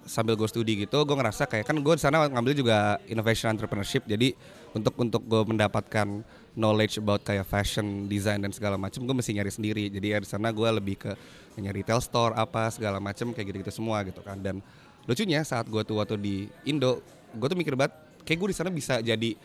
sambil 0.10 0.34
gue 0.34 0.50
studi 0.50 0.74
gitu 0.74 1.06
gue 1.06 1.13
ngerasa 1.13 1.46
kayak 1.46 1.70
kan 1.70 1.78
gue 1.78 1.94
di 1.94 2.02
sana 2.02 2.26
ngambil 2.26 2.58
juga 2.58 2.98
innovation 3.06 3.54
entrepreneurship. 3.54 4.10
Jadi 4.10 4.34
untuk 4.74 4.98
untuk 4.98 5.22
gue 5.26 5.42
mendapatkan 5.46 6.26
knowledge 6.58 6.98
about 6.98 7.22
kayak 7.22 7.46
fashion 7.46 8.10
design 8.10 8.42
dan 8.42 8.54
segala 8.54 8.78
macam 8.78 9.06
gue 9.06 9.16
mesti 9.16 9.32
nyari 9.36 9.52
sendiri. 9.52 9.84
Jadi 9.90 10.08
ya 10.14 10.18
di 10.22 10.28
sana 10.30 10.50
gue 10.50 10.70
lebih 10.70 10.96
ke 10.98 11.12
nyari 11.60 11.84
retail 11.84 12.00
store 12.00 12.34
apa 12.38 12.72
segala 12.72 12.98
macam 13.04 13.36
kayak 13.36 13.54
gitu-gitu 13.54 13.74
semua 13.84 14.02
gitu 14.06 14.22
kan. 14.22 14.40
Dan 14.40 14.64
lucunya 15.06 15.44
saat 15.46 15.68
gue 15.68 15.82
tuh 15.84 16.00
waktu 16.00 16.16
di 16.18 16.36
Indo 16.66 17.02
gue 17.36 17.48
tuh 17.50 17.58
mikir 17.58 17.78
banget 17.78 17.94
kayak 18.26 18.38
gue 18.42 18.50
di 18.50 18.58
sana 18.58 18.70
bisa 18.74 19.02
jadi 19.02 19.38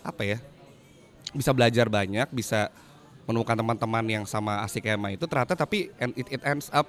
apa 0.00 0.22
ya 0.24 0.38
bisa 1.36 1.52
belajar 1.52 1.86
banyak 1.86 2.26
bisa 2.32 2.72
menemukan 3.28 3.54
teman-teman 3.54 4.04
yang 4.08 4.24
sama 4.24 4.64
asik 4.64 4.88
kayak 4.88 5.20
itu 5.20 5.24
ternyata 5.28 5.54
tapi 5.54 5.92
it, 6.16 6.26
it 6.40 6.42
ends 6.42 6.72
up 6.72 6.88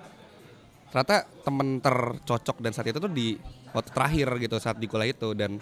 ternyata 0.92 1.24
temen 1.48 1.80
tercocok 1.80 2.60
dan 2.60 2.72
saat 2.76 2.92
itu 2.92 3.00
tuh 3.00 3.12
di 3.12 3.40
waktu 3.72 3.90
terakhir 3.96 4.28
gitu 4.44 4.56
saat 4.60 4.78
di 4.78 4.88
kuliah 4.92 5.16
itu. 5.16 5.32
Dan 5.32 5.58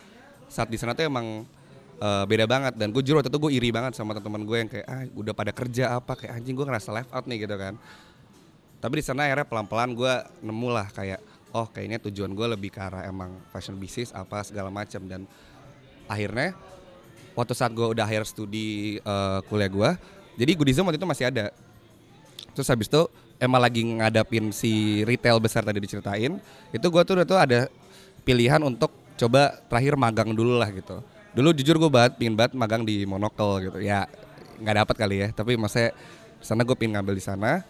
saat 0.50 0.68
di 0.68 0.78
sana 0.78 0.98
tuh 0.98 1.06
emang 1.06 1.46
uh, 2.00 2.26
beda 2.26 2.50
banget. 2.50 2.74
Dan 2.76 2.90
gue 2.96 3.02
jujur 3.04 3.20
waktu 3.20 3.30
itu 3.30 3.40
gue 3.40 3.52
iri 3.54 3.70
banget 3.70 3.96
sama 3.96 4.16
teman-teman 4.16 4.44
gue 4.48 4.58
yang 4.58 4.70
kayak 4.72 4.86
ah 4.88 5.04
udah 5.16 5.34
pada 5.36 5.52
kerja 5.54 5.96
apa? 5.96 6.16
Kayak 6.16 6.32
anjing 6.40 6.56
gue 6.56 6.66
ngerasa 6.66 6.90
left 6.96 7.12
out 7.14 7.26
nih 7.28 7.46
gitu 7.46 7.56
kan. 7.56 7.76
Tapi 8.80 8.94
di 9.00 9.04
sana 9.04 9.28
akhirnya 9.28 9.48
pelan-pelan 9.48 9.92
gue 9.92 10.14
nemu 10.44 10.68
lah 10.72 10.88
kayak 10.90 11.20
oh 11.52 11.68
kayaknya 11.68 11.98
tujuan 12.08 12.32
gue 12.32 12.48
lebih 12.56 12.70
ke 12.72 12.80
arah 12.80 13.04
emang 13.04 13.36
fashion 13.52 13.76
business 13.76 14.16
apa 14.16 14.46
segala 14.46 14.70
macam 14.72 15.02
dan 15.10 15.26
akhirnya 16.08 16.56
waktu 17.34 17.54
saat 17.58 17.74
gue 17.74 17.84
udah 17.84 18.06
akhir 18.06 18.24
studi 18.30 19.02
uh, 19.04 19.42
kuliah 19.50 19.68
gue 19.68 19.90
jadi 20.40 20.52
Goodism 20.56 20.88
waktu 20.88 20.96
itu 20.96 21.10
masih 21.10 21.28
ada. 21.28 21.52
Terus 22.56 22.68
habis 22.72 22.88
itu 22.88 23.02
emang 23.40 23.60
lagi 23.60 23.84
ngadapin 23.84 24.52
si 24.56 25.04
retail 25.08 25.40
besar 25.40 25.64
tadi 25.64 25.80
diceritain 25.80 26.40
itu 26.76 26.88
gue 26.92 27.02
tuh 27.08 27.14
udah 27.20 27.28
tuh 27.28 27.40
ada 27.40 27.60
pilihan 28.28 28.60
untuk 28.64 28.92
coba 29.16 29.60
terakhir 29.72 29.96
magang 29.96 30.36
dulu 30.36 30.60
lah 30.60 30.68
gitu 30.72 31.00
dulu 31.36 31.54
jujur 31.54 31.76
gue 31.78 31.92
banget 31.92 32.18
pingin 32.18 32.36
banget 32.36 32.54
magang 32.58 32.84
di 32.84 33.06
Monocle 33.06 33.70
gitu. 33.70 33.78
Ya 33.82 34.06
nggak 34.60 34.76
dapat 34.86 34.96
kali 34.96 35.16
ya. 35.24 35.28
Tapi 35.34 35.56
maksudnya 35.56 35.96
sana 36.40 36.62
gue 36.66 36.76
pingin 36.76 37.00
ngambil 37.00 37.16
di 37.18 37.24
sana. 37.24 37.64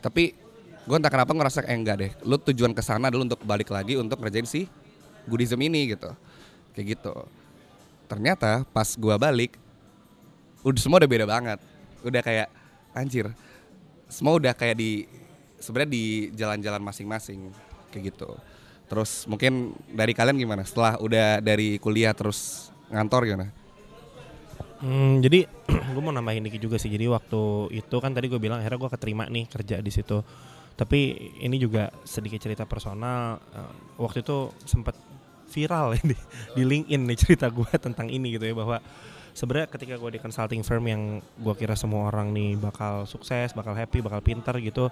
Tapi 0.00 0.36
gue 0.86 0.96
entah 0.96 1.10
kenapa 1.10 1.32
ngerasa 1.34 1.66
eh, 1.66 1.76
enggak 1.76 1.96
deh. 1.98 2.12
Lu 2.22 2.36
tujuan 2.38 2.72
ke 2.76 2.82
sana 2.84 3.10
dulu 3.10 3.32
untuk 3.32 3.40
balik 3.42 3.72
lagi 3.72 3.98
untuk 3.98 4.20
ngerjain 4.22 4.46
si 4.46 4.70
Goodism 5.26 5.58
ini 5.62 5.96
gitu. 5.96 6.10
Kayak 6.76 6.98
gitu. 6.98 7.14
Ternyata 8.06 8.62
pas 8.70 8.94
gua 8.94 9.18
balik 9.18 9.58
udah 10.62 10.80
semua 10.80 11.02
udah 11.02 11.10
beda 11.10 11.26
banget. 11.26 11.58
Udah 12.06 12.22
kayak 12.22 12.48
anjir 12.94 13.34
semua 14.06 14.38
udah 14.38 14.54
kayak 14.54 14.78
di 14.78 15.06
sebenarnya 15.58 15.90
di 15.90 16.04
jalan-jalan 16.34 16.82
masing-masing 16.82 17.50
kayak 17.90 18.14
gitu. 18.14 18.30
Terus 18.86 19.26
mungkin 19.26 19.74
dari 19.90 20.14
kalian 20.14 20.38
gimana? 20.38 20.62
Setelah 20.62 20.94
udah 21.02 21.42
dari 21.42 21.82
kuliah 21.82 22.14
terus 22.14 22.70
ngantor 22.92 23.22
gimana 23.26 23.46
Hmm, 24.76 25.24
jadi 25.24 25.48
gue 25.96 26.02
mau 26.04 26.12
nambahin 26.12 26.44
dikit 26.44 26.60
juga 26.60 26.76
sih. 26.76 26.92
Jadi 26.92 27.08
waktu 27.08 27.72
itu 27.72 27.96
kan 27.96 28.12
tadi 28.12 28.28
gue 28.28 28.36
bilang 28.36 28.60
akhirnya 28.60 28.76
gue 28.76 28.90
keterima 28.92 29.24
nih 29.24 29.48
kerja 29.48 29.80
di 29.80 29.88
situ. 29.88 30.20
Tapi 30.76 31.32
ini 31.40 31.56
juga 31.56 31.88
sedikit 32.04 32.36
cerita 32.36 32.68
personal. 32.68 33.40
Uh, 33.56 34.04
waktu 34.04 34.20
itu 34.20 34.52
sempat 34.68 34.92
viral 35.48 35.94
ini 36.04 36.16
di 36.52 36.62
LinkedIn 36.68 37.02
nih 37.08 37.16
cerita 37.16 37.48
gue 37.48 37.70
tentang 37.80 38.12
ini 38.12 38.36
gitu 38.36 38.44
ya 38.44 38.52
bahwa 38.52 38.76
sebenarnya 39.36 39.68
ketika 39.68 40.00
gue 40.00 40.16
di 40.16 40.20
consulting 40.20 40.64
firm 40.64 40.88
yang 40.88 41.02
gue 41.20 41.54
kira 41.60 41.76
semua 41.76 42.08
orang 42.08 42.32
nih 42.32 42.56
bakal 42.56 43.04
sukses, 43.04 43.52
bakal 43.52 43.76
happy, 43.76 44.00
bakal 44.00 44.24
pinter 44.24 44.56
gitu, 44.64 44.88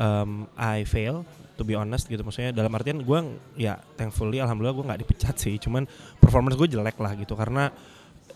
um, 0.00 0.48
I 0.56 0.88
fail 0.88 1.28
to 1.60 1.62
be 1.62 1.76
honest 1.76 2.08
gitu. 2.08 2.24
Maksudnya 2.24 2.56
dalam 2.56 2.72
artian 2.72 3.04
gue 3.04 3.18
ya 3.60 3.76
thankfully 4.00 4.40
alhamdulillah 4.40 4.72
gue 4.80 4.86
nggak 4.88 5.00
dipecat 5.04 5.36
sih, 5.36 5.60
cuman 5.60 5.84
performance 6.16 6.56
gue 6.56 6.72
jelek 6.72 6.96
lah 6.96 7.12
gitu. 7.12 7.36
Karena 7.36 7.68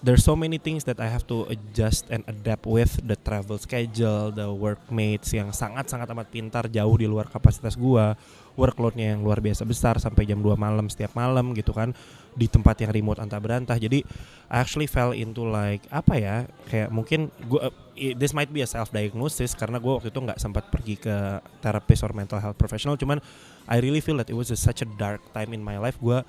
there's 0.04 0.20
so 0.20 0.36
many 0.36 0.60
things 0.60 0.84
that 0.84 1.00
I 1.00 1.08
have 1.08 1.24
to 1.32 1.48
adjust 1.48 2.12
and 2.12 2.20
adapt 2.28 2.68
with 2.68 3.00
the 3.00 3.16
travel 3.16 3.56
schedule, 3.56 4.28
the 4.28 4.52
workmates 4.52 5.32
yang 5.32 5.56
sangat-sangat 5.56 6.04
amat 6.12 6.28
pintar 6.28 6.68
jauh 6.68 6.96
di 7.00 7.08
luar 7.08 7.32
kapasitas 7.32 7.80
gua, 7.80 8.12
workloadnya 8.56 9.14
yang 9.14 9.20
luar 9.22 9.38
biasa 9.38 9.62
besar 9.68 10.00
sampai 10.00 10.24
jam 10.24 10.40
2 10.40 10.56
malam 10.56 10.88
setiap 10.88 11.12
malam 11.12 11.52
gitu 11.52 11.76
kan 11.76 11.92
di 12.36 12.48
tempat 12.48 12.76
yang 12.84 12.92
remote 12.92 13.20
antah 13.20 13.40
berantah. 13.40 13.76
Jadi 13.80 14.04
I 14.52 14.56
actually 14.60 14.88
fell 14.88 15.16
into 15.16 15.44
like 15.44 15.84
apa 15.88 16.14
ya 16.16 16.36
kayak 16.68 16.88
mungkin 16.92 17.32
gua 17.48 17.68
uh, 17.68 17.72
this 18.16 18.36
might 18.36 18.52
be 18.52 18.60
a 18.64 18.68
self 18.68 18.92
diagnosis 18.92 19.56
karena 19.56 19.80
gua 19.80 20.00
waktu 20.00 20.12
itu 20.12 20.20
nggak 20.20 20.40
sempat 20.40 20.68
pergi 20.68 21.00
ke 21.00 21.40
therapist 21.64 22.04
or 22.04 22.12
mental 22.12 22.40
health 22.40 22.56
professional 22.60 22.96
cuman 23.00 23.20
I 23.66 23.80
really 23.80 24.04
feel 24.04 24.20
that 24.20 24.28
it 24.28 24.36
was 24.36 24.52
a, 24.52 24.58
such 24.58 24.84
a 24.84 24.88
dark 25.00 25.24
time 25.32 25.56
in 25.56 25.64
my 25.64 25.80
life 25.80 25.96
gua 25.98 26.22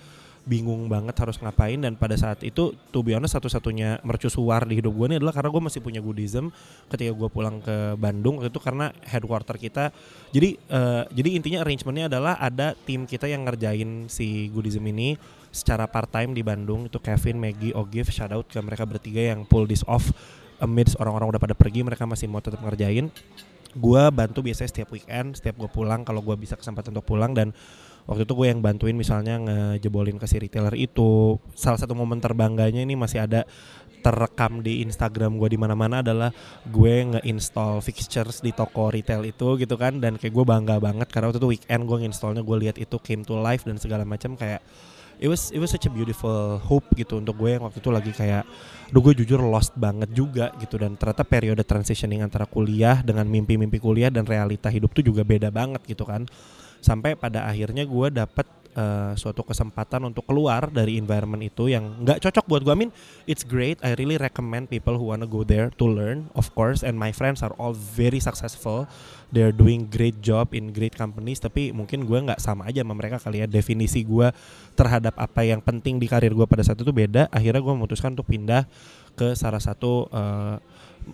bingung 0.48 0.88
banget 0.88 1.12
harus 1.20 1.36
ngapain 1.44 1.76
dan 1.84 2.00
pada 2.00 2.16
saat 2.16 2.40
itu 2.40 2.72
to 2.96 3.04
be 3.04 3.12
honest 3.12 3.36
satu-satunya 3.36 4.00
mercusuar 4.08 4.64
di 4.64 4.80
hidup 4.80 4.96
gue 4.96 5.06
ini 5.12 5.16
adalah 5.20 5.36
karena 5.36 5.52
gue 5.52 5.64
masih 5.68 5.84
punya 5.84 6.00
goodism 6.00 6.48
ketika 6.88 7.12
gue 7.12 7.28
pulang 7.28 7.60
ke 7.60 8.00
Bandung 8.00 8.40
itu 8.40 8.56
karena 8.64 8.96
headquarter 9.04 9.60
kita. 9.60 9.92
Jadi 10.32 10.56
uh, 10.72 11.04
jadi 11.12 11.30
intinya 11.36 11.60
arrangementnya 11.68 12.08
adalah 12.08 12.40
ada 12.40 12.74
tim 12.88 13.04
kita 13.04 13.28
yang 13.28 13.44
ngerjain 13.44 14.08
si 14.08 14.48
goodism 14.56 14.88
ini 14.88 15.20
secara 15.52 15.84
part 15.84 16.08
time 16.08 16.32
di 16.32 16.42
Bandung. 16.42 16.88
Itu 16.88 17.04
Kevin, 17.04 17.44
Maggie, 17.44 17.76
Ogif, 17.76 18.08
shout 18.08 18.32
out 18.32 18.48
ke 18.48 18.58
mereka 18.64 18.88
bertiga 18.88 19.36
yang 19.36 19.44
pull 19.44 19.68
this 19.68 19.84
off 19.84 20.16
amidst 20.58 20.98
orang-orang 20.98 21.38
udah 21.38 21.42
pada 21.44 21.54
pergi 21.54 21.84
mereka 21.84 22.08
masih 22.08 22.32
mau 22.32 22.40
tetap 22.40 22.64
ngerjain. 22.64 23.12
Gue 23.78 24.04
bantu 24.10 24.42
biasanya 24.42 24.72
setiap 24.72 24.90
weekend 24.96 25.38
setiap 25.38 25.60
gue 25.60 25.70
pulang 25.70 26.02
kalau 26.08 26.24
gue 26.24 26.34
bisa 26.40 26.56
kesempatan 26.56 26.96
untuk 26.96 27.06
pulang 27.06 27.36
dan 27.36 27.52
waktu 28.08 28.24
itu 28.24 28.34
gue 28.34 28.48
yang 28.48 28.64
bantuin 28.64 28.96
misalnya 28.96 29.36
ngejebolin 29.38 30.16
ke 30.16 30.26
si 30.26 30.40
retailer 30.40 30.74
itu. 30.80 31.38
Salah 31.54 31.78
satu 31.78 31.94
momen 31.94 32.24
terbangganya 32.24 32.82
ini 32.82 32.96
masih 32.96 33.28
ada 33.28 33.44
terekam 34.00 34.64
di 34.64 34.80
Instagram 34.88 35.36
gue 35.36 35.52
di 35.52 35.60
mana-mana 35.60 36.00
adalah 36.00 36.32
gue 36.64 36.96
nge-install 37.12 37.84
fixtures 37.84 38.40
di 38.40 38.56
toko 38.56 38.88
retail 38.88 39.28
itu 39.28 39.60
gitu 39.60 39.76
kan. 39.76 40.00
Dan 40.00 40.16
kayak 40.16 40.34
gue 40.34 40.46
bangga 40.48 40.80
banget 40.80 41.12
karena 41.12 41.30
waktu 41.30 41.44
itu 41.44 41.50
weekend 41.52 41.84
gue 41.84 41.98
nge-installnya 42.08 42.42
gue 42.42 42.58
lihat 42.64 42.76
itu 42.80 42.96
came 43.04 43.28
to 43.28 43.36
life 43.36 43.68
dan 43.68 43.76
segala 43.76 44.08
macam 44.08 44.40
kayak 44.40 44.64
it 45.20 45.28
was 45.28 45.50
it 45.52 45.60
was 45.60 45.74
such 45.74 45.90
a 45.90 45.92
beautiful 45.92 46.62
hope 46.64 46.88
gitu 46.96 47.20
untuk 47.20 47.36
gue 47.42 47.60
yang 47.60 47.66
waktu 47.66 47.82
itu 47.82 47.90
lagi 47.90 48.14
kayak 48.14 48.46
duh 48.94 49.02
gue 49.04 49.20
jujur 49.20 49.44
lost 49.44 49.76
banget 49.76 50.08
juga 50.16 50.56
gitu. 50.64 50.80
Dan 50.80 50.96
ternyata 50.96 51.28
periode 51.28 51.68
transitioning 51.68 52.24
antara 52.24 52.48
kuliah 52.48 53.04
dengan 53.04 53.28
mimpi-mimpi 53.28 53.84
kuliah 53.84 54.08
dan 54.08 54.24
realita 54.24 54.72
hidup 54.72 54.96
tuh 54.96 55.04
juga 55.04 55.28
beda 55.28 55.52
banget 55.52 55.84
gitu 55.84 56.08
kan 56.08 56.24
sampai 56.80 57.18
pada 57.18 57.46
akhirnya 57.50 57.84
gue 57.84 58.08
dapet 58.14 58.48
uh, 58.78 59.12
suatu 59.18 59.42
kesempatan 59.42 60.06
untuk 60.06 60.24
keluar 60.30 60.70
dari 60.70 61.02
environment 61.02 61.42
itu 61.42 61.68
yang 61.74 62.06
nggak 62.06 62.22
cocok 62.22 62.46
buat 62.46 62.62
gue. 62.64 62.74
I 62.74 62.80
mean, 62.80 62.92
it's 63.26 63.42
great. 63.42 63.82
I 63.82 63.98
really 63.98 64.22
recommend 64.22 64.70
people 64.70 64.96
who 64.96 65.10
wanna 65.10 65.26
go 65.26 65.42
there 65.42 65.74
to 65.82 65.86
learn, 65.90 66.30
of 66.38 66.54
course. 66.54 66.86
And 66.86 66.96
my 66.96 67.10
friends 67.10 67.42
are 67.42 67.52
all 67.58 67.74
very 67.74 68.22
successful. 68.22 68.86
They're 69.34 69.52
doing 69.52 69.92
great 69.92 70.24
job 70.24 70.54
in 70.54 70.72
great 70.72 70.96
companies. 70.96 71.42
Tapi 71.42 71.74
mungkin 71.74 72.06
gue 72.06 72.20
nggak 72.32 72.40
sama 72.40 72.70
aja 72.70 72.86
sama 72.86 72.96
mereka 72.96 73.18
kali 73.20 73.44
ya. 73.44 73.48
Definisi 73.50 74.06
gue 74.06 74.30
terhadap 74.78 75.18
apa 75.18 75.42
yang 75.44 75.60
penting 75.60 75.98
di 75.98 76.08
karir 76.08 76.32
gue 76.32 76.46
pada 76.48 76.64
saat 76.64 76.80
itu 76.80 76.94
beda. 76.94 77.28
Akhirnya 77.34 77.60
gue 77.60 77.74
memutuskan 77.74 78.14
untuk 78.14 78.30
pindah 78.30 78.64
ke 79.18 79.34
salah 79.34 79.60
satu 79.60 80.06
uh, 80.14 80.62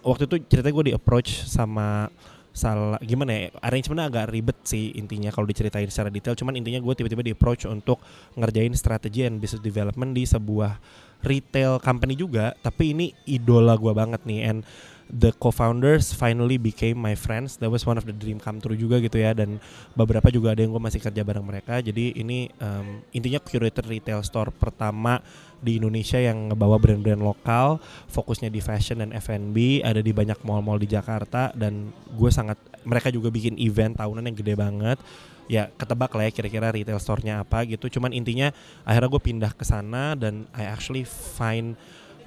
waktu 0.03 0.27
itu 0.27 0.35
ceritanya 0.51 0.75
gue 0.75 0.85
di 0.91 0.95
approach 0.97 1.47
sama 1.47 2.11
salah 2.53 3.01
gimana 3.01 3.33
ya 3.33 3.45
arrangementnya 3.65 4.05
agak 4.13 4.25
ribet 4.29 4.57
sih 4.61 4.93
intinya 4.93 5.33
kalau 5.33 5.49
diceritain 5.49 5.89
secara 5.89 6.13
detail. 6.13 6.37
Cuman 6.37 6.53
intinya 6.53 6.77
gue 6.79 6.93
tiba-tiba 6.93 7.25
di 7.25 7.33
approach 7.33 7.65
untuk 7.65 7.97
ngerjain 8.37 8.71
strategi 8.77 9.25
and 9.25 9.41
business 9.41 9.65
development 9.65 10.13
di 10.13 10.23
sebuah 10.23 10.77
retail 11.25 11.81
company 11.81 12.13
juga. 12.13 12.53
Tapi 12.61 12.93
ini 12.93 13.11
idola 13.25 13.73
gue 13.73 13.91
banget 13.91 14.21
nih 14.23 14.41
and 14.45 14.61
the 15.09 15.29
co-founders 15.35 16.13
finally 16.13 16.61
became 16.61 16.95
my 16.95 17.17
friends. 17.17 17.57
That 17.57 17.73
was 17.73 17.89
one 17.89 17.97
of 17.97 18.05
the 18.05 18.15
dream 18.15 18.37
come 18.37 18.61
true 18.61 18.77
juga 18.77 19.01
gitu 19.01 19.17
ya 19.17 19.33
dan 19.33 19.57
beberapa 19.97 20.29
juga 20.29 20.53
ada 20.53 20.61
yang 20.61 20.71
gue 20.77 20.83
masih 20.83 21.01
kerja 21.01 21.25
bareng 21.25 21.43
mereka. 21.43 21.81
Jadi 21.81 22.17
ini 22.21 22.53
um, 22.61 23.01
intinya 23.13 23.41
curated 23.41 23.89
retail 23.89 24.21
store 24.21 24.53
pertama 24.53 25.19
di 25.63 25.79
Indonesia 25.79 26.19
yang 26.19 26.51
ngebawa 26.51 26.75
brand-brand 26.75 27.23
lokal, 27.23 27.79
fokusnya 28.11 28.51
di 28.51 28.59
fashion 28.59 28.99
dan 28.99 29.15
F&B, 29.15 29.79
ada 29.79 30.03
di 30.03 30.11
banyak 30.11 30.43
mall-mall 30.43 30.77
di 30.77 30.91
Jakarta 30.91 31.55
dan 31.55 31.95
gue 32.11 32.29
sangat 32.29 32.59
mereka 32.83 33.07
juga 33.07 33.31
bikin 33.31 33.55
event 33.55 33.95
tahunan 33.95 34.27
yang 34.27 34.37
gede 34.37 34.53
banget. 34.59 34.99
Ya 35.47 35.67
ketebak 35.75 36.11
lah 36.15 36.27
ya 36.27 36.31
kira-kira 36.31 36.71
retail 36.71 36.99
store-nya 36.99 37.43
apa 37.43 37.63
gitu. 37.67 37.87
Cuman 37.87 38.11
intinya 38.11 38.51
akhirnya 38.83 39.09
gue 39.11 39.23
pindah 39.23 39.51
ke 39.55 39.63
sana 39.63 40.15
dan 40.15 40.47
I 40.55 40.67
actually 40.67 41.03
find 41.07 41.79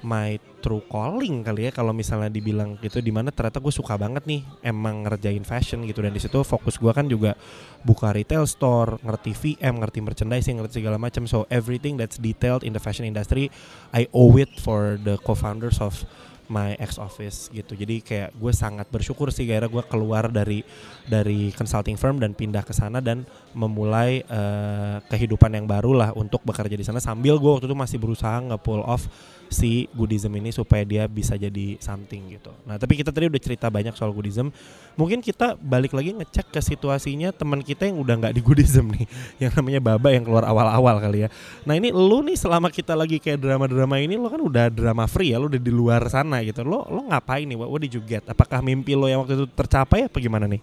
my 0.02 0.36
true 0.60 0.82
calling 0.90 1.46
kali 1.46 1.68
ya 1.68 1.72
kalau 1.72 1.94
misalnya 1.94 2.28
dibilang 2.28 2.74
gitu 2.82 2.98
di 2.98 3.14
mana 3.14 3.30
ternyata 3.30 3.62
gue 3.62 3.70
suka 3.70 3.94
banget 3.94 4.26
nih 4.26 4.42
emang 4.66 5.06
ngerjain 5.06 5.44
fashion 5.46 5.86
gitu. 5.86 6.02
Dan 6.02 6.12
di 6.12 6.20
situ 6.20 6.42
fokus 6.42 6.76
gue 6.76 6.92
kan 6.92 7.06
juga 7.06 7.38
buka 7.86 8.10
retail 8.12 8.44
store 8.44 8.98
ngerti 9.00 9.32
VM 9.32 9.78
ngerti 9.78 9.98
merchandising 10.02 10.58
ngerti 10.58 10.82
segala 10.82 10.98
macam. 10.98 11.24
So 11.24 11.46
everything 11.48 11.96
that's 11.96 12.20
detailed 12.20 12.66
in 12.66 12.74
the 12.74 12.82
fashion 12.82 13.06
industry 13.06 13.48
I 13.94 14.10
owe 14.12 14.34
it 14.36 14.52
for 14.60 14.98
the 15.00 15.16
co-founders 15.22 15.78
of 15.80 16.04
my 16.48 16.78
ex 16.78 16.98
office 16.98 17.50
gitu. 17.50 17.74
Jadi 17.74 18.02
kayak 18.02 18.30
gue 18.34 18.52
sangat 18.54 18.86
bersyukur 18.90 19.30
sih 19.34 19.46
gara 19.46 19.66
gue 19.66 19.82
keluar 19.86 20.30
dari 20.30 20.62
dari 21.06 21.50
consulting 21.54 21.98
firm 21.98 22.22
dan 22.22 22.32
pindah 22.32 22.62
ke 22.62 22.72
sana 22.74 23.02
dan 23.02 23.26
memulai 23.52 24.22
uh, 24.30 25.02
kehidupan 25.10 25.54
yang 25.54 25.66
baru 25.66 25.92
lah 25.94 26.10
untuk 26.14 26.42
bekerja 26.46 26.74
di 26.74 26.86
sana 26.86 27.02
sambil 27.02 27.38
gue 27.38 27.50
waktu 27.50 27.66
itu 27.66 27.76
masih 27.76 27.98
berusaha 27.98 28.38
nge-pull 28.42 28.82
off 28.86 29.06
si 29.46 29.86
Buddhism 29.94 30.34
ini 30.36 30.50
supaya 30.50 30.82
dia 30.82 31.06
bisa 31.06 31.38
jadi 31.38 31.78
something 31.78 32.38
gitu. 32.38 32.50
Nah 32.66 32.76
tapi 32.76 32.98
kita 32.98 33.14
tadi 33.14 33.30
udah 33.30 33.42
cerita 33.42 33.70
banyak 33.70 33.94
soal 33.94 34.10
Buddhism. 34.10 34.50
Mungkin 34.96 35.20
kita 35.20 35.54
balik 35.60 35.92
lagi 35.92 36.16
ngecek 36.16 36.50
ke 36.50 36.60
situasinya 36.62 37.30
teman 37.30 37.60
kita 37.60 37.86
yang 37.86 38.00
udah 38.00 38.14
nggak 38.16 38.34
di 38.34 38.42
Buddhism 38.42 38.90
nih, 38.90 39.06
yang 39.46 39.52
namanya 39.54 39.80
Baba 39.82 40.08
yang 40.10 40.24
keluar 40.24 40.44
awal-awal 40.48 40.98
kali 40.98 41.26
ya. 41.26 41.28
Nah 41.68 41.76
ini 41.76 41.92
lu 41.92 42.24
nih 42.24 42.36
selama 42.38 42.72
kita 42.72 42.96
lagi 42.96 43.20
kayak 43.20 43.38
drama-drama 43.38 44.00
ini, 44.00 44.18
lo 44.18 44.32
kan 44.32 44.40
udah 44.40 44.72
drama 44.72 45.04
free 45.06 45.32
ya, 45.32 45.38
lo 45.38 45.46
udah 45.52 45.60
di 45.60 45.72
luar 45.72 46.02
sana 46.08 46.42
gitu. 46.42 46.64
Lo 46.66 46.86
lo 46.88 47.06
ngapain 47.12 47.46
nih? 47.46 47.56
What 47.58 47.84
get? 48.06 48.24
Apakah 48.26 48.64
mimpi 48.64 48.96
lo 48.96 49.06
yang 49.06 49.22
waktu 49.22 49.38
itu 49.38 49.46
tercapai 49.52 50.08
apa 50.08 50.16
gimana 50.18 50.48
nih? 50.48 50.62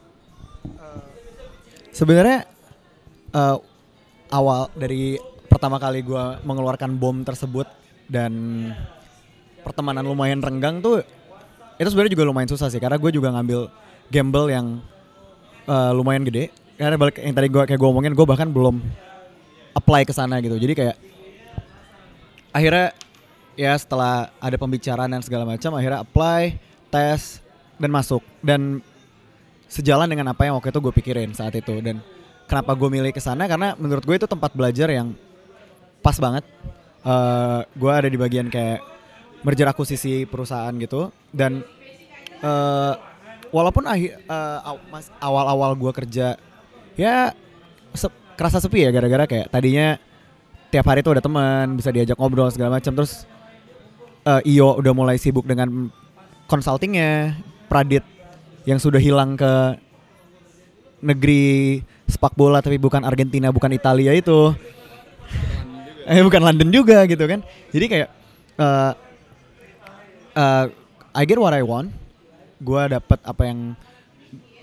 Sebenarnya 1.93 2.49
uh, 3.38 3.61
awal 4.34 4.73
dari 4.73 5.21
pertama 5.45 5.77
kali 5.77 6.01
gue 6.01 6.25
mengeluarkan 6.41 6.97
bom 6.97 7.21
tersebut 7.21 7.82
dan 8.14 8.32
pertemanan 9.66 10.05
lumayan 10.05 10.38
renggang 10.38 10.78
tuh 10.78 11.01
itu 11.82 11.89
sebenarnya 11.89 12.14
juga 12.14 12.30
lumayan 12.30 12.49
susah 12.53 12.70
sih 12.70 12.78
karena 12.78 13.01
gue 13.01 13.09
juga 13.09 13.34
ngambil 13.34 13.74
gamble 14.14 14.47
yang 14.53 14.78
uh, 15.66 15.91
lumayan 15.95 16.22
gede. 16.28 16.53
Karena 16.78 16.97
balik 16.97 17.22
yang 17.22 17.34
tadi 17.34 17.47
gue 17.49 17.64
kayak 17.66 17.80
gue 17.80 17.89
omongin 17.89 18.14
gue 18.14 18.26
bahkan 18.26 18.49
belum 18.49 18.82
apply 19.74 20.05
ke 20.05 20.14
sana 20.14 20.38
gitu. 20.41 20.57
Jadi 20.57 20.74
kayak 20.78 20.95
akhirnya 22.53 22.93
ya 23.57 23.74
setelah 23.78 24.30
ada 24.41 24.57
pembicaraan 24.57 25.09
dan 25.09 25.22
segala 25.26 25.45
macam 25.49 25.74
akhirnya 25.78 26.05
apply 26.05 26.57
tes 26.93 27.41
dan 27.78 27.89
masuk. 27.89 28.22
Dan 28.41 28.82
sejalan 29.70 30.05
dengan 30.05 30.30
apa 30.30 30.45
yang 30.45 30.57
waktu 30.57 30.70
itu 30.70 30.80
gue 30.82 30.93
pikirin 30.93 31.34
saat 31.34 31.53
itu. 31.57 31.74
Dan 31.82 32.01
kenapa 32.45 32.74
gue 32.78 32.89
milih 32.89 33.14
ke 33.14 33.22
sana 33.22 33.49
karena 33.49 33.74
menurut 33.78 34.05
gue 34.05 34.16
itu 34.18 34.28
tempat 34.30 34.53
belajar 34.53 34.89
yang 34.93 35.14
pas 36.03 36.18
banget 36.20 36.43
Eh 37.04 37.60
gue 37.76 37.91
ada 37.91 38.08
di 38.08 38.16
bagian 38.16 38.47
kayak 38.47 38.80
merger 39.43 39.68
akuisisi 39.68 40.24
perusahaan 40.24 40.72
gitu. 40.80 41.12
Dan 41.30 41.60
eh 42.39 42.93
walaupun 43.51 43.84
akhir 43.86 44.24
eh, 44.24 44.60
aw- 44.64 44.84
mas- 44.88 45.14
awal-awal 45.20 45.76
gue 45.76 45.91
kerja 45.93 46.39
ya 46.95 47.36
se- 47.93 48.18
kerasa 48.39 48.58
sepi 48.58 48.88
ya 48.88 48.89
gara-gara 48.89 49.28
kayak 49.30 49.51
tadinya 49.51 49.99
tiap 50.74 50.89
hari 50.89 51.06
tuh 51.06 51.14
ada 51.14 51.22
teman 51.22 51.78
bisa 51.78 51.91
diajak 51.91 52.16
ngobrol 52.16 52.49
segala 52.49 52.80
macam. 52.80 52.95
Terus 52.95 53.28
eh, 54.24 54.56
Iyo 54.56 54.80
udah 54.80 54.93
mulai 54.95 55.20
sibuk 55.20 55.43
dengan 55.43 55.91
consultingnya 56.47 57.36
Pradit 57.68 58.06
yang 58.64 58.80
sudah 58.80 59.01
hilang 59.01 59.36
ke 59.36 59.76
negeri 61.04 61.84
sepak 62.08 62.32
bola 62.38 62.64
tapi 62.64 62.80
bukan 62.80 63.04
Argentina 63.04 63.51
bukan 63.51 63.76
Italia 63.76 64.16
itu 64.16 64.56
eh 66.08 66.24
bukan 66.24 66.41
London 66.43 66.70
juga 66.70 67.04
gitu 67.08 67.24
kan. 67.26 67.39
Jadi 67.72 67.86
kayak 67.88 68.10
eh 68.60 68.91
eh, 70.38 70.66
I 71.14 71.24
get 71.30 71.39
what 71.39 71.54
I 71.54 71.62
want. 71.62 71.93
Gue 72.64 72.82
dapet 72.88 73.20
apa 73.24 73.43
yang 73.43 73.76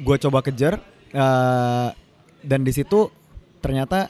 gue 0.01 0.17
coba 0.29 0.41
kejar 0.41 0.81
eh, 1.13 1.89
dan 2.41 2.61
di 2.65 2.73
situ 2.73 3.13
ternyata 3.61 4.09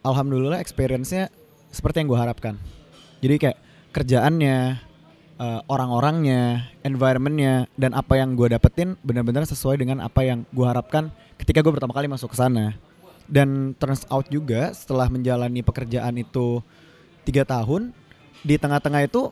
alhamdulillah 0.00 0.58
experience-nya 0.58 1.28
seperti 1.68 2.02
yang 2.04 2.08
gue 2.08 2.20
harapkan. 2.20 2.54
Jadi 3.20 3.34
kayak 3.36 3.58
kerjaannya 3.92 4.56
eh, 5.38 5.60
orang-orangnya 5.68 6.72
environmentnya 6.82 7.68
dan 7.76 7.92
apa 7.92 8.16
yang 8.16 8.32
gue 8.34 8.48
dapetin 8.52 8.96
benar-benar 9.04 9.44
sesuai 9.44 9.80
dengan 9.80 10.00
apa 10.00 10.24
yang 10.24 10.48
gue 10.50 10.66
harapkan 10.66 11.12
ketika 11.38 11.62
gue 11.62 11.72
pertama 11.72 11.94
kali 11.94 12.10
masuk 12.10 12.34
ke 12.34 12.38
sana 12.38 12.74
dan 13.28 13.76
turns 13.76 14.08
out 14.08 14.26
juga 14.32 14.72
setelah 14.72 15.06
menjalani 15.12 15.60
pekerjaan 15.60 16.16
itu 16.16 16.64
tiga 17.28 17.44
tahun 17.44 17.92
di 18.40 18.56
tengah-tengah 18.56 19.04
itu 19.04 19.30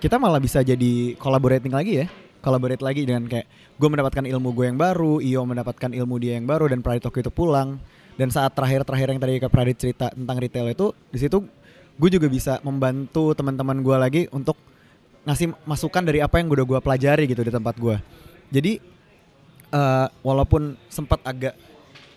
kita 0.00 0.16
malah 0.16 0.40
bisa 0.40 0.64
jadi 0.64 1.14
collaborating 1.20 1.74
lagi 1.74 2.04
ya. 2.04 2.06
Collaborate 2.38 2.80
lagi 2.80 3.02
dengan 3.02 3.26
kayak 3.26 3.50
gue 3.76 3.88
mendapatkan 3.90 4.22
ilmu 4.22 4.54
gue 4.54 4.70
yang 4.70 4.78
baru 4.78 5.18
Iyo 5.18 5.42
mendapatkan 5.42 5.90
ilmu 5.90 6.22
dia 6.22 6.38
yang 6.38 6.46
baru 6.46 6.70
dan 6.70 6.86
Pradit 6.86 7.10
itu 7.10 7.30
pulang. 7.34 7.82
Dan 8.14 8.30
saat 8.30 8.54
terakhir-terakhir 8.54 9.14
yang 9.14 9.20
tadi 9.20 9.42
ke 9.42 9.50
Pradit 9.50 9.76
cerita 9.78 10.06
tentang 10.14 10.38
retail 10.38 10.70
itu 10.70 10.94
di 11.10 11.18
situ 11.18 11.42
gue 11.98 12.10
juga 12.14 12.30
bisa 12.30 12.62
membantu 12.62 13.34
teman-teman 13.34 13.82
gue 13.82 13.96
lagi 13.98 14.22
untuk 14.30 14.54
ngasih 15.26 15.50
masukan 15.66 16.02
dari 16.06 16.22
apa 16.22 16.38
yang 16.38 16.46
udah 16.46 16.64
gue 16.64 16.78
pelajari 16.78 17.26
gitu 17.26 17.42
di 17.42 17.50
tempat 17.50 17.74
gue 17.74 17.98
jadi 18.54 18.78
eh, 19.74 20.06
walaupun 20.22 20.78
sempat 20.86 21.18
agak 21.26 21.58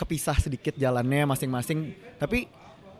kepisah 0.01 0.41
sedikit 0.41 0.73
jalannya 0.73 1.29
masing-masing. 1.29 1.93
Tapi 2.17 2.49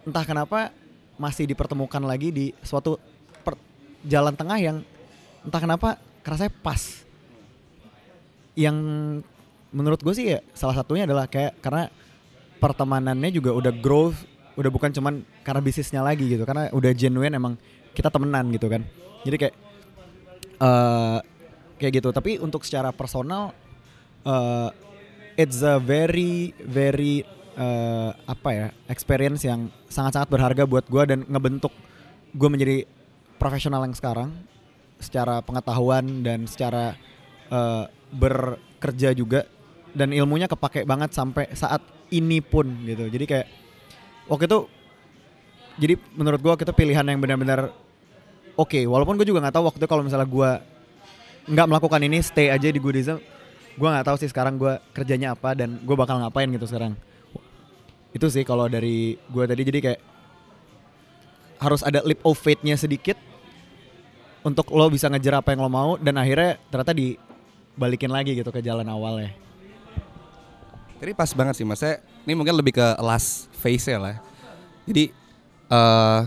entah 0.06 0.22
kenapa 0.22 0.70
masih 1.18 1.50
dipertemukan 1.50 2.02
lagi 2.06 2.30
di 2.30 2.46
suatu 2.62 3.02
per- 3.42 3.58
jalan 4.06 4.38
tengah 4.38 4.62
yang 4.62 4.78
entah 5.42 5.62
kenapa 5.62 5.98
kerasanya 6.22 6.54
pas. 6.62 7.02
Yang 8.54 8.78
menurut 9.74 9.98
gue 10.06 10.14
sih 10.14 10.38
ya 10.38 10.40
salah 10.54 10.78
satunya 10.78 11.10
adalah 11.10 11.26
kayak 11.26 11.58
karena 11.58 11.90
pertemanannya 12.62 13.34
juga 13.34 13.50
udah 13.58 13.74
growth 13.74 14.30
udah 14.60 14.68
bukan 14.70 14.92
cuman 14.94 15.26
karena 15.42 15.62
bisnisnya 15.66 16.06
lagi 16.06 16.30
gitu. 16.30 16.46
Karena 16.46 16.70
udah 16.70 16.92
genuine 16.94 17.34
emang 17.34 17.58
kita 17.98 18.14
temenan 18.14 18.54
gitu 18.54 18.70
kan. 18.70 18.86
Jadi 19.26 19.36
kayak 19.42 19.56
eh 20.62 21.20
kayak 21.82 21.94
gitu. 21.98 22.14
Tapi 22.14 22.38
untuk 22.38 22.62
secara 22.62 22.94
personal 22.94 23.58
eh 24.22 24.91
it's 25.42 25.66
a 25.66 25.82
very 25.82 26.54
very 26.62 27.26
eh, 27.58 28.12
apa 28.30 28.50
ya 28.54 28.68
experience 28.86 29.42
yang 29.42 29.74
sangat-sangat 29.90 30.30
berharga 30.30 30.64
buat 30.70 30.86
gue 30.86 31.04
dan 31.10 31.20
ngebentuk 31.26 31.74
gue 32.38 32.50
menjadi 32.50 32.78
profesional 33.42 33.82
yang 33.84 33.98
sekarang 33.98 34.30
secara 35.02 35.42
pengetahuan 35.42 36.22
dan 36.22 36.46
secara 36.46 36.94
eh, 37.50 37.86
bekerja 38.14 39.18
juga 39.18 39.50
dan 39.92 40.14
ilmunya 40.16 40.48
kepake 40.48 40.88
banget 40.88 41.12
sampai 41.12 41.52
saat 41.52 41.84
ini 42.12 42.44
pun 42.44 42.68
gitu. 42.88 43.08
Jadi 43.08 43.26
kayak 43.28 43.48
waktu 44.28 44.46
itu 44.48 44.60
jadi 45.80 45.94
menurut 46.16 46.40
gue 46.40 46.54
itu 46.68 46.74
pilihan 46.76 47.04
yang 47.08 47.20
benar-benar 47.20 47.72
oke. 48.56 48.80
Walaupun 48.88 49.18
gue 49.20 49.28
juga 49.28 49.44
nggak 49.44 49.56
tahu 49.56 49.66
waktu 49.68 49.80
itu 49.80 49.90
kalau 49.90 50.04
misalnya 50.04 50.28
gue 50.28 50.52
nggak 51.52 51.68
melakukan 51.68 52.02
ini 52.06 52.22
stay 52.22 52.54
aja 52.54 52.70
di 52.70 52.78
Goodism 52.78 53.18
gue 53.76 53.88
nggak 53.88 54.06
tahu 54.08 54.18
sih 54.20 54.30
sekarang 54.30 54.60
gue 54.60 54.74
kerjanya 54.92 55.36
apa 55.36 55.56
dan 55.56 55.80
gue 55.80 55.96
bakal 55.96 56.20
ngapain 56.20 56.48
gitu 56.52 56.68
sekarang 56.68 56.96
itu 58.12 58.28
sih 58.28 58.44
kalau 58.44 58.68
dari 58.68 59.16
gue 59.16 59.44
tadi 59.48 59.62
jadi 59.64 59.80
kayak 59.80 60.02
harus 61.62 61.82
ada 61.86 62.04
leap 62.04 62.20
of 62.26 62.36
faith-nya 62.36 62.76
sedikit 62.76 63.16
untuk 64.42 64.68
lo 64.74 64.90
bisa 64.90 65.08
ngejar 65.08 65.40
apa 65.40 65.54
yang 65.54 65.62
lo 65.64 65.72
mau 65.72 65.96
dan 65.96 66.18
akhirnya 66.18 66.58
ternyata 66.68 66.92
dibalikin 66.98 68.12
lagi 68.12 68.34
gitu 68.34 68.50
ke 68.50 68.60
jalan 68.60 68.88
awalnya 68.90 69.32
Jadi 71.02 71.18
pas 71.18 71.34
banget 71.34 71.58
sih 71.58 71.66
mas. 71.66 71.82
Saya, 71.82 71.98
ini 72.30 72.38
mungkin 72.38 72.54
lebih 72.54 72.78
ke 72.78 72.88
last 73.02 73.50
phase 73.58 73.90
ya 73.90 73.98
lah. 73.98 74.22
Jadi 74.86 75.10
eh 75.74 76.22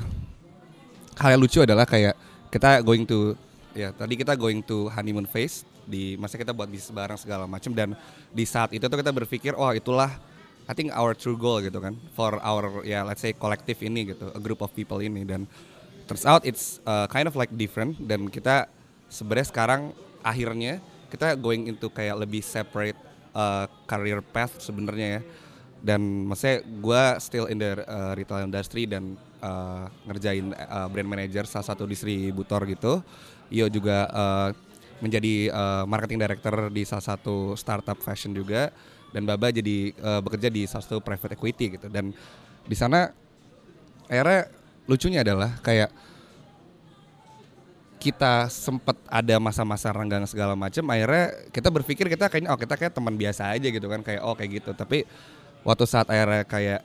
hal 1.15 1.29
yang 1.37 1.43
lucu 1.43 1.63
adalah 1.63 1.87
kayak 1.87 2.19
kita 2.51 2.83
going 2.83 3.07
to 3.07 3.39
ya 3.75 3.95
tadi 3.95 4.19
kita 4.19 4.35
going 4.35 4.63
to 4.63 4.91
honeymoon 4.91 5.27
phase 5.27 5.63
di 5.85 6.19
masa 6.21 6.41
kita 6.41 6.57
buat 6.57 6.67
bisnis 6.67 6.91
bareng 6.91 7.21
segala 7.21 7.45
macam 7.45 7.73
dan 7.77 7.93
di 8.33 8.45
saat 8.49 8.73
itu 8.73 8.85
tuh 8.85 8.99
kita 8.99 9.13
berpikir 9.13 9.53
oh 9.57 9.71
itulah 9.73 10.13
I 10.65 10.73
think 10.73 10.97
our 10.97 11.13
true 11.13 11.37
goal 11.37 11.61
gitu 11.61 11.77
kan 11.77 11.93
for 12.17 12.41
our 12.41 12.81
ya 12.89 13.05
let's 13.05 13.21
say 13.21 13.37
collective 13.37 13.77
ini 13.85 14.17
gitu 14.17 14.33
a 14.33 14.41
group 14.41 14.65
of 14.65 14.73
people 14.73 14.97
ini. 15.05 15.21
Dan 15.29 15.45
turns 16.09 16.25
out 16.25 16.41
it's 16.49 16.81
uh, 16.89 17.05
kind 17.09 17.29
of 17.29 17.37
like 17.37 17.53
different 17.53 18.01
dan 18.01 18.33
kita 18.33 18.69
sebenarnya 19.13 19.49
sekarang 19.53 19.83
akhirnya 20.25 20.81
kita 21.13 21.37
going 21.37 21.69
into 21.69 21.93
kayak 21.93 22.17
lebih 22.17 22.41
separate 22.41 22.97
uh, 23.37 23.69
career 23.85 24.25
path 24.25 24.57
sebenarnya 24.65 25.21
ya. 25.21 25.23
Dan 25.85 26.01
maksudnya 26.33 26.65
gue 26.65 27.03
still 27.21 27.45
in 27.53 27.61
the 27.61 27.85
uh, 27.85 28.17
retail 28.17 28.49
industry 28.49 28.89
dan 28.89 29.21
uh, 29.45 29.85
ngerjain 30.09 30.49
uh, 30.57 30.89
brand 30.89 31.05
manager 31.13 31.45
salah 31.45 31.69
satu 31.69 31.85
distributor 31.85 32.65
gitu. 32.65 33.05
Iyo 33.53 33.69
juga 33.69 34.09
uh, 34.09 34.49
menjadi 35.03 35.51
uh, 35.51 35.85
marketing 35.89 36.21
director 36.23 36.69
di 36.71 36.83
salah 36.87 37.15
satu 37.15 37.59
startup 37.59 37.99
fashion 37.99 38.35
juga. 38.35 38.71
Dan 39.15 39.23
Baba 39.31 39.55
jadi 39.55 39.95
uh, 40.03 40.19
bekerja 40.19 40.51
di 40.51 40.67
salah 40.67 40.83
satu 40.83 40.99
private 40.99 41.39
equity 41.39 41.79
gitu. 41.79 41.87
Dan 41.87 42.11
di 42.67 42.77
sana 42.77 43.15
akhirnya 44.11 44.51
lucunya 44.91 45.23
adalah 45.23 45.55
kayak 45.63 45.91
kita 48.03 48.53
sempat 48.53 49.01
ada 49.09 49.41
masa-masa 49.41 49.89
renggang 49.89 50.29
segala 50.29 50.53
macam 50.53 50.85
akhirnya 50.93 51.49
kita 51.49 51.73
berpikir 51.73 52.05
kita 52.13 52.29
kayaknya 52.29 52.53
oh 52.53 52.61
kita 52.61 52.77
kayak 52.77 52.93
teman 52.93 53.17
biasa 53.17 53.49
aja 53.57 53.65
gitu 53.65 53.87
kan 53.89 54.05
kayak 54.05 54.21
oh 54.21 54.37
kayak 54.37 54.61
gitu. 54.61 54.77
Tapi 54.77 55.09
waktu 55.65 55.85
saat 55.89 56.11
akhirnya 56.13 56.45
kayak 56.45 56.83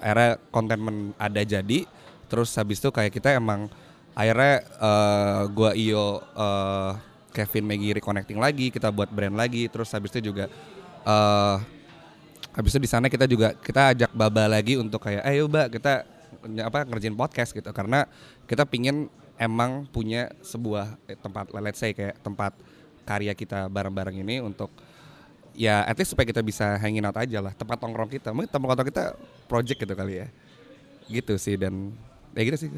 akhirnya 0.00 0.30
konten 0.48 1.12
ada 1.20 1.42
jadi 1.44 1.84
terus 2.30 2.54
habis 2.56 2.80
itu 2.80 2.88
kayak 2.88 3.12
kita 3.12 3.36
emang 3.36 3.68
akhirnya 4.14 4.54
eh, 4.62 5.42
gua 5.52 5.70
Iyo 5.74 6.22
eh, 6.34 6.92
Kevin 7.34 7.66
Maggie 7.66 7.98
reconnecting 7.98 8.38
lagi 8.38 8.70
kita 8.70 8.94
buat 8.94 9.10
brand 9.10 9.34
lagi 9.34 9.66
terus 9.66 9.90
habis 9.90 10.14
itu 10.14 10.30
juga 10.30 10.46
eh 11.04 11.58
habis 12.54 12.70
itu 12.70 12.86
di 12.86 12.90
sana 12.90 13.10
kita 13.10 13.26
juga 13.26 13.52
kita 13.58 13.90
ajak 13.90 14.10
Baba 14.14 14.46
lagi 14.46 14.78
untuk 14.78 15.02
kayak 15.02 15.26
ayo 15.26 15.50
Mbak 15.50 15.66
kita 15.74 16.06
apa 16.62 16.86
ngerjain 16.86 17.16
podcast 17.18 17.50
gitu. 17.50 17.66
Karena 17.74 18.06
kita 18.46 18.62
pingin 18.62 19.10
emang 19.34 19.90
punya 19.90 20.30
sebuah 20.44 20.94
tempat 21.18 21.50
let's 21.58 21.82
say 21.82 21.90
kayak 21.90 22.14
tempat 22.22 22.54
karya 23.04 23.34
kita 23.34 23.66
bareng-bareng 23.66 24.22
ini 24.22 24.38
untuk 24.40 24.70
ya 25.54 25.82
at 25.84 25.98
least 25.98 26.14
supaya 26.14 26.30
kita 26.30 26.40
bisa 26.40 26.78
hanging 26.78 27.04
out 27.04 27.18
aja 27.18 27.42
lah 27.42 27.52
tempat 27.52 27.82
nongkrong 27.82 28.10
kita. 28.14 28.30
Mungkin 28.30 28.50
tempat 28.50 28.66
nongkrong 28.70 28.90
kita 28.94 29.04
project 29.50 29.78
gitu 29.82 29.94
kali 29.98 30.22
ya. 30.22 30.26
Gitu 31.10 31.34
sih 31.36 31.58
dan 31.58 31.90
ya 32.38 32.42
gitu 32.46 32.58
sih 32.66 32.68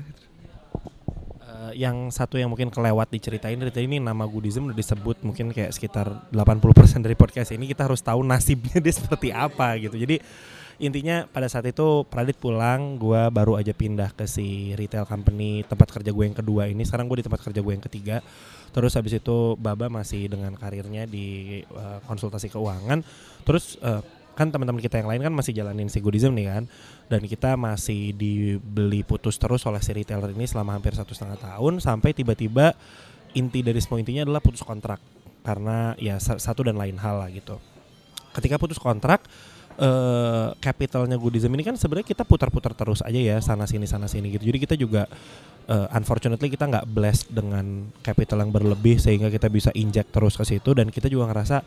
Eh, 1.66 1.82
yang 1.82 2.12
satu 2.12 2.38
yang 2.38 2.52
mungkin 2.52 2.70
kelewat 2.70 3.10
diceritain 3.10 3.58
dari 3.58 3.72
ini 3.86 3.98
nama 3.98 4.26
Goodism 4.26 4.70
udah 4.70 4.76
disebut 4.76 5.22
mungkin 5.26 5.50
kayak 5.50 5.74
sekitar 5.74 6.06
80% 6.30 7.02
dari 7.02 7.16
podcast 7.18 7.54
ini 7.54 7.70
kita 7.70 7.86
harus 7.86 8.02
tahu 8.02 8.22
nasibnya 8.22 8.78
dia 8.84 8.94
seperti 8.94 9.34
apa 9.34 9.74
gitu. 9.80 9.96
Jadi 9.98 10.20
intinya 10.76 11.24
pada 11.24 11.48
saat 11.48 11.64
itu 11.72 12.04
Pradit 12.06 12.36
pulang, 12.36 13.00
gua 13.00 13.32
baru 13.32 13.56
aja 13.56 13.72
pindah 13.72 14.12
ke 14.12 14.28
si 14.28 14.76
retail 14.76 15.08
company 15.08 15.64
tempat 15.64 15.88
kerja 15.88 16.12
gue 16.12 16.24
yang 16.28 16.36
kedua 16.36 16.68
ini. 16.68 16.84
Sekarang 16.84 17.08
gue 17.08 17.24
di 17.24 17.26
tempat 17.26 17.40
kerja 17.40 17.60
gue 17.64 17.72
yang 17.72 17.84
ketiga. 17.84 18.16
Terus 18.76 18.92
habis 18.92 19.16
itu 19.16 19.56
Baba 19.56 19.88
masih 19.88 20.28
dengan 20.28 20.52
karirnya 20.52 21.08
di 21.08 21.60
eh, 21.64 21.98
konsultasi 22.04 22.52
keuangan. 22.52 23.00
Terus 23.48 23.80
eh, 23.80 24.02
kan 24.36 24.52
teman-teman 24.52 24.84
kita 24.84 25.00
yang 25.00 25.08
lain 25.08 25.24
kan 25.24 25.32
masih 25.32 25.56
jalanin 25.56 25.88
si 25.88 25.98
goodism 26.04 26.36
nih 26.36 26.46
kan 26.52 26.64
dan 27.08 27.24
kita 27.24 27.56
masih 27.56 28.12
dibeli 28.12 29.00
putus 29.00 29.40
terus 29.40 29.64
oleh 29.64 29.80
si 29.80 29.96
retailer 29.96 30.28
ini 30.28 30.44
selama 30.44 30.76
hampir 30.76 30.92
satu 30.92 31.16
setengah 31.16 31.40
tahun 31.40 31.80
sampai 31.80 32.12
tiba-tiba 32.12 32.76
inti 33.32 33.64
dari 33.64 33.80
semua 33.80 33.96
intinya 33.96 34.28
adalah 34.28 34.44
putus 34.44 34.60
kontrak 34.60 35.00
karena 35.40 35.96
ya 35.96 36.20
sa- 36.20 36.36
satu 36.36 36.68
dan 36.68 36.76
lain 36.76 37.00
hal 37.00 37.24
lah 37.24 37.32
gitu. 37.32 37.56
Ketika 38.36 38.60
putus 38.60 38.76
kontrak 38.76 39.24
eh 39.76 40.48
capitalnya 40.56 41.20
goodism 41.20 41.52
ini 41.52 41.60
kan 41.60 41.76
sebenarnya 41.76 42.08
kita 42.08 42.24
putar-putar 42.24 42.72
terus 42.72 43.04
aja 43.04 43.20
ya 43.20 43.36
sana 43.44 43.68
sini 43.68 43.84
sana 43.84 44.08
sini 44.08 44.32
gitu. 44.32 44.48
Jadi 44.48 44.58
kita 44.60 44.74
juga 44.76 45.04
eh, 45.68 45.96
unfortunately 45.96 46.48
kita 46.48 46.64
nggak 46.64 46.86
blessed 46.88 47.28
dengan 47.32 47.88
capital 48.00 48.40
yang 48.40 48.52
berlebih 48.52 48.96
sehingga 48.96 49.28
kita 49.28 49.48
bisa 49.52 49.70
inject 49.76 50.12
terus 50.12 50.36
ke 50.36 50.44
situ 50.48 50.72
dan 50.72 50.88
kita 50.88 51.08
juga 51.12 51.28
ngerasa 51.28 51.60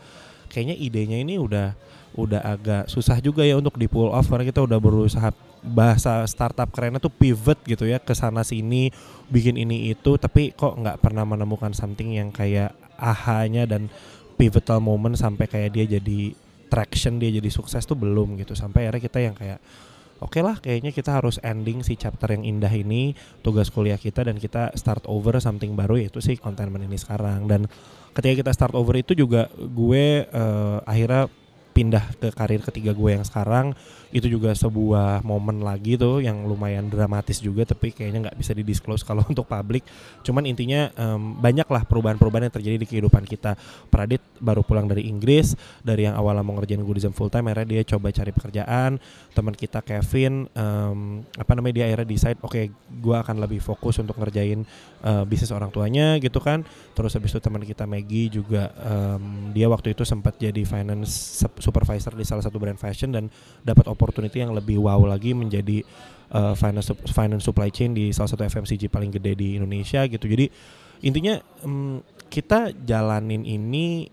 kayaknya 0.50 0.76
idenya 0.76 1.18
ini 1.22 1.38
udah 1.38 1.78
udah 2.18 2.42
agak 2.42 2.84
susah 2.90 3.22
juga 3.22 3.46
ya 3.46 3.58
untuk 3.58 3.78
di 3.78 3.86
pull 3.86 4.10
off 4.10 4.30
karena 4.30 4.48
kita 4.48 4.66
udah 4.66 4.80
berusaha 4.82 5.30
bahasa 5.60 6.24
startup 6.26 6.72
kerennya 6.72 7.04
tuh 7.04 7.12
pivot 7.12 7.60
gitu 7.68 7.84
ya 7.84 8.00
ke 8.00 8.16
sana 8.16 8.48
sini 8.48 8.90
bikin 9.28 9.60
ini 9.60 9.92
itu 9.92 10.16
tapi 10.16 10.56
kok 10.56 10.80
nggak 10.80 11.04
pernah 11.04 11.28
menemukan 11.28 11.76
something 11.76 12.16
yang 12.16 12.32
kayak 12.32 12.74
ahanya 13.00 13.68
dan 13.68 13.92
pivotal 14.40 14.80
moment 14.80 15.20
sampai 15.20 15.52
kayak 15.52 15.76
dia 15.76 16.00
jadi 16.00 16.32
traction 16.72 17.18
dia 17.18 17.34
jadi 17.34 17.50
sukses 17.50 17.84
tuh 17.84 18.00
belum 18.00 18.40
gitu. 18.40 18.54
Sampai 18.56 18.88
akhirnya 18.88 19.04
kita 19.04 19.20
yang 19.20 19.36
kayak 19.36 19.60
oke 20.24 20.40
lah 20.40 20.56
kayaknya 20.64 20.96
kita 20.96 21.16
harus 21.16 21.42
ending 21.44 21.84
si 21.84 22.00
chapter 22.00 22.32
yang 22.32 22.48
indah 22.48 22.72
ini 22.72 23.18
tugas 23.44 23.68
kuliah 23.68 24.00
kita 24.00 24.24
dan 24.24 24.40
kita 24.40 24.72
start 24.80 25.04
over 25.08 25.36
something 25.44 25.76
baru 25.76 26.00
yaitu 26.00 26.24
si 26.24 26.40
containment 26.40 26.88
ini 26.88 26.96
sekarang. 26.96 27.50
Dan 27.50 27.68
ketika 28.16 28.48
kita 28.48 28.52
start 28.56 28.78
over 28.78 28.96
itu 28.96 29.12
juga 29.12 29.52
gue 29.58 30.24
eh, 30.24 30.78
akhirnya 30.88 31.28
pindah 31.80 32.04
ke 32.20 32.36
karir 32.36 32.60
ketiga 32.60 32.92
gue 32.92 33.16
yang 33.16 33.24
sekarang 33.24 33.72
itu 34.10 34.26
juga 34.26 34.58
sebuah 34.58 35.22
momen 35.22 35.62
lagi 35.62 35.94
tuh 35.94 36.18
yang 36.26 36.42
lumayan 36.50 36.90
dramatis 36.90 37.38
juga 37.38 37.62
tapi 37.62 37.94
kayaknya 37.94 38.30
nggak 38.30 38.38
bisa 38.42 38.58
didisclose 38.58 39.06
kalau 39.06 39.22
untuk 39.32 39.46
publik. 39.46 39.86
Cuman 40.26 40.50
intinya 40.50 40.90
em, 40.98 41.38
banyak 41.38 41.68
lah 41.70 41.86
perubahan-perubahan 41.86 42.50
yang 42.50 42.56
terjadi 42.56 42.78
di 42.82 42.88
kehidupan 42.90 43.24
kita. 43.30 43.54
Pradit 43.94 44.22
baru 44.42 44.66
pulang 44.66 44.90
dari 44.90 45.06
Inggris 45.06 45.54
dari 45.86 46.10
yang 46.10 46.18
awalnya 46.18 46.42
mau 46.42 46.58
ngerjain 46.58 46.82
goodism 46.82 47.14
full 47.14 47.30
time 47.30 47.54
akhirnya 47.54 47.80
dia 47.80 47.82
coba 47.86 48.10
cari 48.10 48.32
pekerjaan. 48.34 48.98
Teman 49.38 49.54
kita 49.54 49.80
Kevin 49.86 50.50
em, 50.58 51.00
apa 51.38 51.52
namanya 51.54 51.74
dia 51.84 51.86
akhirnya 51.94 52.08
decide 52.10 52.40
oke 52.42 52.62
gue 52.90 53.16
akan 53.16 53.36
lebih 53.46 53.62
fokus 53.62 54.02
untuk 54.02 54.18
ngerjain 54.18 54.66
eh, 55.06 55.24
bisnis 55.30 55.54
orang 55.54 55.70
tuanya 55.70 56.18
gitu 56.18 56.42
kan. 56.42 56.66
Terus 56.98 57.14
habis 57.14 57.30
itu 57.30 57.40
teman 57.40 57.62
kita 57.62 57.86
Maggie 57.86 58.34
juga 58.34 58.74
em, 58.82 59.54
dia 59.54 59.70
waktu 59.70 59.94
itu 59.94 60.02
sempat 60.02 60.34
jadi 60.42 60.66
finance 60.66 61.46
sup- 61.46 61.62
supervisor 61.62 62.18
di 62.18 62.26
salah 62.26 62.42
satu 62.42 62.58
brand 62.58 62.80
fashion 62.80 63.14
dan 63.14 63.30
dapat 63.62 63.86
opportunity 64.00 64.40
yang 64.40 64.56
lebih 64.56 64.80
wow 64.80 65.04
lagi 65.04 65.36
menjadi 65.36 65.84
eh, 66.32 66.54
finance 66.56 66.96
finance 67.12 67.44
supply 67.44 67.68
chain 67.68 67.92
di 67.92 68.16
salah 68.16 68.32
satu 68.32 68.48
FMCG 68.48 68.88
paling 68.88 69.12
gede 69.12 69.36
di 69.36 69.60
Indonesia 69.60 70.08
gitu. 70.08 70.24
Jadi 70.24 70.48
intinya 71.04 71.36
em, 71.68 72.00
kita 72.32 72.72
jalanin 72.88 73.44
ini 73.44 74.08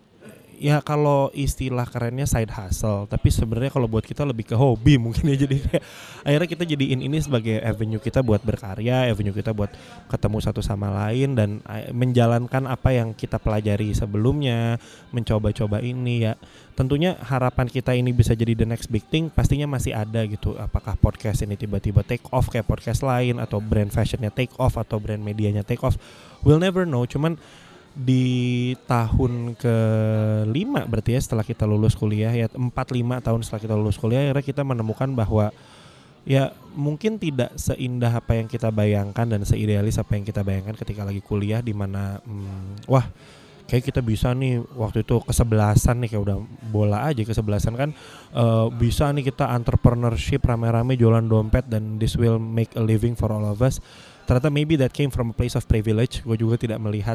ya 0.59 0.81
kalau 0.81 1.31
istilah 1.37 1.85
kerennya 1.87 2.25
side 2.25 2.53
hustle 2.53 3.07
tapi 3.07 3.29
sebenarnya 3.31 3.73
kalau 3.73 3.87
buat 3.87 4.05
kita 4.05 4.25
lebih 4.25 4.49
ke 4.51 4.57
hobi 4.57 4.99
mungkin 5.05 5.29
ya 5.33 5.37
jadi 5.47 5.57
kayak 5.61 5.85
akhirnya 6.27 6.49
kita 6.49 6.65
jadiin 6.65 7.01
ini 7.05 7.19
sebagai 7.23 7.61
avenue 7.63 8.03
kita 8.03 8.25
buat 8.25 8.41
berkarya 8.43 9.09
avenue 9.13 9.37
kita 9.37 9.53
buat 9.53 9.71
ketemu 10.09 10.39
satu 10.43 10.61
sama 10.65 10.91
lain 10.93 11.37
dan 11.37 11.51
eh, 11.69 11.93
menjalankan 11.93 12.67
apa 12.67 12.95
yang 12.95 13.13
kita 13.13 13.37
pelajari 13.43 13.93
sebelumnya 13.93 14.81
mencoba-coba 15.15 15.81
ini 15.85 16.27
ya. 16.27 16.35
Tentunya 16.77 17.17
harapan 17.17 17.67
kita 17.73 17.97
ini 17.97 18.13
bisa 18.13 18.37
jadi 18.37 18.53
the 18.53 18.69
next 18.69 18.93
big 18.93 19.05
thing 19.09 19.33
pastinya 19.33 19.65
masih 19.65 19.97
ada 19.97 20.25
gitu. 20.29 20.55
Apakah 20.61 20.95
podcast 21.01 21.41
ini 21.41 21.57
tiba-tiba 21.57 22.05
take 22.05 22.25
off 22.31 22.53
kayak 22.53 22.69
podcast 22.69 23.01
lain 23.01 23.41
atau 23.41 23.63
brand 23.65 23.89
fashionnya 23.89 24.29
take 24.29 24.53
off 24.61 24.77
atau 24.77 25.01
brand 25.01 25.25
medianya 25.25 25.65
take 25.65 25.81
off? 25.81 25.97
We'll 26.45 26.61
never 26.61 26.85
know. 26.85 27.09
Cuman 27.09 27.41
di 27.97 28.77
tahun 28.85 29.57
kelima 29.57 30.85
berarti 30.85 31.17
ya 31.17 31.21
setelah 31.25 31.41
kita 31.41 31.65
lulus 31.65 31.97
kuliah 31.97 32.29
ya 32.29 32.45
empat 32.53 32.93
lima 32.93 33.25
tahun 33.25 33.41
setelah 33.41 33.63
kita 33.65 33.75
lulus 33.75 33.97
kuliah 33.97 34.29
akhirnya 34.29 34.45
kita 34.45 34.63
menemukan 34.69 35.09
bahwa 35.17 35.49
ya 36.29 36.53
mungkin 36.77 37.17
tidak 37.17 37.57
seindah 37.57 38.21
apa 38.21 38.37
yang 38.37 38.53
kita 38.53 38.69
bayangkan 38.69 39.25
dan 39.25 39.41
seidealis 39.49 39.97
apa 39.97 40.13
yang 40.13 40.29
kita 40.29 40.45
bayangkan 40.45 40.77
ketika 40.77 41.09
lagi 41.09 41.25
kuliah 41.25 41.65
di 41.65 41.73
mana 41.73 42.21
hmm, 42.21 42.85
wah 42.85 43.09
kayak 43.67 43.89
kita 43.91 44.01
bisa 44.05 44.31
nih 44.37 44.63
waktu 44.79 45.03
itu 45.03 45.19
kesebelasan 45.27 45.99
nih 46.05 46.09
kayak 46.15 46.23
udah 46.23 46.39
bola 46.71 47.09
aja 47.09 47.25
kesebelasan 47.27 47.75
kan 47.75 47.91
eh, 48.37 48.67
bisa 48.79 49.11
nih 49.11 49.33
kita 49.33 49.51
entrepreneurship 49.57 50.47
rame-rame 50.47 50.95
jualan 50.95 51.27
dompet 51.27 51.67
dan 51.67 51.99
this 51.99 52.15
will 52.15 52.39
make 52.39 52.71
a 52.79 52.83
living 52.83 53.19
for 53.19 53.33
all 53.35 53.43
of 53.43 53.59
us. 53.61 53.83
Ternyata 54.27 54.51
maybe 54.51 54.75
that 54.75 54.91
came 54.91 55.11
from 55.11 55.31
a 55.31 55.35
place 55.35 55.55
of 55.55 55.63
privilege. 55.71 56.19
Gue 56.27 56.35
juga 56.35 56.59
tidak 56.59 56.83
melihat 56.83 57.15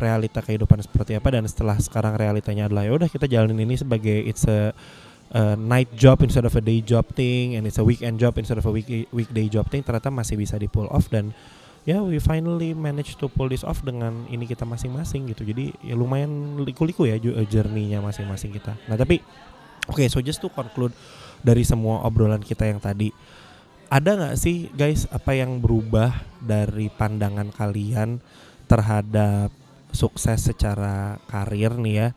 realita 0.00 0.40
kehidupan 0.40 0.80
seperti 0.80 1.14
apa 1.14 1.28
dan 1.36 1.44
setelah 1.44 1.76
sekarang 1.76 2.16
realitanya 2.16 2.66
adalah 2.66 2.88
ya 2.88 2.92
udah 2.96 3.08
kita 3.12 3.28
jalanin 3.28 3.60
ini 3.60 3.76
sebagai 3.76 4.24
it's 4.24 4.48
a, 4.48 4.72
a 5.36 5.54
night 5.60 5.92
job 5.92 6.24
instead 6.24 6.48
of 6.48 6.56
a 6.56 6.64
day 6.64 6.80
job 6.80 7.04
thing 7.12 7.60
and 7.60 7.68
it's 7.68 7.76
a 7.76 7.84
weekend 7.84 8.16
job 8.16 8.34
instead 8.40 8.56
of 8.56 8.64
a 8.64 8.72
week, 8.72 8.88
weekday 9.12 9.46
job 9.46 9.68
thing 9.68 9.84
ternyata 9.84 10.08
masih 10.08 10.40
bisa 10.40 10.56
di 10.56 10.66
pull 10.66 10.88
off 10.88 11.12
dan 11.12 11.36
ya 11.84 12.00
we 12.00 12.16
finally 12.20 12.72
manage 12.72 13.16
to 13.20 13.28
pull 13.28 13.48
this 13.48 13.64
off 13.64 13.80
dengan 13.84 14.28
ini 14.28 14.44
kita 14.44 14.68
masing-masing 14.68 15.32
gitu. 15.32 15.48
Jadi 15.48 15.72
ya 15.84 15.96
lumayan 15.96 16.60
liku-liku 16.60 17.08
ya 17.08 17.16
journey-nya 17.20 18.04
masing-masing 18.04 18.52
kita. 18.52 18.76
Nah 18.88 18.96
tapi 18.96 19.20
oke 19.88 20.04
so 20.08 20.20
just 20.20 20.40
to 20.40 20.48
conclude 20.52 20.92
dari 21.40 21.64
semua 21.64 22.04
obrolan 22.04 22.40
kita 22.44 22.68
yang 22.68 22.80
tadi 22.80 23.08
ada 23.90 24.14
nggak 24.14 24.36
sih 24.38 24.70
guys 24.70 25.10
apa 25.10 25.34
yang 25.34 25.58
berubah 25.58 26.14
dari 26.38 26.86
pandangan 26.94 27.50
kalian 27.50 28.22
terhadap 28.70 29.50
sukses 29.92 30.40
secara 30.40 31.18
karir 31.28 31.74
nih 31.76 31.94
ya. 31.94 32.08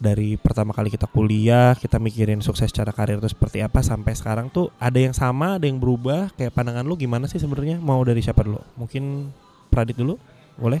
Dari 0.00 0.40
pertama 0.40 0.72
kali 0.72 0.88
kita 0.88 1.04
kuliah 1.04 1.76
kita 1.76 2.00
mikirin 2.00 2.40
sukses 2.40 2.72
secara 2.72 2.88
karir 2.88 3.20
itu 3.20 3.28
seperti 3.28 3.60
apa 3.60 3.84
sampai 3.84 4.16
sekarang 4.16 4.48
tuh 4.48 4.72
ada 4.80 4.96
yang 4.96 5.12
sama 5.12 5.60
ada 5.60 5.68
yang 5.68 5.76
berubah? 5.76 6.32
Kayak 6.40 6.56
pandangan 6.56 6.88
lu 6.88 6.96
gimana 6.96 7.28
sih 7.28 7.36
sebenarnya? 7.36 7.76
Mau 7.76 8.00
dari 8.00 8.24
siapa 8.24 8.40
dulu? 8.40 8.64
Mungkin 8.80 9.28
Pradit 9.70 9.94
dulu 9.94 10.16
boleh? 10.56 10.80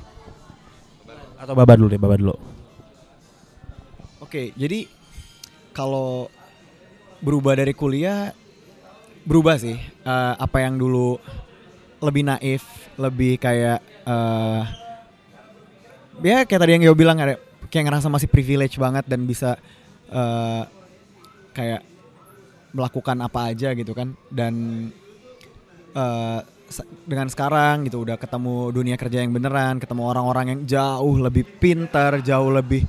Atau 1.36 1.52
Baba 1.52 1.76
dulu 1.76 1.92
deh 1.92 2.00
Baba 2.00 2.16
dulu. 2.16 2.34
Oke, 4.24 4.56
jadi 4.56 4.88
kalau 5.76 6.32
berubah 7.20 7.60
dari 7.60 7.76
kuliah 7.76 8.32
berubah 9.28 9.60
sih. 9.60 9.76
Eh, 9.80 10.34
apa 10.40 10.64
yang 10.64 10.80
dulu 10.80 11.20
lebih 12.00 12.24
naif, 12.24 12.64
lebih 12.96 13.36
kayak 13.36 13.84
eh 14.08 14.89
ya 16.22 16.44
kayak 16.44 16.60
tadi 16.60 16.72
yang 16.76 16.84
Yo 16.86 16.94
bilang 16.96 17.18
ada 17.18 17.36
kayak 17.68 17.84
ngerasa 17.90 18.08
masih 18.12 18.28
privilege 18.28 18.76
banget 18.76 19.04
dan 19.08 19.24
bisa 19.24 19.56
eh 20.10 20.62
kayak 21.56 21.82
melakukan 22.70 23.18
apa 23.22 23.50
aja 23.50 23.74
gitu 23.74 23.92
kan. 23.94 24.14
Dan 24.30 24.54
se- 26.70 26.86
dengan 27.02 27.26
sekarang 27.26 27.90
gitu 27.90 28.06
udah 28.06 28.14
ketemu 28.14 28.70
dunia 28.70 28.94
kerja 28.94 29.26
yang 29.26 29.34
beneran, 29.34 29.82
ketemu 29.82 30.02
orang-orang 30.06 30.46
yang 30.54 30.60
jauh 30.64 31.18
lebih 31.18 31.42
pintar, 31.58 32.22
jauh 32.22 32.54
lebih 32.54 32.86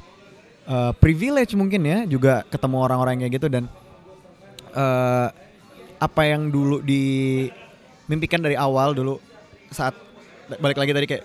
eh, 0.70 0.94
privilege 1.02 1.58
mungkin 1.58 1.82
ya 1.82 2.06
juga 2.06 2.46
ketemu 2.46 2.78
orang-orang 2.78 3.26
kayak 3.26 3.34
gitu. 3.42 3.48
Dan 3.50 3.66
eh 4.72 5.28
apa 6.02 6.22
yang 6.26 6.50
dulu 6.50 6.82
dimimpikan 6.82 8.42
dari 8.42 8.58
awal 8.58 8.98
dulu 8.98 9.22
saat 9.70 9.94
balik 10.60 10.78
lagi 10.82 10.92
tadi 10.92 11.08
kayak 11.08 11.24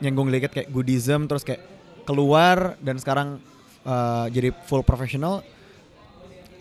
nyenggung 0.00 0.30
dikit 0.32 0.52
kayak 0.54 0.68
goodism 0.72 1.26
terus 1.28 1.44
kayak 1.44 1.60
keluar 2.08 2.78
dan 2.80 2.96
sekarang 2.96 3.40
eh, 3.84 4.26
jadi 4.32 4.48
full 4.64 4.80
professional 4.86 5.44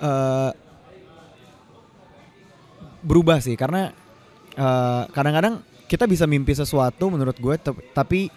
eh 0.04 0.52
berubah 3.04 3.44
sih 3.44 3.54
karena 3.60 3.92
eh, 4.56 5.04
kadang-kadang 5.12 5.60
kita 5.86 6.08
bisa 6.08 6.24
mimpi 6.26 6.56
sesuatu 6.56 7.12
menurut 7.12 7.36
gue 7.38 7.56
tapi 7.92 8.32